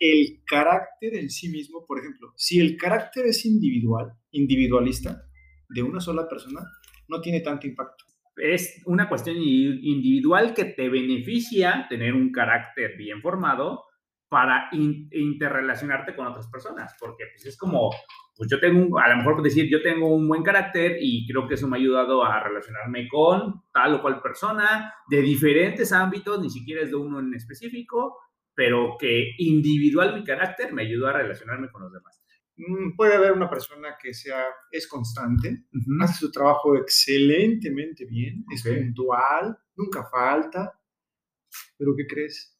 el 0.00 0.42
carácter 0.46 1.14
en 1.14 1.28
sí 1.30 1.50
mismo, 1.50 1.84
por 1.86 1.98
ejemplo, 1.98 2.32
si 2.34 2.58
el 2.58 2.76
carácter 2.76 3.26
es 3.26 3.44
individual, 3.44 4.12
individualista, 4.30 5.22
de 5.68 5.82
una 5.82 6.00
sola 6.00 6.26
persona, 6.28 6.62
no 7.06 7.20
tiene 7.20 7.40
tanto 7.40 7.66
impacto. 7.66 8.04
Es 8.36 8.82
una 8.86 9.08
cuestión 9.08 9.36
individual 9.36 10.54
que 10.54 10.64
te 10.64 10.88
beneficia 10.88 11.86
tener 11.88 12.14
un 12.14 12.32
carácter 12.32 12.96
bien 12.96 13.20
formado 13.20 13.84
para 14.28 14.70
interrelacionarte 14.72 16.14
con 16.14 16.28
otras 16.28 16.48
personas, 16.48 16.96
porque 16.98 17.24
pues, 17.34 17.46
es 17.46 17.58
como, 17.58 17.90
pues 18.36 18.48
yo 18.48 18.60
tengo, 18.60 18.98
a 18.98 19.08
lo 19.08 19.16
mejor 19.16 19.42
decir, 19.42 19.68
yo 19.68 19.82
tengo 19.82 20.14
un 20.14 20.26
buen 20.28 20.42
carácter 20.42 20.96
y 21.00 21.26
creo 21.26 21.46
que 21.46 21.54
eso 21.54 21.68
me 21.68 21.76
ha 21.76 21.80
ayudado 21.80 22.24
a 22.24 22.42
relacionarme 22.42 23.08
con 23.08 23.64
tal 23.72 23.94
o 23.94 24.02
cual 24.02 24.22
persona 24.22 24.94
de 25.08 25.20
diferentes 25.20 25.92
ámbitos, 25.92 26.40
ni 26.40 26.48
siquiera 26.48 26.82
es 26.82 26.90
de 26.90 26.96
uno 26.96 27.18
en 27.18 27.34
específico, 27.34 28.16
pero 28.54 28.96
que 28.98 29.34
individual 29.38 30.14
mi 30.14 30.24
carácter 30.24 30.72
me 30.72 30.82
ayudó 30.82 31.08
a 31.08 31.14
relacionarme 31.14 31.70
con 31.70 31.82
los 31.82 31.92
demás. 31.92 32.22
Mm, 32.56 32.96
puede 32.96 33.14
haber 33.14 33.32
una 33.32 33.48
persona 33.48 33.96
que 34.00 34.12
sea, 34.12 34.44
es 34.70 34.86
constante, 34.86 35.64
hace 36.00 36.18
su 36.18 36.30
trabajo 36.30 36.76
excelentemente 36.76 38.04
bien, 38.04 38.44
es 38.52 38.62
puntual, 38.62 39.56
nunca 39.76 40.04
falta, 40.04 40.78
pero 41.78 41.94
¿qué 41.96 42.06
crees? 42.06 42.58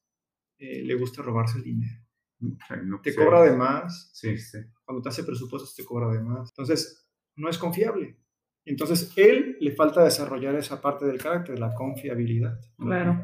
Eh, 0.58 0.82
le 0.84 0.94
gusta 0.94 1.22
robarse 1.22 1.58
el 1.58 1.64
dinero. 1.64 2.00
Mm, 2.38 3.00
te 3.02 3.14
cobra 3.14 3.42
de 3.42 3.56
más. 3.56 4.10
Sí, 4.14 4.38
sí. 4.38 4.58
Cuando 4.84 5.02
te 5.02 5.10
hace 5.10 5.24
presupuestos 5.24 5.74
te 5.74 5.84
cobra 5.84 6.08
de 6.08 6.22
más. 6.22 6.50
Entonces, 6.50 7.06
no 7.36 7.48
es 7.48 7.58
confiable. 7.58 8.18
Entonces, 8.64 9.12
él 9.16 9.56
le 9.60 9.72
falta 9.72 10.04
desarrollar 10.04 10.54
esa 10.54 10.80
parte 10.80 11.06
del 11.06 11.18
carácter, 11.18 11.58
la 11.58 11.74
confiabilidad. 11.74 12.58
Claro. 12.78 13.22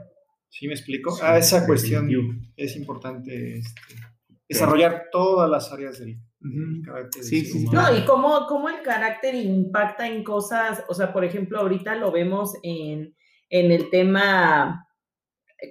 ¿Sí 0.59 0.69
me 0.69 0.73
explico? 0.73 1.14
Ah, 1.21 1.37
esa 1.37 1.66
cuestión 1.66 2.09
es 2.57 2.77
importante 2.77 3.59
este, 3.59 3.95
desarrollar 4.49 5.09
todas 5.12 5.51
las 5.51 5.71
áreas 5.71 5.99
del, 5.99 6.16
carácter. 6.83 7.25
Sí, 7.25 7.45
sí, 7.45 7.66
No, 7.71 7.95
y 7.95 8.07
cómo, 8.07 8.47
cómo, 8.47 8.71
el 8.71 8.81
carácter 8.81 9.35
impacta 9.35 10.09
en 10.09 10.25
cosas, 10.25 10.83
o 10.88 10.95
sea, 10.95 11.12
por 11.12 11.27
ejemplo, 11.27 11.61
ahorita 11.61 11.97
lo 11.97 12.11
vemos 12.11 12.55
en, 12.62 13.14
en 13.51 13.71
el 13.71 13.90
tema 13.90 14.88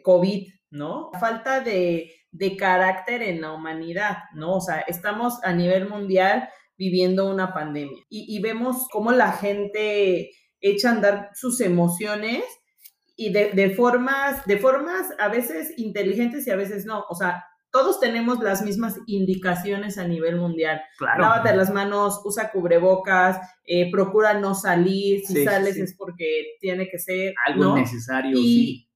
COVID, 0.04 0.50
¿no? 0.69 1.10
Falta 1.19 1.62
de, 1.62 2.12
de 2.30 2.56
carácter 2.56 3.24
en 3.24 3.41
la 3.41 3.54
humanidad, 3.54 4.17
¿no? 4.36 4.58
O 4.58 4.62
sea, 4.62 4.82
estamos 4.82 5.39
a 5.43 5.52
nivel 5.52 5.89
mundial 5.89 6.48
viviendo 6.78 7.28
una 7.28 7.56
pandemia 7.56 8.04
y, 8.08 8.38
y 8.38 8.39
vemos 8.39 8.88
cómo 8.91 9.12
la 9.13 9.32
gente 9.32 10.30
echa 10.62 10.89
a 10.89 10.91
andar 10.93 11.30
sus 11.34 11.60
emociones 11.62 12.43
y 13.15 13.32
de, 13.32 13.69
formas, 13.75 14.45
de 14.45 14.58
formas 14.58 15.08
a 15.19 15.30
veces 15.30 15.73
inteligentes 15.78 16.45
y 16.47 16.51
a 16.51 16.56
veces 16.56 16.86
no. 16.86 17.06
O 17.10 17.15
sea, 17.15 17.45
todos 17.71 17.99
tenemos 17.99 18.39
las 18.39 18.62
mismas 18.62 18.99
indicaciones 19.08 19.97
a 19.97 20.08
nivel 20.08 20.38
mundial. 20.38 20.82
Claro. 20.97 21.21
Lávate 21.21 21.56
las 21.56 21.73
manos, 21.73 22.21
usa 22.25 22.51
cubrebocas, 22.51 23.38
eh, 23.65 23.89
procura 23.91 24.34
no 24.39 24.54
salir. 24.54 25.25
Si 25.25 25.43
sales 25.43 25.78
es 25.78 25.95
porque 25.97 26.56
tiene 26.60 26.89
que 26.89 26.99
ser 26.99 27.34
algo 27.45 27.75
necesario. 27.75 28.38
Y, 28.38 28.89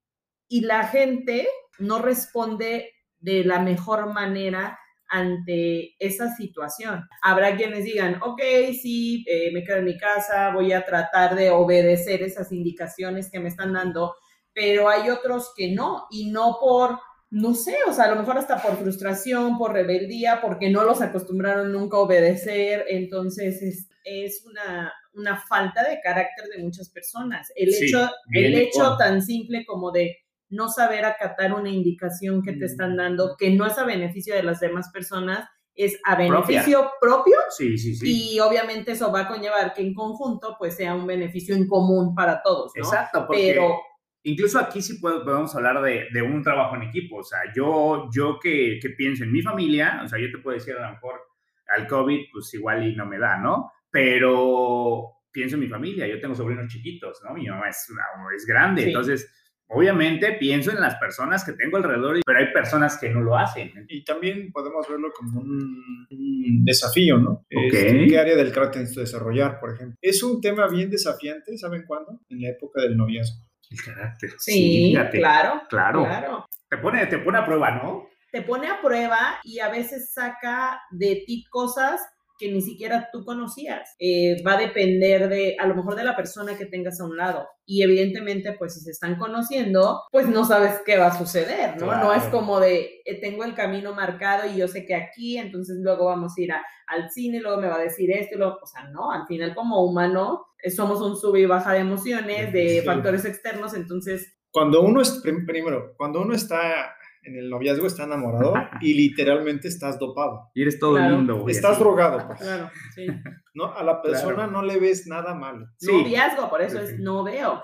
y 0.49 0.61
la 0.61 0.87
gente 0.87 1.47
no 1.77 1.99
responde 1.99 2.91
de 3.19 3.43
la 3.43 3.59
mejor 3.59 4.13
manera 4.13 4.77
ante 5.09 5.95
esa 5.99 6.33
situación. 6.35 7.07
Habrá 7.21 7.55
quienes 7.55 7.83
digan, 7.83 8.19
ok, 8.21 8.41
sí, 8.79 9.25
eh, 9.27 9.51
me 9.51 9.63
quedo 9.63 9.77
en 9.77 9.85
mi 9.85 9.97
casa, 9.97 10.51
voy 10.53 10.71
a 10.71 10.85
tratar 10.85 11.35
de 11.35 11.49
obedecer 11.49 12.21
esas 12.21 12.51
indicaciones 12.51 13.29
que 13.29 13.39
me 13.39 13.49
están 13.49 13.73
dando, 13.73 14.15
pero 14.53 14.87
hay 14.87 15.09
otros 15.09 15.51
que 15.55 15.71
no, 15.71 16.05
y 16.11 16.31
no 16.31 16.57
por, 16.61 16.99
no 17.31 17.53
sé, 17.55 17.75
o 17.87 17.93
sea, 17.93 18.05
a 18.05 18.11
lo 18.11 18.17
mejor 18.17 18.37
hasta 18.37 18.61
por 18.61 18.77
frustración, 18.77 19.57
por 19.57 19.73
rebeldía, 19.73 20.41
porque 20.41 20.69
no 20.69 20.83
los 20.83 21.01
acostumbraron 21.01 21.71
nunca 21.71 21.97
a 21.97 22.01
obedecer, 22.01 22.85
entonces 22.89 23.61
es, 23.61 23.89
es 24.03 24.45
una, 24.45 24.93
una, 25.13 25.37
falta 25.41 25.87
de 25.87 25.99
carácter 26.01 26.45
de 26.55 26.63
muchas 26.63 26.89
personas. 26.89 27.51
El 27.55 27.73
hecho, 27.73 28.09
el 28.31 28.55
hecho 28.55 28.95
tan 28.97 29.21
simple 29.21 29.65
como 29.65 29.91
de 29.91 30.17
no 30.49 30.69
saber 30.69 31.05
acatar 31.05 31.53
una 31.53 31.69
indicación 31.69 32.41
que 32.41 32.53
te 32.53 32.65
están 32.65 32.97
dando, 32.97 33.35
que 33.37 33.51
no 33.51 33.65
es 33.65 33.77
a 33.77 33.85
beneficio 33.85 34.35
de 34.35 34.43
las 34.43 34.59
demás 34.59 34.89
personas, 34.91 35.47
es 35.75 35.99
a 36.03 36.15
beneficio 36.15 36.91
propio. 36.99 37.37
Sí, 37.57 37.77
sí, 37.77 37.95
sí. 37.95 38.33
Y 38.33 38.39
obviamente 38.39 38.91
eso 38.91 39.11
va 39.11 39.21
a 39.21 39.27
conllevar 39.27 39.73
que 39.73 39.81
en 39.81 39.93
conjunto 39.93 40.55
pues 40.57 40.75
sea 40.75 40.93
un 40.93 41.07
beneficio 41.07 41.55
en 41.55 41.67
común 41.67 42.13
para 42.13 42.41
todos, 42.41 42.73
¿no? 42.75 42.83
Exacto, 42.83 43.25
porque... 43.25 43.53
Pero 43.53 43.79
incluso 44.23 44.59
aquí 44.59 44.81
sí 44.81 44.99
podemos 44.99 45.55
hablar 45.55 45.81
de, 45.81 46.21
un 46.21 46.43
trabajo 46.43 46.75
en 46.75 46.83
equipo. 46.83 47.17
O 47.17 47.23
sea, 47.23 47.39
yo, 47.55 48.09
yo 48.13 48.39
que, 48.39 48.79
que, 48.81 48.89
pienso 48.89 49.23
en 49.23 49.31
mi 49.31 49.41
familia, 49.41 50.01
o 50.03 50.07
sea, 50.07 50.19
yo 50.19 50.29
te 50.31 50.39
puedo 50.39 50.57
decir 50.57 50.75
a 50.75 50.87
lo 50.87 50.93
mejor 50.95 51.21
al 51.67 51.87
COVID, 51.87 52.25
pues 52.31 52.53
igual 52.55 52.85
y 52.85 52.95
no 52.95 53.05
me 53.05 53.17
da, 53.17 53.37
¿no? 53.37 53.71
Pero 53.89 55.19
pienso 55.31 55.55
en 55.55 55.61
mi 55.61 55.67
familia, 55.67 56.07
yo 56.07 56.19
tengo 56.19 56.35
sobrinos 56.35 56.71
chiquitos, 56.71 57.21
¿no? 57.23 57.33
Mi 57.33 57.47
mamá 57.47 57.69
es, 57.69 57.87
es 58.35 58.45
grande, 58.45 58.83
entonces 58.83 59.31
Obviamente 59.71 60.33
pienso 60.33 60.71
en 60.71 60.81
las 60.81 60.95
personas 60.95 61.43
que 61.43 61.53
tengo 61.53 61.77
alrededor, 61.77 62.19
pero 62.25 62.39
hay 62.39 62.51
personas 62.51 62.97
que 62.97 63.09
no 63.09 63.21
lo 63.21 63.37
hacen. 63.37 63.71
Y 63.87 64.03
también 64.03 64.51
podemos 64.51 64.87
verlo 64.89 65.11
como 65.15 65.41
un, 65.41 66.65
desafío, 66.65 67.17
¿no? 67.17 67.45
Este, 67.49 68.07
¿Qué 68.07 68.17
área 68.17 68.35
del 68.35 68.51
carácter 68.51 68.81
necesito 68.81 69.01
desarrollar, 69.01 69.59
por 69.59 69.75
ejemplo? 69.75 69.95
Es 70.01 70.23
un 70.23 70.41
tema 70.41 70.67
bien 70.67 70.89
desafiante, 70.89 71.55
¿saben 71.57 71.83
cuándo? 71.85 72.19
En 72.29 72.41
la 72.41 72.49
época 72.49 72.81
del 72.81 72.97
noviazgo. 72.97 73.45
El 73.69 73.83
carácter. 73.83 74.31
Sí, 74.39 74.95
claro. 75.11 75.61
Claro. 75.69 76.03
Claro. 76.03 76.45
Te 76.67 76.77
pone, 76.77 77.05
te 77.05 77.19
pone 77.19 77.37
a 77.37 77.45
prueba, 77.45 77.71
¿no? 77.71 78.09
Te 78.31 78.41
pone 78.41 78.67
a 78.67 78.81
prueba 78.81 79.39
y 79.43 79.59
a 79.59 79.69
veces 79.69 80.11
saca 80.13 80.81
de 80.89 81.23
ti 81.27 81.45
cosas 81.49 82.01
que 82.39 82.51
ni 82.51 82.61
siquiera 82.61 83.09
tú 83.11 83.25
conocías. 83.25 83.95
Eh, 83.99 84.41
va 84.47 84.53
a 84.53 84.59
depender 84.59 85.27
de, 85.27 85.57
a 85.59 85.67
lo 85.67 85.75
mejor, 85.75 85.95
de 85.95 86.05
la 86.05 86.15
persona 86.15 86.57
que 86.57 86.65
tengas 86.65 86.99
a 86.99 87.05
un 87.05 87.17
lado. 87.17 87.47
Y 87.65 87.83
evidentemente, 87.83 88.53
pues 88.53 88.73
si 88.73 88.79
se 88.79 88.91
están 88.91 89.17
conociendo, 89.17 90.03
pues 90.11 90.27
no 90.27 90.45
sabes 90.45 90.81
qué 90.85 90.97
va 90.97 91.07
a 91.07 91.17
suceder, 91.17 91.79
¿no? 91.79 91.87
No 91.87 92.13
es 92.13 92.23
como 92.25 92.59
de, 92.59 93.01
eh, 93.05 93.19
tengo 93.19 93.43
el 93.43 93.53
camino 93.53 93.93
marcado 93.93 94.49
y 94.49 94.57
yo 94.57 94.67
sé 94.67 94.85
que 94.85 94.95
aquí, 94.95 95.37
entonces 95.37 95.77
luego 95.81 96.05
vamos 96.05 96.33
a 96.37 96.41
ir 96.41 96.51
al 96.87 97.11
cine, 97.11 97.41
luego 97.41 97.61
me 97.61 97.67
va 97.67 97.75
a 97.75 97.83
decir 97.83 98.09
esto, 98.11 98.35
y 98.35 98.37
luego, 98.39 98.57
o 98.63 98.65
sea, 98.65 98.85
no, 98.85 99.11
al 99.11 99.27
final 99.27 99.53
como 99.53 99.83
humano 99.83 100.47
eh, 100.63 100.71
somos 100.71 101.01
un 101.01 101.17
sub 101.17 101.35
y 101.35 101.45
baja 101.45 101.73
de 101.73 101.79
emociones, 101.79 102.53
de 102.53 102.81
factores 102.85 103.25
externos, 103.25 103.73
entonces... 103.73 104.35
Cuando 104.51 104.81
uno 104.81 105.01
es, 105.01 105.21
primero, 105.21 105.93
cuando 105.95 106.21
uno 106.21 106.33
está 106.33 106.95
en 107.23 107.35
el 107.35 107.49
noviazgo 107.49 107.87
está 107.87 108.03
enamorado 108.03 108.53
y 108.81 108.93
literalmente 108.93 109.67
estás 109.67 109.99
dopado. 109.99 110.49
Y 110.53 110.61
eres 110.61 110.79
todo 110.79 110.97
lindo. 110.97 111.47
Estás 111.47 111.79
drogado. 111.79 112.25
Pues. 112.27 112.39
Claro, 112.39 112.69
sí. 112.95 113.07
¿No? 113.53 113.73
A 113.73 113.83
la 113.83 114.01
persona 114.01 114.47
no 114.47 114.61
le 114.61 114.79
ves 114.79 115.07
nada 115.07 115.33
malo. 115.33 115.67
Noviazgo, 115.81 116.49
por 116.49 116.61
eso 116.61 116.79
es 116.79 116.99
no 116.99 117.23
veo. 117.23 117.63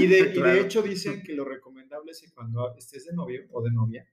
Y, 0.00 0.06
de, 0.06 0.60
hecho 0.60 0.82
dicen 0.82 1.22
que 1.22 1.34
lo 1.34 1.44
recomendable 1.44 2.12
es 2.12 2.20
que 2.20 2.32
cuando 2.32 2.74
estés 2.76 3.04
de 3.06 3.14
novio 3.14 3.42
o 3.52 3.62
de 3.62 3.70
novia, 3.70 4.06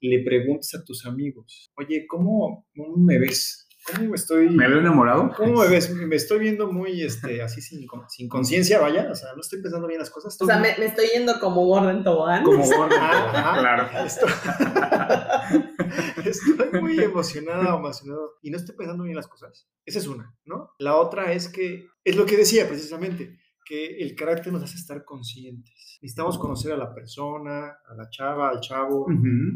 le 0.00 0.24
preguntes 0.24 0.74
a 0.74 0.84
tus 0.84 1.06
amigos, 1.06 1.72
oye, 1.76 2.06
¿cómo, 2.06 2.66
cómo 2.76 2.96
me 2.96 3.18
ves? 3.18 3.65
¿Cómo 3.86 4.08
me 4.08 4.16
estoy? 4.16 4.50
¿Me 4.50 4.68
veo 4.68 4.80
enamorado? 4.80 5.30
¿Cómo 5.36 5.60
me 5.60 5.68
ves? 5.68 5.94
Me 5.94 6.16
estoy 6.16 6.40
viendo 6.40 6.72
muy, 6.72 7.02
este, 7.02 7.40
así 7.40 7.60
sin, 7.60 7.86
sin 8.08 8.28
conciencia, 8.28 8.80
vaya. 8.80 9.08
O 9.10 9.14
sea, 9.14 9.32
no 9.34 9.40
estoy 9.40 9.62
pensando 9.62 9.86
bien 9.86 10.00
las 10.00 10.10
cosas. 10.10 10.36
O 10.40 10.46
sea, 10.46 10.58
me, 10.58 10.70
estoy 10.70 11.06
yendo 11.14 11.38
como 11.38 11.64
Gordon 11.66 12.02
Tobogán. 12.02 12.42
Como 12.42 12.64
Gordon 12.64 12.88
claro. 12.98 13.88
Estoy, 16.24 16.80
muy 16.80 16.98
emocionada 16.98 17.74
o 17.74 17.78
emocionado 17.78 18.32
y 18.42 18.50
no 18.50 18.56
estoy 18.56 18.74
pensando 18.74 19.04
bien 19.04 19.14
las 19.14 19.28
cosas. 19.28 19.68
Esa 19.84 20.00
es 20.00 20.08
una, 20.08 20.36
¿no? 20.44 20.72
La 20.78 20.96
otra 20.96 21.32
es 21.32 21.48
que, 21.48 21.86
es 22.02 22.16
lo 22.16 22.26
que 22.26 22.36
decía 22.36 22.66
precisamente, 22.66 23.38
que 23.64 23.98
el 23.98 24.16
carácter 24.16 24.52
nos 24.52 24.64
hace 24.64 24.76
estar 24.76 25.04
conscientes. 25.04 25.98
Necesitamos 26.02 26.38
conocer 26.38 26.72
a 26.72 26.76
la 26.76 26.92
persona, 26.92 27.78
a 27.86 27.94
la 27.96 28.10
chava, 28.10 28.50
al 28.50 28.60
chavo. 28.60 29.06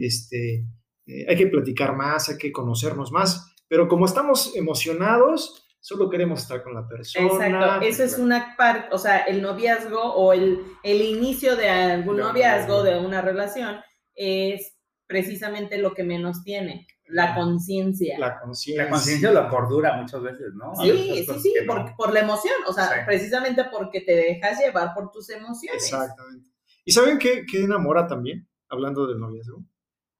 este, 0.01 0.67
eh, 1.07 1.27
hay 1.29 1.37
que 1.37 1.49
platicar 1.49 1.97
más, 1.97 2.29
hay 2.29 2.39
que 2.39 2.53
conocernos 2.53 3.11
más 3.11 3.50
pero 3.71 3.87
como 3.87 4.05
estamos 4.05 4.57
emocionados, 4.57 5.65
solo 5.79 6.11
queremos 6.11 6.43
estar 6.43 6.61
con 6.65 6.75
la 6.75 6.89
persona. 6.89 7.27
Exacto, 7.27 7.87
eso 7.87 8.03
es 8.03 8.19
una 8.19 8.57
parte, 8.57 8.89
o 8.91 8.99
sea, 8.99 9.19
el 9.19 9.41
noviazgo 9.41 10.03
o 10.03 10.33
el, 10.33 10.61
el 10.83 11.01
inicio 11.01 11.55
de 11.55 11.69
algún 11.69 12.17
noviazgo, 12.17 12.83
de 12.83 12.99
una 12.99 13.23
relación, 13.23 13.77
es 14.17 14.77
precisamente 15.07 15.79
lo 15.79 15.95
que 15.95 16.03
menos 16.03 16.43
tiene, 16.43 16.89
la 17.07 17.33
conciencia. 17.37 18.19
La 18.19 18.41
conciencia. 18.41 18.85
La 18.85 18.91
conciencia 18.91 19.31
o 19.31 19.35
la 19.35 19.49
cordura 19.49 19.97
muchas 19.97 20.21
veces, 20.21 20.53
¿no? 20.55 20.75
Sí, 20.75 21.25
sí, 21.25 21.39
sí, 21.39 21.55
por, 21.65 21.95
por, 21.95 22.13
la 22.13 22.21
emoción, 22.21 22.55
o 22.67 22.73
sea, 22.73 23.05
precisamente 23.07 23.67
porque 23.71 24.01
te 24.01 24.17
dejas 24.17 24.59
llevar 24.59 24.95
por 24.95 25.13
tus 25.13 25.31
emociones. 25.31 25.85
Exactamente. 25.85 26.51
¿Y 26.85 26.91
saben 26.91 27.19
qué, 27.19 27.45
qué 27.49 27.63
enamora 27.63 28.09
también? 28.09 28.49
Hablando 28.69 29.07
del 29.07 29.21
noviazgo, 29.21 29.65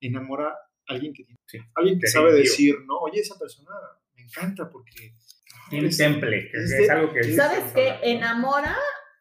enamora 0.01 0.57
alguien 0.91 1.13
que 1.13 1.25
alguien 1.75 1.99
que 1.99 2.07
sabe 2.07 2.33
decir, 2.33 2.75
no, 2.87 2.99
oye, 2.99 3.21
esa 3.21 3.39
persona 3.39 3.71
me 4.15 4.23
encanta 4.23 4.69
porque... 4.69 5.15
Tiene 5.69 5.89
temple, 5.89 6.49
que 6.51 6.83
es, 6.83 6.91
algo 6.91 7.13
que... 7.13 7.23
¿Sabes 7.33 7.73
qué? 7.73 7.95
Enamora 8.03 8.77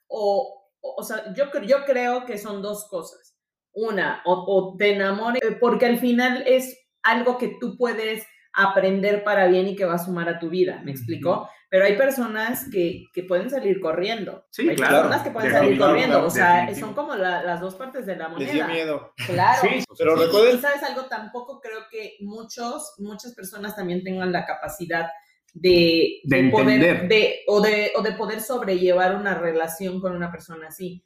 o, 0.08 0.72
o, 0.82 1.04
sea, 1.04 1.32
yo, 1.36 1.46
yo 1.62 1.86
creo 1.86 2.26
que 2.26 2.38
son 2.38 2.62
dos 2.62 2.88
cosas. 2.90 3.38
Una, 3.72 4.24
o, 4.26 4.76
te 4.78 4.94
enamora, 4.96 5.38
eh, 5.38 5.58
porque 5.60 5.86
al 5.86 6.00
final 6.00 6.44
es 6.48 6.76
algo 7.04 7.38
que 7.38 7.56
tú 7.60 7.78
puedes 7.78 8.26
aprender 8.54 9.24
para 9.24 9.48
bien 9.48 9.68
y 9.68 9.76
que 9.76 9.86
va 9.86 9.94
a 9.96 10.00
sumar 10.00 10.28
a 10.28 10.40
tu 10.40 10.50
vida, 10.50 10.82
¿me 10.84 10.92
explico? 10.92 11.48
Pero 11.70 11.86
hay 11.86 11.96
personas 11.96 12.68
que, 12.72 13.06
que, 13.14 13.24
pueden 13.24 13.50
salir 13.50 13.80
corriendo. 13.80 14.44
Sí, 14.50 14.68
hay 14.68 14.76
claro. 14.76 14.98
personas 14.98 15.22
que 15.22 15.30
pueden 15.30 15.52
salir 15.52 15.78
corriendo. 15.78 16.26
O 16.26 16.30
sea, 16.30 16.74
son 16.74 16.96
como 16.96 17.16
las 17.16 17.62
dos 17.62 17.76
partes 17.76 18.08
de 18.08 18.16
la 18.16 18.28
moneda. 18.28 18.48
Les 18.48 18.54
dio 18.56 18.68
miedo. 18.68 19.14
Claro. 19.28 19.62
Sí, 19.62 19.84
pero 19.96 20.16
recuerden. 20.16 20.58
Y 20.58 20.62
sabes 20.62 20.82
algo, 20.82 21.06
tampoco 21.06 21.62
creo 21.62 21.82
que 21.92 22.18
muchos, 22.22 22.96
muchas 22.98 23.36
personas 23.36 23.76
también 23.76 24.04
tengan 24.04 24.32
la 24.32 24.46
capacidad 24.46 25.10
de, 25.54 26.22
de, 26.24 26.50
poder, 26.50 27.08
de, 27.08 27.42
o, 27.48 27.62
de, 27.62 27.92
o 27.96 28.02
de 28.02 28.12
poder 28.14 28.42
sobrellevar 28.42 29.16
una 29.16 29.36
relación 29.36 30.02
con 30.02 30.16
una 30.16 30.32
persona 30.32 30.68
así. 30.70 31.04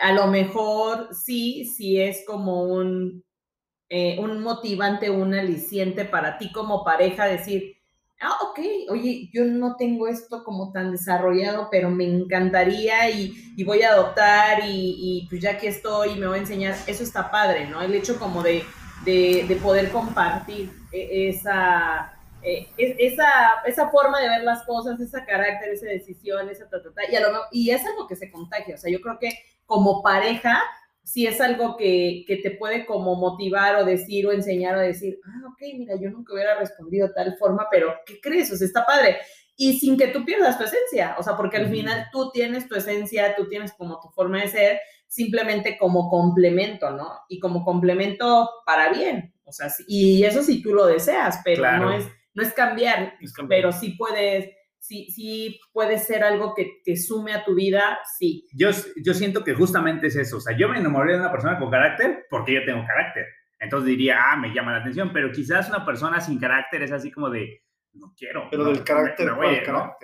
A 0.00 0.12
lo 0.12 0.26
mejor 0.28 1.14
sí, 1.14 1.64
sí 1.64 2.00
es 2.00 2.24
como 2.26 2.64
un, 2.64 3.24
eh, 3.88 4.18
un 4.18 4.42
motivante, 4.42 5.10
un 5.10 5.34
aliciente 5.34 6.04
para 6.04 6.38
ti 6.38 6.52
como 6.52 6.84
pareja 6.84 7.26
decir, 7.26 7.75
ah, 8.20 8.38
ok, 8.42 8.58
oye, 8.90 9.28
yo 9.32 9.44
no 9.44 9.76
tengo 9.76 10.08
esto 10.08 10.42
como 10.44 10.72
tan 10.72 10.92
desarrollado, 10.92 11.68
pero 11.70 11.90
me 11.90 12.04
encantaría 12.04 13.10
y, 13.10 13.62
voy 13.64 13.82
a 13.82 13.90
adoptar 13.90 14.60
y, 14.64 15.26
pues 15.28 15.42
ya 15.42 15.58
que 15.58 15.68
estoy 15.68 16.16
me 16.16 16.26
voy 16.26 16.38
a 16.38 16.42
enseñar, 16.42 16.76
eso 16.86 17.02
está 17.02 17.30
padre, 17.30 17.66
¿no? 17.66 17.82
El 17.82 17.94
hecho 17.94 18.18
como 18.18 18.42
de, 18.42 18.64
de, 19.04 19.58
poder 19.62 19.90
compartir 19.90 20.70
e, 20.92 21.28
esa, 21.28 22.12
e, 22.42 22.68
esa, 22.76 23.28
esa 23.66 23.88
forma 23.90 24.20
de 24.20 24.28
ver 24.28 24.44
las 24.44 24.64
cosas, 24.64 24.98
ese 25.00 25.24
carácter, 25.24 25.70
esa 25.70 25.86
decisión, 25.86 26.48
esa 26.48 26.68
ta, 26.68 26.82
ta, 26.82 26.92
ta, 26.94 27.10
y, 27.10 27.16
a 27.16 27.20
lo, 27.20 27.40
y 27.52 27.70
es 27.70 27.84
algo 27.84 28.06
que 28.06 28.16
se 28.16 28.30
contagia, 28.30 28.74
o 28.74 28.78
sea, 28.78 28.90
yo 28.90 29.00
creo 29.00 29.18
que 29.18 29.30
como 29.66 30.02
pareja 30.02 30.62
si 31.06 31.24
es 31.24 31.40
algo 31.40 31.76
que, 31.76 32.24
que, 32.26 32.38
te 32.38 32.50
puede 32.50 32.84
como 32.84 33.14
motivar 33.14 33.76
o 33.76 33.84
decir 33.84 34.26
o 34.26 34.32
enseñar 34.32 34.74
o 34.74 34.80
decir, 34.80 35.20
ah, 35.24 35.48
ok, 35.52 35.62
mira, 35.78 35.94
yo 36.00 36.10
nunca 36.10 36.34
hubiera 36.34 36.58
respondido 36.58 37.06
de 37.06 37.14
tal 37.14 37.36
forma, 37.38 37.68
pero 37.70 37.94
¿qué 38.04 38.20
crees? 38.20 38.52
O 38.52 38.56
sea, 38.56 38.66
está 38.66 38.84
padre. 38.84 39.18
Y 39.56 39.78
sin 39.78 39.96
que 39.96 40.08
tú 40.08 40.24
pierdas 40.24 40.58
tu 40.58 40.64
esencia, 40.64 41.14
o 41.16 41.22
sea, 41.22 41.36
porque 41.36 41.58
al 41.58 41.70
final 41.70 42.08
tú 42.10 42.32
tienes 42.32 42.68
tu 42.68 42.74
esencia, 42.74 43.36
tú 43.36 43.48
tienes 43.48 43.72
como 43.74 44.00
tu 44.00 44.08
forma 44.08 44.40
de 44.40 44.48
ser, 44.48 44.80
simplemente 45.06 45.78
como 45.78 46.10
complemento, 46.10 46.90
¿no? 46.90 47.20
Y 47.28 47.38
como 47.38 47.64
complemento 47.64 48.50
para 48.66 48.90
bien, 48.90 49.32
o 49.44 49.52
sea, 49.52 49.68
y 49.86 50.24
eso 50.24 50.42
sí 50.42 50.60
tú 50.60 50.74
lo 50.74 50.86
deseas, 50.86 51.40
pero 51.44 51.62
no, 51.78 51.92
es, 51.92 52.04
no 52.34 52.42
es 52.42 52.52
cambiar, 52.52 53.14
es 53.20 53.32
cambiar, 53.32 53.60
pero 53.60 53.72
sí 53.72 53.90
puedes 53.90 54.50
sí, 54.86 55.10
sí 55.10 55.60
puede 55.72 55.98
ser 55.98 56.22
algo 56.22 56.54
que 56.54 56.80
te 56.84 56.96
sume 56.96 57.34
a 57.34 57.44
tu 57.44 57.54
vida, 57.54 57.98
sí. 58.18 58.44
Yo, 58.52 58.70
yo 59.04 59.14
siento 59.14 59.42
que 59.42 59.54
justamente 59.54 60.06
es 60.06 60.16
eso. 60.16 60.36
O 60.36 60.40
sea, 60.40 60.56
yo 60.56 60.68
me 60.68 60.78
enamoré 60.78 61.12
de 61.12 61.20
una 61.20 61.32
persona 61.32 61.58
con 61.58 61.70
carácter 61.70 62.26
porque 62.30 62.54
yo 62.54 62.64
tengo 62.64 62.86
carácter. 62.86 63.26
Entonces 63.58 63.88
diría, 63.88 64.18
ah, 64.20 64.36
me 64.36 64.52
llama 64.52 64.72
la 64.72 64.78
atención, 64.78 65.10
pero 65.12 65.32
quizás 65.32 65.68
una 65.68 65.84
persona 65.84 66.20
sin 66.20 66.38
carácter 66.38 66.82
es 66.82 66.92
así 66.92 67.10
como 67.10 67.30
de, 67.30 67.62
no 67.94 68.14
quiero. 68.16 68.48
Pero 68.50 68.64
del 68.64 68.84
carácter, 68.84 69.30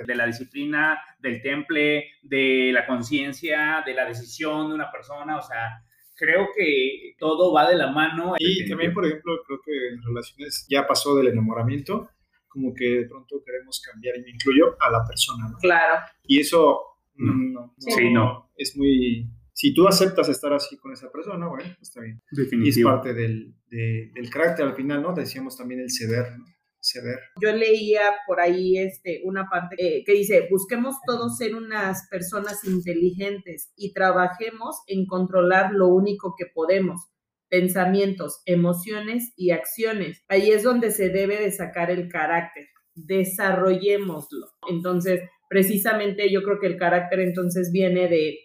De 0.07 0.15
la 0.15 0.27
disciplina, 0.27 0.99
del 1.19 1.43
temple, 1.43 2.07
de 2.23 2.71
la 2.73 2.87
conciencia, 2.87 3.83
de 3.85 3.95
la 3.95 4.07
decisión 4.07 4.69
de 4.69 4.75
una 4.75 4.91
persona, 4.91 5.37
o 5.37 5.43
sea, 5.43 5.83
creo 6.17 6.49
que 6.57 7.15
todo 7.19 7.53
va 7.53 7.69
de 7.69 7.77
la 7.77 7.93
mano. 7.93 8.35
Y 8.39 8.69
también, 8.69 8.95
por 8.95 9.05
ejemplo, 9.05 9.35
creo 9.47 9.61
que 9.65 9.89
en 9.95 10.03
relaciones 10.03 10.67
ya 10.69 10.87
pasó 10.87 11.15
del 11.17 11.29
enamoramiento 11.29 12.09
como 12.53 12.75
que 12.75 12.85
de 12.85 13.09
pronto 13.09 13.43
queremos 13.45 13.81
cambiar, 13.81 14.17
y 14.19 14.23
me 14.23 14.31
incluyo, 14.31 14.77
a 14.79 14.91
la 14.91 15.05
persona, 15.07 15.49
¿no? 15.49 15.59
Claro. 15.59 16.05
Y 16.25 16.41
eso 16.41 16.81
mm, 17.15 17.53
no, 17.53 17.75
sí, 17.79 18.13
no. 18.13 18.51
Es 18.57 18.77
muy... 18.77 19.29
Si 19.55 19.73
tú 19.75 19.87
aceptas 19.87 20.29
estar 20.29 20.53
así 20.53 20.77
con 20.77 20.93
esa 20.93 21.11
persona, 21.11 21.47
bueno, 21.47 21.65
pues 21.79 21.89
está 21.89 22.01
bien. 22.01 22.21
Definitivo. 22.31 22.67
Y 22.67 22.69
es 22.71 22.85
parte 22.85 23.15
del, 23.15 23.55
del 23.69 24.31
carácter 24.31 24.67
al 24.67 24.75
final, 24.75 25.03
¿no? 25.03 25.15
Decíamos 25.15 25.57
también 25.57 25.81
el 25.81 25.91
ceder, 25.91 26.37
¿no? 26.39 26.45
Ceder. 26.81 27.21
Yo 27.41 27.53
leía 27.53 28.01
por 28.27 28.41
ahí 28.41 28.77
este, 28.77 29.21
una 29.25 29.49
parte 29.49 29.77
eh, 29.79 30.03
que 30.05 30.13
dice, 30.15 30.49
busquemos 30.51 30.97
todos 31.07 31.37
ser 31.37 31.55
unas 31.55 32.09
personas 32.09 32.65
inteligentes 32.65 33.73
y 33.77 33.93
trabajemos 33.93 34.83
en 34.89 35.07
controlar 35.07 35.73
lo 35.73 35.87
único 35.89 36.35
que 36.37 36.47
podemos, 36.47 37.12
pensamientos, 37.53 38.41
emociones 38.47 39.35
y 39.37 39.51
acciones. 39.51 40.25
Ahí 40.29 40.51
es 40.51 40.63
donde 40.63 40.91
se 40.91 41.11
debe 41.11 41.39
de 41.39 41.53
sacar 41.53 41.91
el 41.91 42.09
carácter. 42.09 42.67
Desarrollémoslo. 42.95 44.47
Entonces, 44.71 45.21
precisamente 45.51 46.33
yo 46.33 46.43
creo 46.45 46.59
que 46.59 46.67
el 46.67 46.79
carácter 46.79 47.21
entonces 47.21 47.71
viene 47.71 48.09
de, 48.09 48.39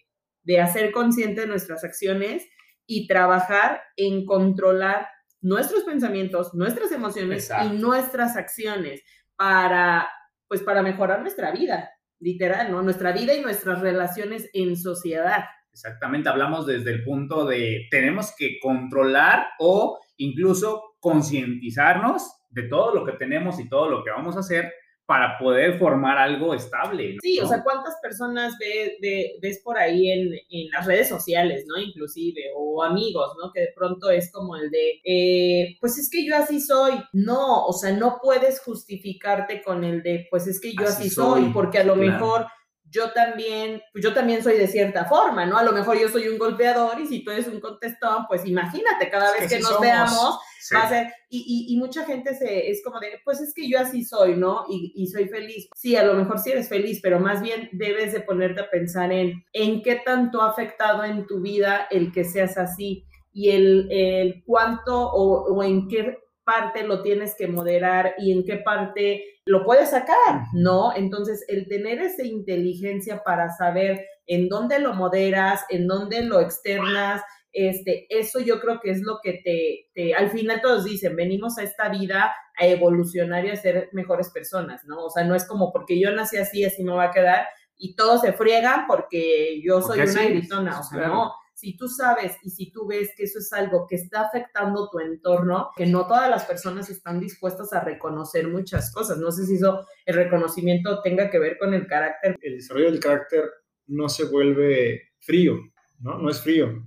de 0.43 0.60
hacer 0.60 0.91
consciente 0.91 1.41
de 1.41 1.48
nuestras 1.48 1.86
acciones 1.86 2.46
y 2.86 3.08
trabajar 3.08 3.82
en 3.96 4.26
controlar 4.26 5.08
nuestros 5.39 5.86
pensamientos, 5.86 6.54
nuestras 6.54 6.91
emociones 6.91 7.50
y 7.63 7.78
nuestras 7.78 8.36
acciones 8.36 9.04
para, 9.38 10.10
pues, 10.50 10.62
para 10.63 10.82
mejorar 10.82 11.22
nuestra 11.22 11.52
vida, 11.52 11.91
literal, 12.20 12.74
¿no? 12.74 12.82
Nuestra 12.82 13.13
vida 13.13 13.34
y 13.34 13.39
nuestras 13.39 13.80
relaciones 13.80 14.50
en 14.52 14.76
sociedad. 14.76 15.46
Exactamente, 15.78 16.28
hablamos 16.28 16.66
desde 16.66 16.90
el 16.90 17.04
punto 17.04 17.46
de 17.46 17.88
tenemos 17.92 18.34
que 18.36 18.58
controlar 18.60 19.46
o 19.60 20.00
incluso 20.18 20.96
concientizarnos 21.00 22.24
de 22.50 22.63
todo 22.63 22.96
lo 22.96 23.06
que 23.06 23.12
tenemos 23.12 23.60
y 23.60 23.70
todo 23.70 23.88
lo 23.88 24.04
que 24.04 24.10
vamos 24.10 24.36
a 24.36 24.40
hacer 24.40 24.74
para 25.06 25.38
poder 25.38 25.78
formar 25.78 26.18
algo 26.18 26.56
estable. 26.56 27.16
Sí, 27.22 27.40
o 27.40 27.48
sea, 27.48 27.63
¿cuántas 27.63 27.96
personas 28.02 28.56
ves 28.60 29.62
por 29.63 29.78
ahí 29.78 30.12
en, 30.12 30.70
las 30.72 30.88
redes 30.88 31.08
sociales, 31.08 31.63
¿no? 31.68 31.80
Inclusive, 31.80 32.42
o 32.56 32.84
amigos, 32.84 33.32
¿no? 33.42 33.52
Que 33.54 33.62
de 33.62 33.74
pronto 33.76 34.10
es 34.10 34.32
como 34.32 34.56
el 34.56 34.72
de, 34.72 35.00
eh, 35.06 35.78
pues 35.80 36.00
es 36.00 36.10
que 36.10 36.26
yo 36.26 36.36
así 36.36 36.60
soy. 36.60 36.94
No, 37.13 37.66
o 37.68 37.72
sea, 37.72 37.92
no 37.92 38.18
puedes 38.22 38.60
justificarte 38.62 39.62
con 39.62 39.84
el 39.84 40.02
de, 40.02 40.28
pues 40.32 40.48
es 40.48 40.60
que 40.60 40.74
yo 40.74 40.88
así, 40.88 41.10
soy, 41.10 41.52
porque 41.54 41.78
a 41.78 41.84
lo 41.86 41.96
mejor 41.96 42.48
yo 42.89 43.12
también, 43.12 43.82
pues 43.91 44.04
yo 44.04 44.13
también 44.13 44.43
soy 44.43 44.58
de 44.58 44.67
cierta 44.67 45.06
forma, 45.06 45.45
¿no? 45.45 45.58
A 45.58 45.63
lo 45.63 45.71
mejor 45.71 46.00
yo 46.00 46.10
soy 46.10 46.28
un 46.28 46.38
golpeador 46.38 47.00
y 47.00 47.08
si 47.08 47.23
tú 47.23 47.32
eres 47.32 47.47
un 47.47 47.60
contestón, 47.60 48.26
pues 48.28 48.45
imagínate, 48.45 49.10
cada 49.10 49.32
vez 49.34 49.50
que, 49.50 49.60
nos 49.60 49.80
veamos, 49.80 50.39
va 50.73 50.84
a 50.84 50.89
ser, 50.89 51.13
y, 51.30 51.76
mucha 51.78 52.06
gente 52.06 52.34
se, 52.36 52.69
es 52.69 52.82
como 52.84 53.00
de, 53.00 53.19
pues 53.26 53.41
es 53.41 53.54
que 53.54 53.69
yo 53.69 53.80
así 53.80 54.04
soy, 54.04 54.36
¿no? 54.36 54.65
Y, 54.69 55.08
soy 55.08 55.28
feliz. 55.28 55.67
Sí, 55.76 55.95
a 55.95 56.04
lo 56.04 56.13
mejor 56.13 56.39
sí 56.39 56.52
eres 56.52 56.69
feliz, 56.69 57.00
pero 57.02 57.19
más 57.19 57.41
bien 57.41 57.69
debes 57.73 58.13
de 58.13 58.21
ponerte 58.21 58.62
a 58.62 58.69
pensar 58.69 59.12
en, 59.12 59.43
en 59.54 59.82
qué 59.82 60.02
tanto 60.06 60.41
ha 60.41 60.50
afectado 60.50 61.04
en 61.04 61.28
tu 61.28 61.41
vida 61.41 61.88
el 61.91 62.12
que 62.12 62.23
seas 62.23 62.58
así 62.58 63.06
y 63.34 63.52
el, 63.52 63.88
el 63.91 64.43
cuánto 64.45 65.12
o, 65.12 65.54
o 65.54 65.63
en 65.63 65.88
qué 65.88 66.17
parte 66.48 66.84
lo 66.84 67.02
tienes 67.02 67.36
que 67.38 67.48
moderar 67.48 68.16
y 68.18 68.32
en 68.32 68.46
qué 68.46 68.56
parte 68.56 69.42
lo 69.46 69.66
puedes 69.66 69.90
sacar, 69.90 70.46
¿no? 70.54 70.96
Entonces, 70.96 71.44
el 71.50 71.68
tener 71.68 72.00
esa 72.00 72.24
inteligencia 72.24 73.22
para 73.22 73.50
saber 73.50 74.06
en 74.28 74.48
dónde 74.48 74.80
lo 74.80 74.94
moderas, 74.94 75.66
en 75.70 75.88
dónde 75.88 76.22
lo 76.24 76.40
externas, 76.40 77.22
este, 77.52 78.08
eso 78.10 78.40
yo 78.40 78.62
creo 78.62 78.80
que 78.80 78.92
es 78.92 79.02
lo 79.02 79.20
que 79.22 79.42
te, 79.44 79.90
te, 79.94 80.16
al 80.16 80.30
final 80.30 80.62
todos 80.62 80.86
dicen, 80.86 81.18
venimos 81.18 81.58
a 81.58 81.64
esta 81.64 81.90
vida 81.90 82.34
a 82.58 82.66
evolucionar 82.66 83.46
y 83.46 83.50
a 83.50 83.56
ser 83.58 83.90
mejores 83.92 84.30
personas, 84.30 84.86
¿no? 84.86 85.04
O 85.04 85.10
sea, 85.10 85.26
no 85.26 85.36
es 85.36 85.46
como 85.46 85.74
porque 85.74 86.00
yo 86.00 86.12
nací 86.14 86.38
así, 86.38 86.64
así 86.64 86.82
me 86.82 86.94
va 86.94 87.06
a 87.06 87.12
quedar 87.12 87.46
y 87.76 87.94
todos 87.96 88.22
se 88.22 88.32
friegan 88.32 88.88
porque 88.88 89.62
yo 89.62 89.82
soy 89.82 90.00
una 90.00 90.24
gritona, 90.24 90.80
o 90.80 90.84
sea, 90.84 91.08
no 91.08 91.34
si 91.58 91.76
tú 91.76 91.88
sabes 91.88 92.38
y 92.43 92.52
si 92.52 92.70
tú 92.72 92.86
ves 92.86 93.10
que 93.17 93.24
eso 93.24 93.39
es 93.39 93.52
algo 93.52 93.88
que 93.89 93.96
está 93.96 94.22
afectando 94.22 94.91
tu 94.91 95.00
entorno, 95.00 95.72
que 95.76 95.88
no 95.88 96.06
todas 96.06 96.30
las 96.30 96.46
personas 96.46 96.88
están 96.91 97.20
dispuestas 97.20 97.74
a 97.74 97.84
reconocer 97.84 98.48
muchas 98.48 98.93
cosas. 98.93 99.17
No 99.17 99.32
sé 99.32 99.48
si 99.48 99.56
eso, 99.56 99.84
el 100.06 100.15
reconocimiento 100.15 101.02
tenga 101.02 101.32
que 101.32 101.39
ver 101.39 101.58
con 101.58 101.74
el 101.74 101.88
carácter. 101.88 102.38
El 102.41 102.58
desarrollo 102.58 102.91
del 102.91 103.00
carácter 103.00 103.46
no 103.88 104.08
se 104.08 104.26
vuelve 104.26 105.13
frío, 105.20 105.56
¿no? 106.00 106.20
No 106.20 106.30
es 106.30 106.39
frío. 106.39 106.84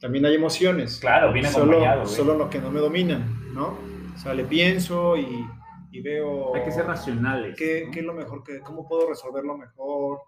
También 0.00 0.24
hay 0.24 0.36
emociones. 0.36 1.00
Claro, 1.00 1.30
viene 1.30 1.48
acompañado. 1.48 2.06
Solo, 2.06 2.32
solo 2.32 2.38
lo 2.44 2.48
que 2.48 2.60
no 2.60 2.70
me 2.70 2.80
dominan, 2.80 3.52
¿no? 3.52 3.76
O 4.14 4.18
sea, 4.18 4.32
le 4.32 4.44
pienso 4.44 5.18
y, 5.18 5.46
y 5.92 6.00
veo... 6.00 6.54
Hay 6.54 6.64
que 6.64 6.72
ser 6.72 6.86
racionales. 6.86 7.58
¿qué, 7.58 7.90
¿Qué 7.92 8.00
es 8.00 8.06
lo 8.06 8.14
mejor? 8.14 8.42
Que, 8.42 8.60
¿Cómo 8.60 8.88
puedo 8.88 9.06
resolverlo 9.06 9.58
mejor? 9.58 10.20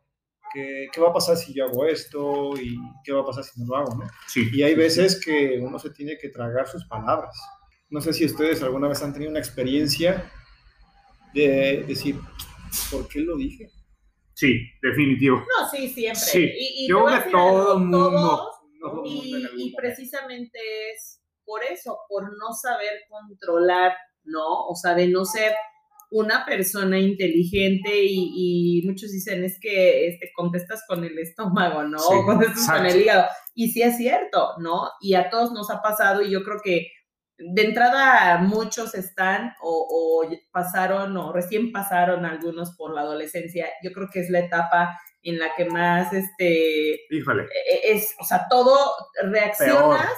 ¿Qué, 0.90 1.00
va 1.00 1.10
a 1.10 1.12
pasar 1.12 1.36
si 1.36 1.52
yo 1.52 1.66
hago 1.66 1.84
esto? 1.84 2.56
¿Y 2.56 2.78
qué 3.04 3.12
va 3.12 3.20
a 3.20 3.26
pasar 3.26 3.44
si 3.44 3.60
no 3.60 3.66
lo 3.66 3.76
hago? 3.76 3.94
¿no? 3.94 4.06
y 4.34 4.62
hay 4.62 4.74
veces 4.74 5.22
que 5.22 5.58
uno 5.60 5.78
se 5.78 5.90
tiene 5.90 6.16
que 6.16 6.30
tragar 6.30 6.66
sus 6.66 6.86
palabras. 6.86 7.36
No 7.90 8.00
sé 8.00 8.14
si 8.14 8.24
ustedes 8.24 8.62
alguna 8.62 8.88
vez 8.88 9.02
han 9.02 9.12
tenido 9.12 9.30
una 9.30 9.38
experiencia 9.38 10.32
de 11.34 11.84
decir, 11.86 12.18
¿por 12.90 13.06
qué 13.06 13.20
lo 13.20 13.36
dije? 13.36 13.70
Sí, 14.32 14.60
definitivo. 14.80 15.36
No, 15.36 15.68
sí, 15.68 15.88
siempre. 15.88 16.20
Sí. 16.20 16.50
Y, 16.58 16.88
yo 16.88 17.04
creo 17.04 17.24
que 17.24 17.30
todo 17.30 17.74
el 17.74 17.84
mundo. 17.84 18.50
y, 19.04 19.74
precisamente 19.76 20.58
es 20.94 21.20
por 21.44 21.62
eso, 21.64 21.98
por 22.08 22.24
no 22.38 22.54
saber 22.54 23.02
controlar, 23.10 23.94
¿no? 24.24 24.66
O 24.68 24.74
sea, 24.74 24.94
de 24.94 25.08
no 25.08 25.26
ser 25.26 25.54
una 26.10 26.44
persona 26.44 26.98
inteligente 26.98 27.90
y, 27.94 28.82
muchos 28.84 29.10
dicen 29.10 29.44
es 29.44 29.58
que 29.60 30.08
este, 30.08 30.30
contestas 30.34 30.84
con 30.86 31.04
el 31.04 31.18
estómago, 31.18 31.82
¿no? 31.84 31.98
o 31.98 32.24
contestas 32.24 32.70
con 32.70 32.86
el 32.86 33.00
hígado. 33.00 33.26
Y 33.54 33.70
sí 33.70 33.82
es 33.82 33.96
cierto, 33.96 34.54
¿no? 34.58 34.90
Y 35.00 35.14
a 35.14 35.30
todos 35.30 35.52
nos 35.52 35.70
ha 35.70 35.82
pasado 35.82 36.22
y 36.22 36.30
yo 36.30 36.44
creo 36.44 36.60
que 36.62 36.88
de 37.38 37.62
entrada 37.62 38.38
muchos 38.38 38.94
están 38.94 39.54
o, 39.60 40.28
pasaron 40.50 41.16
o 41.16 41.32
recién 41.32 41.70
pasaron 41.72 42.24
algunos 42.24 42.74
por 42.76 42.94
la 42.94 43.02
adolescencia. 43.02 43.68
Yo 43.82 43.92
creo 43.92 44.08
que 44.10 44.20
es 44.20 44.30
la 44.30 44.40
etapa 44.40 44.98
en 45.22 45.38
la 45.38 45.54
que 45.56 45.64
más, 45.66 46.12
este, 46.12 47.00
Híjole. 47.10 47.44
E, 47.44 47.92
es, 47.92 48.14
o 48.20 48.24
sea, 48.24 48.46
todo 48.48 48.78
reaccionas 49.24 50.12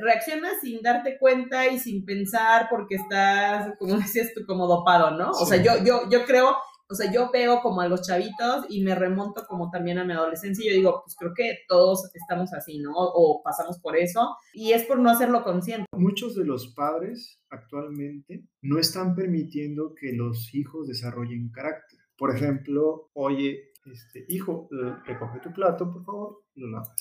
reaccionas 0.00 0.60
sin 0.60 0.82
darte 0.82 1.18
cuenta 1.18 1.66
y 1.66 1.78
sin 1.78 2.04
pensar 2.04 2.68
porque 2.70 2.96
estás, 2.96 3.72
como 3.78 3.96
decías 3.96 4.32
tú, 4.34 4.42
como 4.46 4.66
dopado, 4.66 5.16
¿no? 5.16 5.30
O 5.30 5.46
sea, 5.46 5.62
yo, 5.62 5.84
yo, 5.84 6.08
yo 6.10 6.24
creo, 6.24 6.56
o 6.90 6.94
sea, 6.94 7.12
yo 7.12 7.30
veo 7.32 7.60
como 7.60 7.80
a 7.80 7.88
los 7.88 8.06
chavitos 8.06 8.66
y 8.68 8.82
me 8.82 8.94
remonto 8.94 9.44
como 9.46 9.70
también 9.70 9.98
a 9.98 10.04
mi 10.04 10.12
adolescencia 10.12 10.64
y 10.64 10.70
yo 10.70 10.76
digo, 10.76 11.02
pues 11.04 11.16
creo 11.16 11.32
que 11.34 11.58
todos 11.68 12.10
estamos 12.14 12.52
así, 12.54 12.78
¿no? 12.78 12.92
O 12.94 13.42
pasamos 13.42 13.78
por 13.80 13.96
eso 13.96 14.36
y 14.54 14.72
es 14.72 14.84
por 14.84 14.98
no 14.98 15.10
hacerlo 15.10 15.42
consciente. 15.42 15.86
Muchos 15.92 16.34
de 16.34 16.44
los 16.44 16.72
padres 16.74 17.40
actualmente 17.50 18.44
no 18.62 18.78
están 18.78 19.14
permitiendo 19.14 19.94
que 19.94 20.12
los 20.12 20.54
hijos 20.54 20.88
desarrollen 20.88 21.50
carácter. 21.50 21.98
Por 22.16 22.34
ejemplo, 22.34 23.10
oye, 23.12 23.70
este, 23.84 24.24
hijo, 24.28 24.68
recoge 25.04 25.40
tu 25.40 25.52
plato, 25.52 25.90
por 25.90 26.04
favor, 26.04 26.42
lo 26.54 26.68
lavas. 26.68 26.94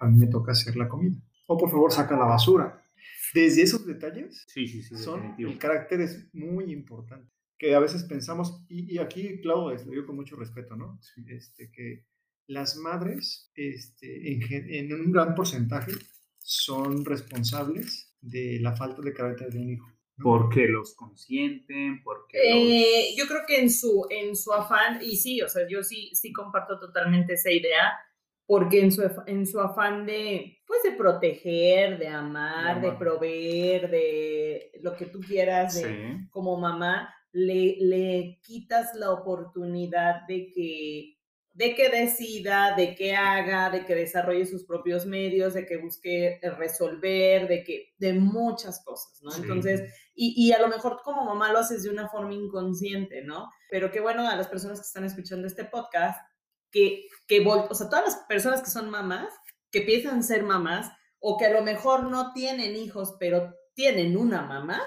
A 0.00 0.08
mí 0.08 0.18
me 0.18 0.26
toca 0.26 0.52
hacer 0.52 0.76
la 0.76 0.88
comida 0.88 1.16
o 1.46 1.56
por 1.56 1.70
favor 1.70 1.92
saca 1.92 2.16
la 2.16 2.24
basura. 2.24 2.82
Desde 3.34 3.62
esos 3.62 3.86
detalles, 3.86 4.44
sí, 4.48 4.66
sí, 4.66 4.82
sí, 4.82 4.96
son, 4.96 5.34
el 5.38 5.58
carácter 5.58 6.00
es 6.00 6.28
muy 6.32 6.72
importante. 6.72 7.30
Que 7.58 7.74
a 7.74 7.80
veces 7.80 8.04
pensamos, 8.04 8.64
y, 8.68 8.98
aquí, 8.98 9.40
Claudio, 9.40 9.76
lo 9.84 9.90
digo 9.90 10.06
con 10.06 10.16
mucho 10.16 10.36
respeto, 10.36 10.76
¿no? 10.76 11.00
Este, 11.26 11.70
que 11.70 12.04
las 12.46 12.76
madres, 12.76 13.50
este, 13.54 14.32
en, 14.32 14.92
en, 14.92 15.00
un 15.00 15.10
gran 15.10 15.34
porcentaje, 15.34 15.92
son 16.38 17.04
responsables 17.04 18.14
de 18.20 18.58
la 18.60 18.76
falta 18.76 19.02
de 19.02 19.12
carácter 19.12 19.52
de 19.52 19.58
un 19.58 19.70
hijo. 19.70 19.92
Porque 20.22 20.66
los 20.66 20.94
consienten, 20.94 22.02
porque 22.02 22.38
eh, 22.38 23.14
Yo 23.18 23.26
creo 23.26 23.40
que 23.46 23.60
en 23.60 23.70
su, 23.70 24.06
en 24.08 24.34
su 24.34 24.52
afán, 24.52 25.00
y 25.02 25.16
sí, 25.16 25.42
o 25.42 25.48
sea, 25.48 25.68
yo 25.68 25.82
sí, 25.82 26.10
sí 26.14 26.32
comparto 26.32 26.78
totalmente 26.78 27.34
esa 27.34 27.50
idea, 27.50 27.92
porque 28.46 28.80
en 28.80 28.92
su, 28.92 29.02
en 29.26 29.46
su 29.46 29.60
afán 29.60 30.06
de, 30.06 30.58
pues, 30.66 30.82
de 30.84 30.92
proteger, 30.92 31.98
de 31.98 32.08
amar, 32.08 32.80
de 32.80 32.92
proveer, 32.92 33.90
de 33.90 34.70
lo 34.82 34.94
que 34.96 35.06
tú 35.06 35.20
quieras, 35.20 35.82
como 36.30 36.56
mamá, 36.56 37.12
le, 37.32 37.76
le 37.80 38.40
quitas 38.42 38.94
la 38.94 39.10
oportunidad 39.10 40.26
de 40.26 40.50
que 40.52 41.16
de 41.56 41.74
que 41.74 41.88
decida, 41.88 42.74
de 42.76 42.94
que 42.94 43.16
haga, 43.16 43.70
de 43.70 43.86
que 43.86 43.94
desarrolle 43.94 44.44
sus 44.44 44.64
propios 44.64 45.06
medios, 45.06 45.54
de 45.54 45.64
que 45.64 45.78
busque 45.78 46.38
resolver, 46.58 47.48
de 47.48 47.64
que, 47.64 47.94
de 47.96 48.12
muchas 48.12 48.84
cosas, 48.84 49.22
¿no? 49.22 49.34
Entonces, 49.34 49.90
y, 50.14 50.34
y, 50.36 50.52
a 50.52 50.60
lo 50.60 50.68
mejor 50.68 51.00
como 51.02 51.24
mamá 51.24 51.50
lo 51.52 51.60
haces 51.60 51.82
de 51.82 51.88
una 51.88 52.10
forma 52.10 52.34
inconsciente, 52.34 53.22
¿no? 53.22 53.50
Pero 53.70 53.90
qué 53.90 54.00
bueno 54.00 54.28
a 54.28 54.36
las 54.36 54.48
personas 54.48 54.80
que 54.80 54.86
están 54.86 55.04
escuchando 55.04 55.46
este 55.46 55.64
podcast, 55.64 56.20
que, 56.76 57.06
que 57.26 57.40
o 57.46 57.74
sea, 57.74 57.88
todas 57.88 58.04
las 58.04 58.16
personas 58.28 58.60
que 58.60 58.68
son 58.68 58.90
mamás, 58.90 59.32
que 59.70 59.80
piensan 59.80 60.22
ser 60.22 60.42
mamás, 60.42 60.90
o 61.18 61.38
que 61.38 61.46
a 61.46 61.52
lo 61.52 61.62
mejor 61.62 62.04
no 62.04 62.34
tienen 62.34 62.76
hijos, 62.76 63.16
pero 63.18 63.54
tienen 63.74 64.16
una 64.16 64.42
mamá, 64.42 64.82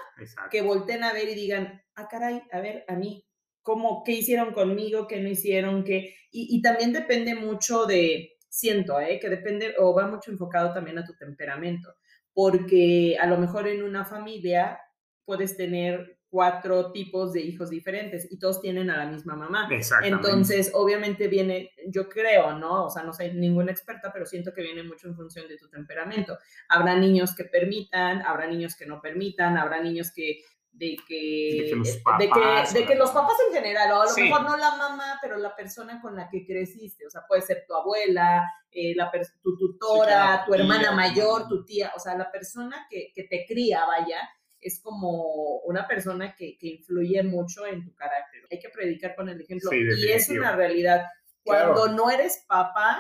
que 0.52 0.62
volteen 0.62 1.04
a 1.04 1.14
ver 1.14 1.30
y 1.30 1.36
digan, 1.36 1.82
ah, 1.96 2.08
caray, 2.08 2.44
a 2.52 2.60
ver, 2.60 2.86
a 2.88 2.96
mí, 2.96 3.26
¿cómo, 3.64 4.04
qué 4.04 4.12
hicieron 4.12 4.54
conmigo, 4.54 5.08
qué 5.08 5.20
no 5.20 5.30
hicieron, 5.30 5.84
qué? 5.84 6.16
Y, 6.32 6.56
y 6.56 6.62
también 6.62 6.94
depende 6.94 7.34
mucho 7.34 7.86
de, 7.86 8.38
siento, 8.48 9.00
¿eh? 9.00 9.20
que 9.20 9.30
depende, 9.30 9.74
o 9.80 9.96
va 9.96 10.08
mucho 10.08 10.32
enfocado 10.32 10.74
también 10.74 11.00
a 11.00 11.06
tu 11.06 11.16
temperamento, 11.16 11.96
porque 12.34 13.18
a 13.20 13.26
lo 13.26 13.38
mejor 13.38 13.68
en 13.68 13.84
una 13.84 14.06
familia 14.06 14.80
puedes 15.26 15.58
tener 15.58 16.19
cuatro 16.30 16.92
tipos 16.92 17.34
de 17.34 17.42
hijos 17.42 17.70
diferentes 17.70 18.32
y 18.32 18.38
todos 18.38 18.62
tienen 18.62 18.90
a 18.92 18.98
la 18.98 19.06
misma 19.06 19.36
mamá. 19.36 19.68
Entonces, 20.04 20.72
obviamente 20.74 21.28
viene, 21.28 21.74
yo 21.88 22.08
creo, 22.08 22.54
¿no? 22.54 22.86
O 22.86 22.90
sea, 22.90 23.04
no 23.04 23.14
soy 23.14 23.34
ninguna 23.34 23.72
experta, 23.72 24.14
pero 24.14 24.26
siento 24.26 24.54
que 24.54 24.62
viene 24.62 24.84
mucho 24.84 25.08
en 25.08 25.16
función 25.16 25.48
de 25.48 25.58
tu 25.58 25.68
temperamento. 25.70 26.38
Habrá 26.68 26.96
niños 26.96 27.36
que 27.36 27.46
permitan, 27.46 28.22
habrá 28.22 28.48
niños 28.48 28.76
que 28.76 28.86
no 28.86 29.02
permitan, 29.02 29.58
habrá 29.58 29.82
niños 29.82 30.12
que 30.14 30.42
de 30.72 30.96
que, 31.08 31.64
de 31.64 31.70
que, 31.70 31.76
los 31.76 31.98
papás, 31.98 32.74
de 32.74 32.86
que, 32.86 32.96
los 32.96 33.12
papás 33.12 33.36
en 33.48 33.54
general, 33.54 33.92
o 33.92 34.02
a 34.02 34.06
lo 34.06 34.16
mejor 34.16 34.44
no 34.44 34.56
la 34.56 34.76
mamá, 34.78 35.20
pero 35.22 35.38
la 35.38 35.54
persona 35.56 36.00
con 36.00 36.16
la 36.16 36.30
que 36.30 36.46
creciste, 36.46 37.06
o 37.06 37.10
sea, 37.10 37.24
puede 37.28 37.42
ser 37.42 37.66
tu 37.68 37.74
abuela, 37.74 38.50
eh, 38.72 38.94
la 38.96 39.12
tu 39.42 39.58
tutora, 39.58 40.44
tu 40.46 40.54
hermana 40.54 40.92
mayor, 40.92 41.50
tu 41.50 41.66
tía, 41.66 41.92
o 41.98 42.00
sea, 42.00 42.16
la 42.16 42.32
persona 42.32 42.88
que, 42.90 43.12
que 43.14 43.24
te 43.24 43.46
cría, 43.46 43.84
vaya, 43.86 44.30
es 44.62 44.82
como 44.82 45.60
una 45.60 45.88
persona 45.88 46.36
que, 46.36 46.58
que, 46.58 46.68
influye 46.68 47.24
mucho 47.24 47.66
en 47.66 47.84
tu 47.84 47.94
carácter. 47.96 48.44
Hay 48.52 48.60
que 48.60 48.70
predicar 48.70 49.16
con 49.16 49.30
el 49.30 49.42
ejemplo. 49.42 49.70
y 49.74 50.10
es 50.10 50.30
una 50.30 50.56
realidad. 50.56 51.06
Cuando 51.44 51.88
no 51.88 52.10
eres 52.10 52.44
papá, 52.48 53.00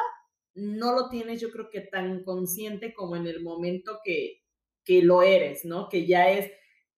no 0.55 0.93
lo 0.93 1.09
tienes 1.09 1.41
yo 1.41 1.51
creo 1.51 1.69
que 1.69 1.81
tan 1.81 2.23
consciente 2.23 2.93
como 2.93 3.15
en 3.15 3.27
el 3.27 3.41
momento 3.41 3.99
que, 4.03 4.43
que 4.83 5.01
lo 5.01 5.21
eres, 5.21 5.65
¿no? 5.65 5.89
Que 5.89 6.05
ya 6.05 6.29
es, 6.29 6.51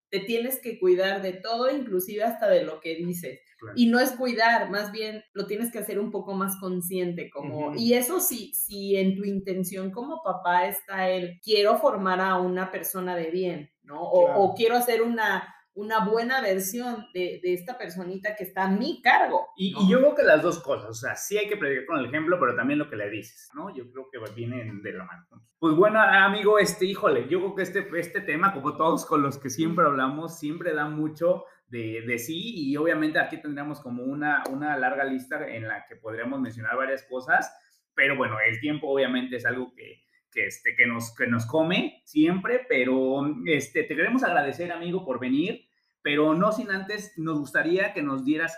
te 0.10 0.20
tienes 0.20 0.60
que 0.60 0.80
cuidar 0.80 1.22
de 1.22 1.34
todo, 1.34 1.70
inclusive 1.70 2.24
hasta 2.24 2.50
de 2.50 2.64
lo 2.64 2.80
que 2.80 2.96
dices. 2.96 3.40
Y 3.76 3.88
no 3.88 4.00
es 4.00 4.12
cuidar, 4.12 4.72
más 4.72 4.92
bien 4.92 5.24
lo 5.34 5.46
tienes 5.46 5.72
que 5.72 5.80
hacer 5.80 6.00
un 6.00 6.10
poco 6.10 6.34
más 6.34 6.60
consciente, 6.60 7.30
como, 7.30 7.76
y 7.76 7.94
eso 7.94 8.20
sí, 8.20 8.52
si 8.56 8.96
en 8.96 9.16
tu 9.16 9.24
intención 9.24 9.92
como 9.92 10.24
papá 10.24 10.68
está 10.68 11.10
el, 11.10 11.40
quiero 11.42 11.78
formar 11.78 12.22
a 12.22 12.40
una 12.40 12.72
persona 12.72 13.16
de 13.16 13.30
bien, 13.30 13.71
¿no? 13.84 14.02
O, 14.02 14.54
quiero 14.56 14.76
hacer 14.76 15.02
una, 15.02 15.54
una 15.74 16.06
buena 16.06 16.42
versión 16.42 17.06
de, 17.14 17.40
esta 17.44 17.78
personita 17.78 18.36
que 18.36 18.44
está 18.44 18.64
a 18.64 18.72
mi 18.72 19.02
cargo. 19.02 19.48
Y, 19.56 19.74
yo 19.90 20.00
creo 20.00 20.16
que 20.16 20.24
las 20.24 20.42
dos 20.42 20.60
cosas, 20.60 20.90
o 20.90 20.94
sea, 20.94 21.16
sí 21.16 21.38
hay 21.38 21.48
que 21.48 21.58
predicar 21.58 21.86
con 21.86 22.00
el 22.00 22.06
ejemplo, 22.06 22.38
pero 22.40 22.56
también 22.56 22.80
lo 22.80 22.90
que 22.90 22.96
le 22.96 23.10
dices, 23.10 23.50
¿no? 23.54 23.76
Yo 23.76 23.92
creo 23.92 24.10
que 24.12 24.20
vienen 24.34 24.82
de 24.82 24.94
la 24.94 25.06
mano. 25.06 25.26
Pues 25.60 25.76
bueno, 25.76 26.02
amigo, 26.02 26.60
este, 26.60 26.86
híjole, 26.86 27.28
yo 27.30 27.40
creo 27.40 27.56
que 27.56 27.64
este, 27.64 27.88
este 27.98 28.22
tema, 28.22 28.54
como 28.54 28.76
todos 28.76 29.06
con 29.06 29.22
los 29.22 29.38
que 29.38 29.50
siempre 29.50 29.86
hablamos, 29.86 30.40
siempre 30.40 30.74
da 30.74 30.88
mucho 30.88 31.46
de, 31.68 32.02
de 32.02 32.20
sí 32.20 32.70
y 32.70 32.76
obviamente 32.78 33.20
aquí 33.20 33.42
tendríamos 33.42 33.80
como 33.80 34.04
una, 34.04 34.44
una 34.52 34.78
larga 34.78 35.06
lista 35.06 35.48
en 35.48 35.68
la 35.68 35.86
que 35.88 35.96
podríamos 35.96 36.42
mencionar 36.42 36.76
varias 36.76 37.04
cosas, 37.04 37.56
pero 37.94 38.18
bueno, 38.18 38.38
el 38.46 38.60
tiempo 38.60 38.90
obviamente 38.90 39.38
es 39.38 39.46
algo 39.46 39.74
que 39.76 40.01
que, 40.32 40.46
este, 40.46 40.76
que, 40.76 40.86
nos, 40.86 41.16
que 41.16 41.28
nos 41.28 41.46
come 41.46 42.02
siempre, 42.06 42.66
pero 42.68 43.22
este, 43.46 43.84
te 43.84 43.96
queremos 43.96 44.24
agradecer, 44.24 44.72
amigo, 44.72 45.06
por 45.06 45.20
venir, 45.20 45.66
pero 46.02 46.34
no 46.34 46.52
sin 46.52 46.72
antes, 46.72 47.14
nos 47.18 47.40
gustaría 47.40 47.94
que 47.94 48.02
nos 48.02 48.26
dieras 48.26 48.58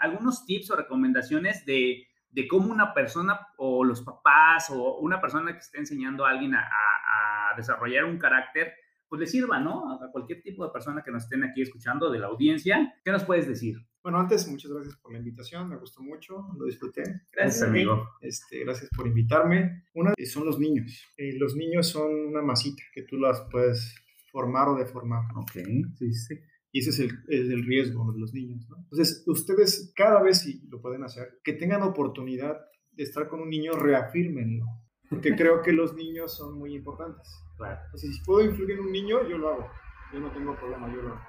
algunos 0.00 0.44
tips 0.44 0.70
o 0.70 0.76
recomendaciones 0.76 1.64
de, 1.64 2.06
de, 2.30 2.48
cómo 2.48 2.72
una 2.72 2.94
persona 2.94 3.38
o 3.58 3.84
los 3.84 4.02
papás 4.02 4.70
o 4.70 4.96
una 4.98 5.20
persona 5.20 5.52
que 5.52 5.58
esté 5.58 5.78
enseñando 5.78 6.26
a 6.26 6.30
alguien 6.30 6.54
a, 6.54 6.62
a, 6.62 7.52
a 7.52 7.56
desarrollar 7.56 8.04
un 8.04 8.18
carácter, 8.18 8.74
pues 9.08 9.20
le 9.20 9.26
sirva, 9.26 9.58
¿no? 9.60 9.92
A 9.92 10.10
cualquier 10.10 10.42
tipo 10.42 10.64
de 10.64 10.72
persona 10.72 11.02
que 11.02 11.10
nos 11.10 11.24
estén 11.24 11.44
aquí 11.44 11.62
escuchando 11.62 12.10
de 12.10 12.18
la 12.18 12.26
audiencia. 12.26 12.94
¿Qué 13.04 13.12
nos 13.12 13.24
puedes 13.24 13.46
decir? 13.46 13.87
Bueno, 14.02 14.20
antes, 14.20 14.48
muchas 14.48 14.70
gracias 14.70 14.96
por 14.96 15.12
la 15.12 15.18
invitación, 15.18 15.68
me 15.68 15.76
gustó 15.76 16.02
mucho, 16.02 16.46
lo 16.56 16.66
disfruté. 16.66 17.02
Gracias, 17.32 17.68
amigo. 17.68 18.08
Este, 18.20 18.60
gracias 18.60 18.88
por 18.96 19.06
invitarme. 19.06 19.84
Una 19.94 20.14
son 20.24 20.46
los 20.46 20.58
niños. 20.58 21.04
Eh, 21.16 21.36
los 21.36 21.56
niños 21.56 21.88
son 21.88 22.10
una 22.28 22.40
masita 22.40 22.82
que 22.92 23.02
tú 23.02 23.16
las 23.16 23.40
puedes 23.50 23.94
formar 24.30 24.68
o 24.68 24.76
deformar. 24.76 25.24
Ok, 25.36 25.52
sí, 25.98 26.14
sí. 26.14 26.34
Y 26.70 26.80
ese 26.80 26.90
es 26.90 26.98
el, 27.00 27.10
el, 27.28 27.64
riesgo 27.64 28.12
de 28.12 28.20
los 28.20 28.32
niños, 28.32 28.68
¿no? 28.68 28.76
Entonces, 28.76 29.24
ustedes 29.26 29.92
cada 29.96 30.22
vez, 30.22 30.40
si 30.40 30.60
lo 30.68 30.80
pueden 30.80 31.02
hacer, 31.02 31.40
que 31.42 31.54
tengan 31.54 31.82
oportunidad 31.82 32.56
de 32.92 33.02
estar 33.02 33.28
con 33.28 33.40
un 33.40 33.48
niño, 33.48 33.72
reafírmenlo. 33.72 34.66
Porque 35.08 35.34
creo 35.34 35.62
que 35.62 35.72
los 35.72 35.94
niños 35.94 36.36
son 36.36 36.58
muy 36.58 36.74
importantes. 36.74 37.26
Claro. 37.56 37.80
Entonces, 37.86 38.16
si 38.16 38.22
puedo 38.22 38.48
influir 38.48 38.72
en 38.72 38.80
un 38.80 38.92
niño, 38.92 39.26
yo 39.28 39.38
lo 39.38 39.48
hago. 39.48 39.70
Yo 40.12 40.20
no 40.20 40.30
tengo 40.30 40.54
problema, 40.56 40.92
yo 40.94 41.02
lo 41.02 41.08
hago 41.14 41.27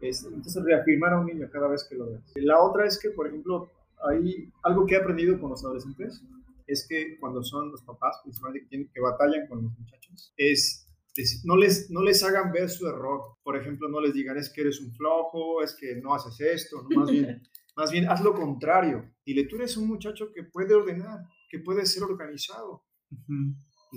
entonces, 0.00 0.62
reafirmar 0.64 1.14
a 1.14 1.20
un 1.20 1.26
niño 1.26 1.48
cada 1.50 1.68
vez 1.68 1.86
que 1.88 1.96
lo 1.96 2.06
veas. 2.06 2.22
La 2.36 2.60
otra 2.60 2.86
es 2.86 2.98
que, 2.98 3.10
por 3.10 3.26
ejemplo, 3.26 3.70
hay 4.08 4.52
algo 4.62 4.86
que 4.86 4.94
he 4.94 4.98
aprendido 4.98 5.38
con 5.40 5.50
los 5.50 5.64
adolescentes, 5.64 6.22
es 6.66 6.86
que 6.88 7.18
cuando 7.18 7.42
son 7.42 7.70
los 7.70 7.82
papás, 7.82 8.20
principalmente 8.22 8.68
que, 8.68 8.88
que 8.90 9.00
batallan 9.00 9.46
con 9.46 9.62
los 9.62 9.78
muchachos, 9.78 10.32
es 10.36 10.84
no 11.44 11.56
les, 11.56 11.90
no 11.90 12.02
les 12.02 12.22
hagan 12.24 12.52
ver 12.52 12.68
su 12.68 12.88
error. 12.88 13.36
Por 13.42 13.56
ejemplo, 13.56 13.88
no 13.88 14.00
les 14.00 14.14
digan 14.14 14.36
es 14.36 14.50
que 14.50 14.62
eres 14.62 14.80
un 14.80 14.92
flojo, 14.92 15.62
es 15.62 15.74
que 15.74 15.96
no 15.96 16.14
haces 16.14 16.40
esto, 16.40 16.82
no, 16.82 17.00
más 17.00 17.10
bien, 17.10 17.42
más 17.76 17.90
bien 17.90 18.08
haz 18.08 18.20
lo 18.22 18.34
contrario. 18.34 19.14
Dile, 19.24 19.44
tú 19.44 19.56
eres 19.56 19.76
un 19.76 19.86
muchacho 19.86 20.32
que 20.32 20.42
puede 20.42 20.74
ordenar, 20.74 21.20
que 21.48 21.60
puede 21.60 21.86
ser 21.86 22.02
organizado 22.02 22.82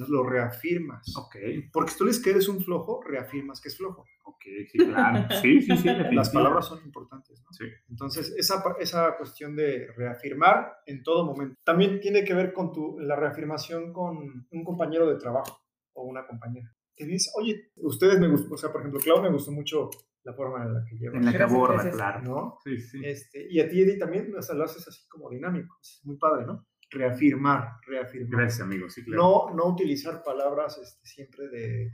lo 0.08 0.24
reafirmas. 0.24 1.16
Ok. 1.16 1.36
Porque 1.72 1.92
si 1.92 1.98
tú 1.98 2.06
les 2.06 2.22
que 2.22 2.32
eres 2.32 2.48
un 2.48 2.64
flojo, 2.64 3.02
reafirmas 3.04 3.62
que 3.62 3.70
es 3.70 3.78
flojo. 3.78 4.06
Ok, 4.24 4.44
sí, 4.72 4.78
claro. 4.78 5.28
Sí, 5.42 5.62
sí, 5.62 5.78
sí. 5.78 5.90
Las 6.12 6.30
palabras 6.30 6.68
son 6.68 6.84
importantes, 6.86 7.42
¿no? 7.42 7.52
Sí. 7.52 7.66
Entonces, 7.90 8.34
esa, 8.38 8.64
esa 8.80 9.16
cuestión 9.18 9.56
de 9.56 9.88
reafirmar 9.96 10.78
en 10.86 11.04
todo 11.04 11.26
momento. 11.26 11.56
También 11.64 12.00
tiene 12.00 12.24
que 12.24 12.34
ver 12.34 12.54
con 12.54 12.72
tu, 12.72 13.00
la 13.00 13.16
reafirmación 13.16 13.94
con 13.94 14.48
un 14.50 14.64
compañero 14.64 15.08
de 15.08 15.18
trabajo 15.18 15.62
o 15.94 16.04
una 16.04 16.26
compañera. 16.26 16.72
Que 16.96 17.06
dice, 17.06 17.32
oye, 17.40 17.72
ustedes 17.76 18.20
me 18.20 18.28
gustó, 18.28 18.56
o 18.56 18.58
sea, 18.58 18.72
por 18.72 18.82
ejemplo, 18.82 19.00
Clau 19.00 19.22
me 19.22 19.32
gustó 19.32 19.52
mucho 19.52 19.90
la 20.24 20.34
forma 20.34 20.64
en 20.64 20.74
la 20.74 20.84
que 20.84 20.96
lleva. 20.98 21.18
En 21.18 21.26
la 21.26 21.32
que 21.32 21.44
aborda, 21.44 21.90
claro. 21.90 22.22
¿No? 22.22 22.58
Sí, 22.64 22.78
sí. 22.80 23.02
Este, 23.04 23.48
y 23.50 23.60
a 23.60 23.70
ti, 23.70 23.82
Eddie, 23.82 23.98
también 23.98 24.36
o 24.36 24.42
sea, 24.42 24.56
lo 24.56 24.66
haces 24.66 24.86
así 24.88 25.08
como 25.08 25.30
dinámico. 25.30 25.78
Es 25.82 26.02
muy 26.04 26.18
padre, 26.18 26.46
¿no? 26.46 26.66
Reafirmar, 26.90 27.80
reafirmar. 27.86 28.42
Gracias, 28.42 28.62
amigo. 28.62 28.90
Sí, 28.90 29.04
claro. 29.04 29.22
no, 29.22 29.56
no 29.56 29.66
utilizar 29.68 30.24
palabras 30.24 30.78
este, 30.78 31.06
siempre 31.06 31.48
de, 31.50 31.90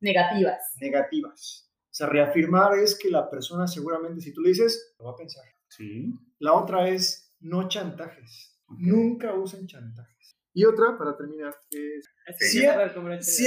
negativas. 0.00 0.58
Negativas. 0.80 1.70
O 1.84 1.94
sea, 1.98 2.06
reafirmar 2.06 2.78
es 2.78 2.98
que 2.98 3.10
la 3.10 3.28
persona 3.28 3.66
seguramente, 3.66 4.20
si 4.20 4.32
tú 4.32 4.40
le 4.40 4.50
dices, 4.50 4.94
lo 4.98 5.06
va 5.06 5.12
a 5.12 5.16
pensar. 5.16 5.44
Sí. 5.68 6.14
La 6.38 6.52
otra 6.52 6.88
es 6.88 7.34
no 7.40 7.68
chantajes. 7.68 8.58
Nunca 8.68 9.34
usen 9.34 9.66
chantajes. 9.66 10.18
Y 10.52 10.64
otra, 10.64 10.98
para 10.98 11.16
terminar, 11.16 11.54
es... 11.70 12.10
Sí, 12.38 12.66
sí, 13.20 13.42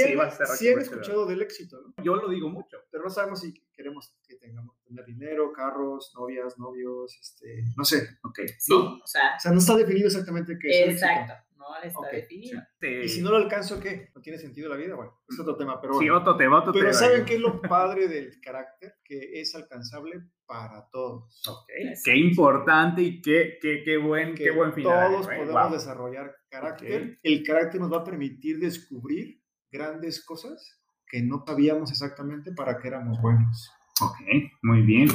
sí, 0.56 0.68
han 0.68 0.80
escuchado 0.80 1.26
del 1.26 1.42
éxito, 1.42 1.80
¿no? 1.80 2.02
Yo 2.02 2.16
lo 2.16 2.28
digo 2.30 2.48
mucho. 2.48 2.78
Pero 2.90 3.04
no 3.04 3.10
sabemos 3.10 3.40
si 3.40 3.52
queremos 3.72 4.16
que 4.26 4.36
tengamos 4.36 4.76
tener 4.92 5.06
dinero, 5.06 5.52
carros, 5.52 6.12
novias, 6.14 6.58
novios, 6.58 7.18
este, 7.20 7.64
no 7.76 7.84
sé. 7.84 8.18
Ok. 8.22 8.40
Sí, 8.58 8.72
o, 8.72 9.06
sea, 9.06 9.36
o 9.36 9.40
sea, 9.40 9.52
no 9.52 9.58
está 9.58 9.76
definido 9.76 10.06
exactamente 10.06 10.58
qué 10.60 10.84
es 10.84 10.92
Exacto. 10.94 11.34
No 11.56 11.76
está 11.82 12.08
definido. 12.10 12.60
Y 12.80 13.08
si 13.08 13.22
no 13.22 13.30
lo 13.30 13.36
alcanzo, 13.36 13.78
¿qué? 13.78 14.10
¿No 14.14 14.20
tiene 14.20 14.38
sentido 14.38 14.68
la 14.68 14.76
vida? 14.76 14.96
Bueno, 14.96 15.20
es 15.28 15.38
otro 15.38 15.56
tema, 15.56 15.80
pero 15.80 15.94
Sí, 15.94 16.10
otro 16.10 16.36
tema, 16.36 16.60
otro 16.60 16.72
pero 16.72 16.92
¿saben 16.92 17.24
qué 17.24 17.36
es 17.36 17.40
lo 17.40 17.62
padre 17.62 18.08
del 18.08 18.40
carácter? 18.40 18.96
Que 19.04 19.40
es 19.40 19.54
alcanzable 19.54 20.24
para 20.44 20.88
todos. 20.90 21.40
Ok. 21.48 21.70
Qué 22.04 22.16
importante 22.16 23.02
y 23.02 23.22
qué, 23.22 23.58
qué, 23.60 23.82
qué 23.84 23.96
buen, 23.96 24.34
qué 24.34 24.50
buen 24.50 24.72
final. 24.72 25.12
Todos 25.12 25.26
podemos 25.26 25.72
desarrollar 25.72 26.34
carácter. 26.48 27.18
El 27.22 27.42
carácter 27.44 27.80
nos 27.80 27.92
va 27.92 27.98
a 27.98 28.04
permitir 28.04 28.58
descubrir 28.58 29.40
grandes 29.70 30.24
cosas 30.24 30.82
que 31.12 31.22
no 31.22 31.44
sabíamos 31.46 31.90
exactamente 31.90 32.52
para 32.52 32.78
qué 32.78 32.88
éramos 32.88 33.20
buenos. 33.20 33.70
Ok, 34.00 34.16
muy 34.62 34.82
bien. 34.82 35.08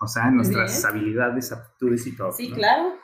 O 0.00 0.06
sea, 0.06 0.30
nuestras 0.30 0.84
habilidades, 0.84 1.52
aptitudes 1.52 2.06
y 2.06 2.16
todo. 2.16 2.32
Sí, 2.32 2.50
claro. 2.50 2.94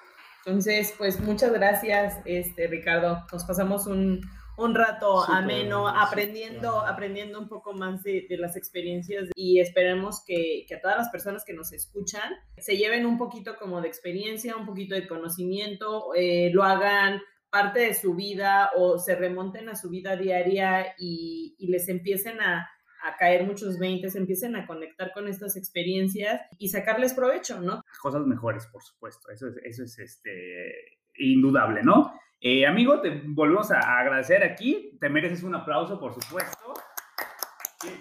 Entonces, 0.45 0.95
pues 0.97 1.21
muchas 1.21 1.53
gracias, 1.53 2.21
este, 2.25 2.67
Ricardo. 2.67 3.25
Nos 3.33 3.45
pasamos 3.45 3.87
un, 3.87 4.21
un 4.57 4.75
rato 4.75 5.23
ameno, 5.25 5.89
aprendiendo, 5.89 6.81
aprendiendo 6.81 7.39
un 7.39 7.49
poco 7.49 7.73
más 7.73 8.03
de, 8.03 8.27
de 8.29 8.37
las 8.37 8.57
experiencias 8.57 9.29
y 9.35 9.61
esperemos 9.61 10.23
que, 10.27 10.65
que, 10.69 10.75
a 10.75 10.81
todas 10.81 10.99
las 10.99 11.09
personas 11.11 11.45
que 11.45 11.55
nos 11.55 11.73
escuchan 11.73 12.33
se 12.59 12.77
lleven 12.77 13.07
un 13.07 13.17
poquito 13.17 13.57
como 13.57 13.81
de 13.81 13.89
experiencia, 13.89 14.57
un 14.57 14.67
poquito 14.67 14.95
de 14.95 15.07
conocimiento, 15.07 16.15
eh, 16.15 16.51
lo 16.53 16.65
hagan 16.65 17.21
parte 17.51 17.81
de 17.81 17.95
su 17.95 18.15
vida 18.15 18.71
o 18.77 18.99
se 18.99 19.17
remonten 19.17 19.69
a 19.69 19.77
su 19.77 19.89
vida 19.89 20.17
diaria 20.17 20.95
y, 20.99 21.55
y 21.59 21.69
les 21.69 21.89
empiecen 21.89 22.41
a, 22.41 22.69
a 23.03 23.17
caer 23.17 23.47
muchos 23.47 23.79
veintes, 23.79 24.17
empiecen 24.17 24.57
a 24.57 24.67
conectar 24.67 25.13
con 25.13 25.29
estas 25.29 25.57
experiencias 25.57 26.41
y 26.59 26.69
sacarles 26.69 27.15
provecho, 27.15 27.61
¿no? 27.61 27.83
Cosas 28.01 28.27
mejores, 28.27 28.67
por 28.67 28.83
supuesto, 28.83 29.31
eso 29.31 29.49
es, 29.49 29.57
eso 29.65 29.85
es 29.85 29.99
este, 29.99 30.99
indudable, 31.19 31.83
¿no? 31.83 32.13
Eh, 32.41 32.67
amigo, 32.67 33.01
te 33.03 33.23
volvemos 33.27 33.71
a 33.71 33.81
agradecer 33.99 34.43
aquí, 34.43 34.97
te 34.99 35.11
mereces 35.11 35.43
un 35.43 35.55
aplauso, 35.55 36.01
por 36.01 36.15
supuesto. 36.15 36.75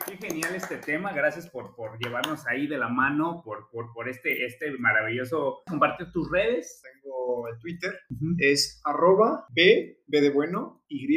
Qué, 0.05 0.17
genial 0.17 0.55
este 0.55 0.77
tema, 0.77 1.13
gracias 1.13 1.49
por, 1.49 1.73
por 1.73 1.97
llevarnos 1.99 2.45
ahí 2.47 2.67
de 2.67 2.77
la 2.77 2.89
mano, 2.89 3.41
por, 3.43 3.69
por, 3.69 3.93
por 3.93 4.09
este, 4.09 4.45
este 4.45 4.71
maravilloso, 4.77 5.61
compartir 5.67 6.11
tus 6.11 6.29
redes. 6.29 6.81
Tengo 6.83 7.47
el 7.47 7.57
Twitter, 7.59 7.97
es 8.39 8.81
arroba 8.83 9.45
B, 9.49 10.01
B 10.05 10.21
de 10.21 10.29
bueno, 10.31 10.83
Y, 10.89 11.07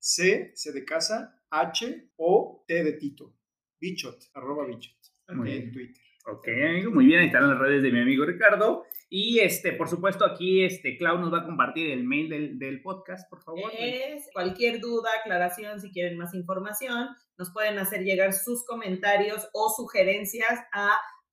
C, 0.00 0.52
C 0.54 0.72
de 0.72 0.84
casa, 0.84 1.39
H 1.50 2.10
O 2.16 2.64
T 2.66 2.84
de 2.84 2.92
Tito. 2.94 3.34
Bichot, 3.80 4.18
arroba 4.34 4.66
Bichot. 4.66 4.96
en 5.28 5.72
Twitter. 5.72 6.02
Ok, 6.26 6.46
amigo, 6.48 6.90
muy 6.90 7.06
bien, 7.06 7.20
ahí 7.20 7.26
están 7.26 7.48
las 7.48 7.58
redes 7.58 7.82
de 7.82 7.90
mi 7.90 8.00
amigo 8.00 8.26
Ricardo. 8.26 8.84
Y 9.08 9.40
este, 9.40 9.72
por 9.72 9.88
supuesto, 9.88 10.24
aquí 10.24 10.62
este 10.62 10.96
Clau 10.96 11.18
nos 11.18 11.32
va 11.32 11.38
a 11.38 11.44
compartir 11.44 11.90
el 11.90 12.04
mail 12.04 12.28
del, 12.28 12.58
del 12.58 12.82
podcast, 12.82 13.28
por 13.28 13.42
favor. 13.42 13.72
Es 13.76 14.28
cualquier 14.32 14.80
duda, 14.80 15.08
aclaración, 15.20 15.80
si 15.80 15.90
quieren 15.90 16.18
más 16.18 16.34
información, 16.34 17.08
nos 17.38 17.50
pueden 17.52 17.78
hacer 17.78 18.02
llegar 18.02 18.32
sus 18.34 18.64
comentarios 18.66 19.48
o 19.52 19.70
sugerencias 19.70 20.60
a 20.72 20.90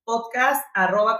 podcast 0.07 0.65
arroba 0.73 1.19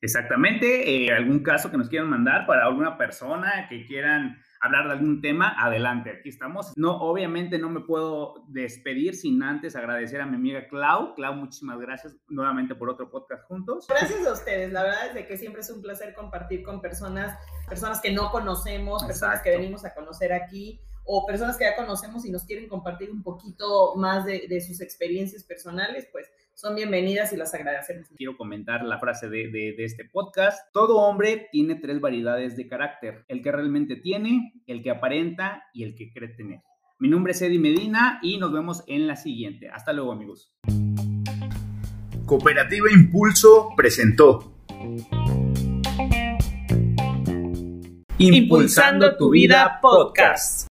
Exactamente, 0.00 1.06
eh, 1.06 1.12
algún 1.12 1.44
caso 1.44 1.70
que 1.70 1.76
nos 1.76 1.88
quieran 1.88 2.10
mandar 2.10 2.44
para 2.44 2.66
alguna 2.66 2.98
persona 2.98 3.68
que 3.70 3.86
quieran 3.86 4.36
hablar 4.64 4.86
de 4.86 4.92
algún 4.92 5.20
tema, 5.20 5.54
adelante, 5.58 6.10
aquí 6.10 6.30
estamos. 6.30 6.72
No, 6.76 6.96
obviamente 6.96 7.58
no 7.58 7.68
me 7.68 7.80
puedo 7.80 8.44
despedir 8.48 9.14
sin 9.14 9.42
antes 9.42 9.76
agradecer 9.76 10.22
a 10.22 10.26
mi 10.26 10.36
amiga 10.36 10.66
Clau. 10.68 11.14
Clau, 11.14 11.34
muchísimas 11.34 11.78
gracias 11.78 12.16
nuevamente 12.28 12.74
por 12.74 12.88
otro 12.88 13.10
podcast 13.10 13.44
juntos. 13.44 13.86
Gracias 13.86 14.26
a 14.26 14.32
ustedes, 14.32 14.72
la 14.72 14.82
verdad 14.82 15.08
es 15.08 15.14
de 15.14 15.26
que 15.26 15.36
siempre 15.36 15.60
es 15.60 15.70
un 15.70 15.82
placer 15.82 16.14
compartir 16.14 16.62
con 16.62 16.80
personas, 16.80 17.38
personas 17.68 18.00
que 18.00 18.10
no 18.10 18.30
conocemos, 18.30 19.04
personas 19.04 19.42
que 19.42 19.50
venimos 19.50 19.84
a 19.84 19.94
conocer 19.94 20.32
aquí 20.32 20.80
o 21.04 21.26
personas 21.26 21.58
que 21.58 21.64
ya 21.64 21.76
conocemos 21.76 22.24
y 22.24 22.30
nos 22.30 22.44
quieren 22.44 22.66
compartir 22.66 23.10
un 23.10 23.22
poquito 23.22 23.94
más 23.96 24.24
de, 24.24 24.46
de 24.48 24.60
sus 24.62 24.80
experiencias 24.80 25.44
personales, 25.44 26.08
pues 26.10 26.30
son 26.54 26.76
bienvenidas 26.76 27.32
y 27.32 27.36
las 27.36 27.52
agradecemos. 27.52 28.08
Quiero 28.16 28.36
comentar 28.36 28.84
la 28.84 28.98
frase 28.98 29.28
de, 29.28 29.48
de, 29.48 29.74
de, 29.76 29.84
este 29.84 30.04
podcast. 30.04 30.72
Todo 30.72 30.98
hombre 30.98 31.48
tiene 31.50 31.74
tres 31.74 32.00
variedades 32.00 32.56
de 32.56 32.68
carácter. 32.68 33.24
El 33.28 33.42
que 33.42 33.50
realmente 33.50 33.96
tiene, 33.96 34.52
el 34.66 34.82
que 34.82 34.90
aparenta 34.90 35.64
y 35.74 35.82
el 35.82 35.94
que 35.94 36.12
cree 36.12 36.28
tener. 36.28 36.60
Mi 37.00 37.08
nombre 37.08 37.32
es 37.32 37.42
Eddie 37.42 37.58
Medina 37.58 38.20
y 38.22 38.38
nos 38.38 38.52
vemos 38.52 38.84
en 38.86 39.06
la 39.08 39.16
siguiente. 39.16 39.68
Hasta 39.68 39.92
luego 39.92 40.12
amigos. 40.12 40.54
Cooperativa 42.24 42.90
Impulso 42.92 43.70
presentó. 43.76 44.54
Impulsando 48.16 49.16
tu 49.16 49.30
vida 49.30 49.80
podcast. 49.82 50.68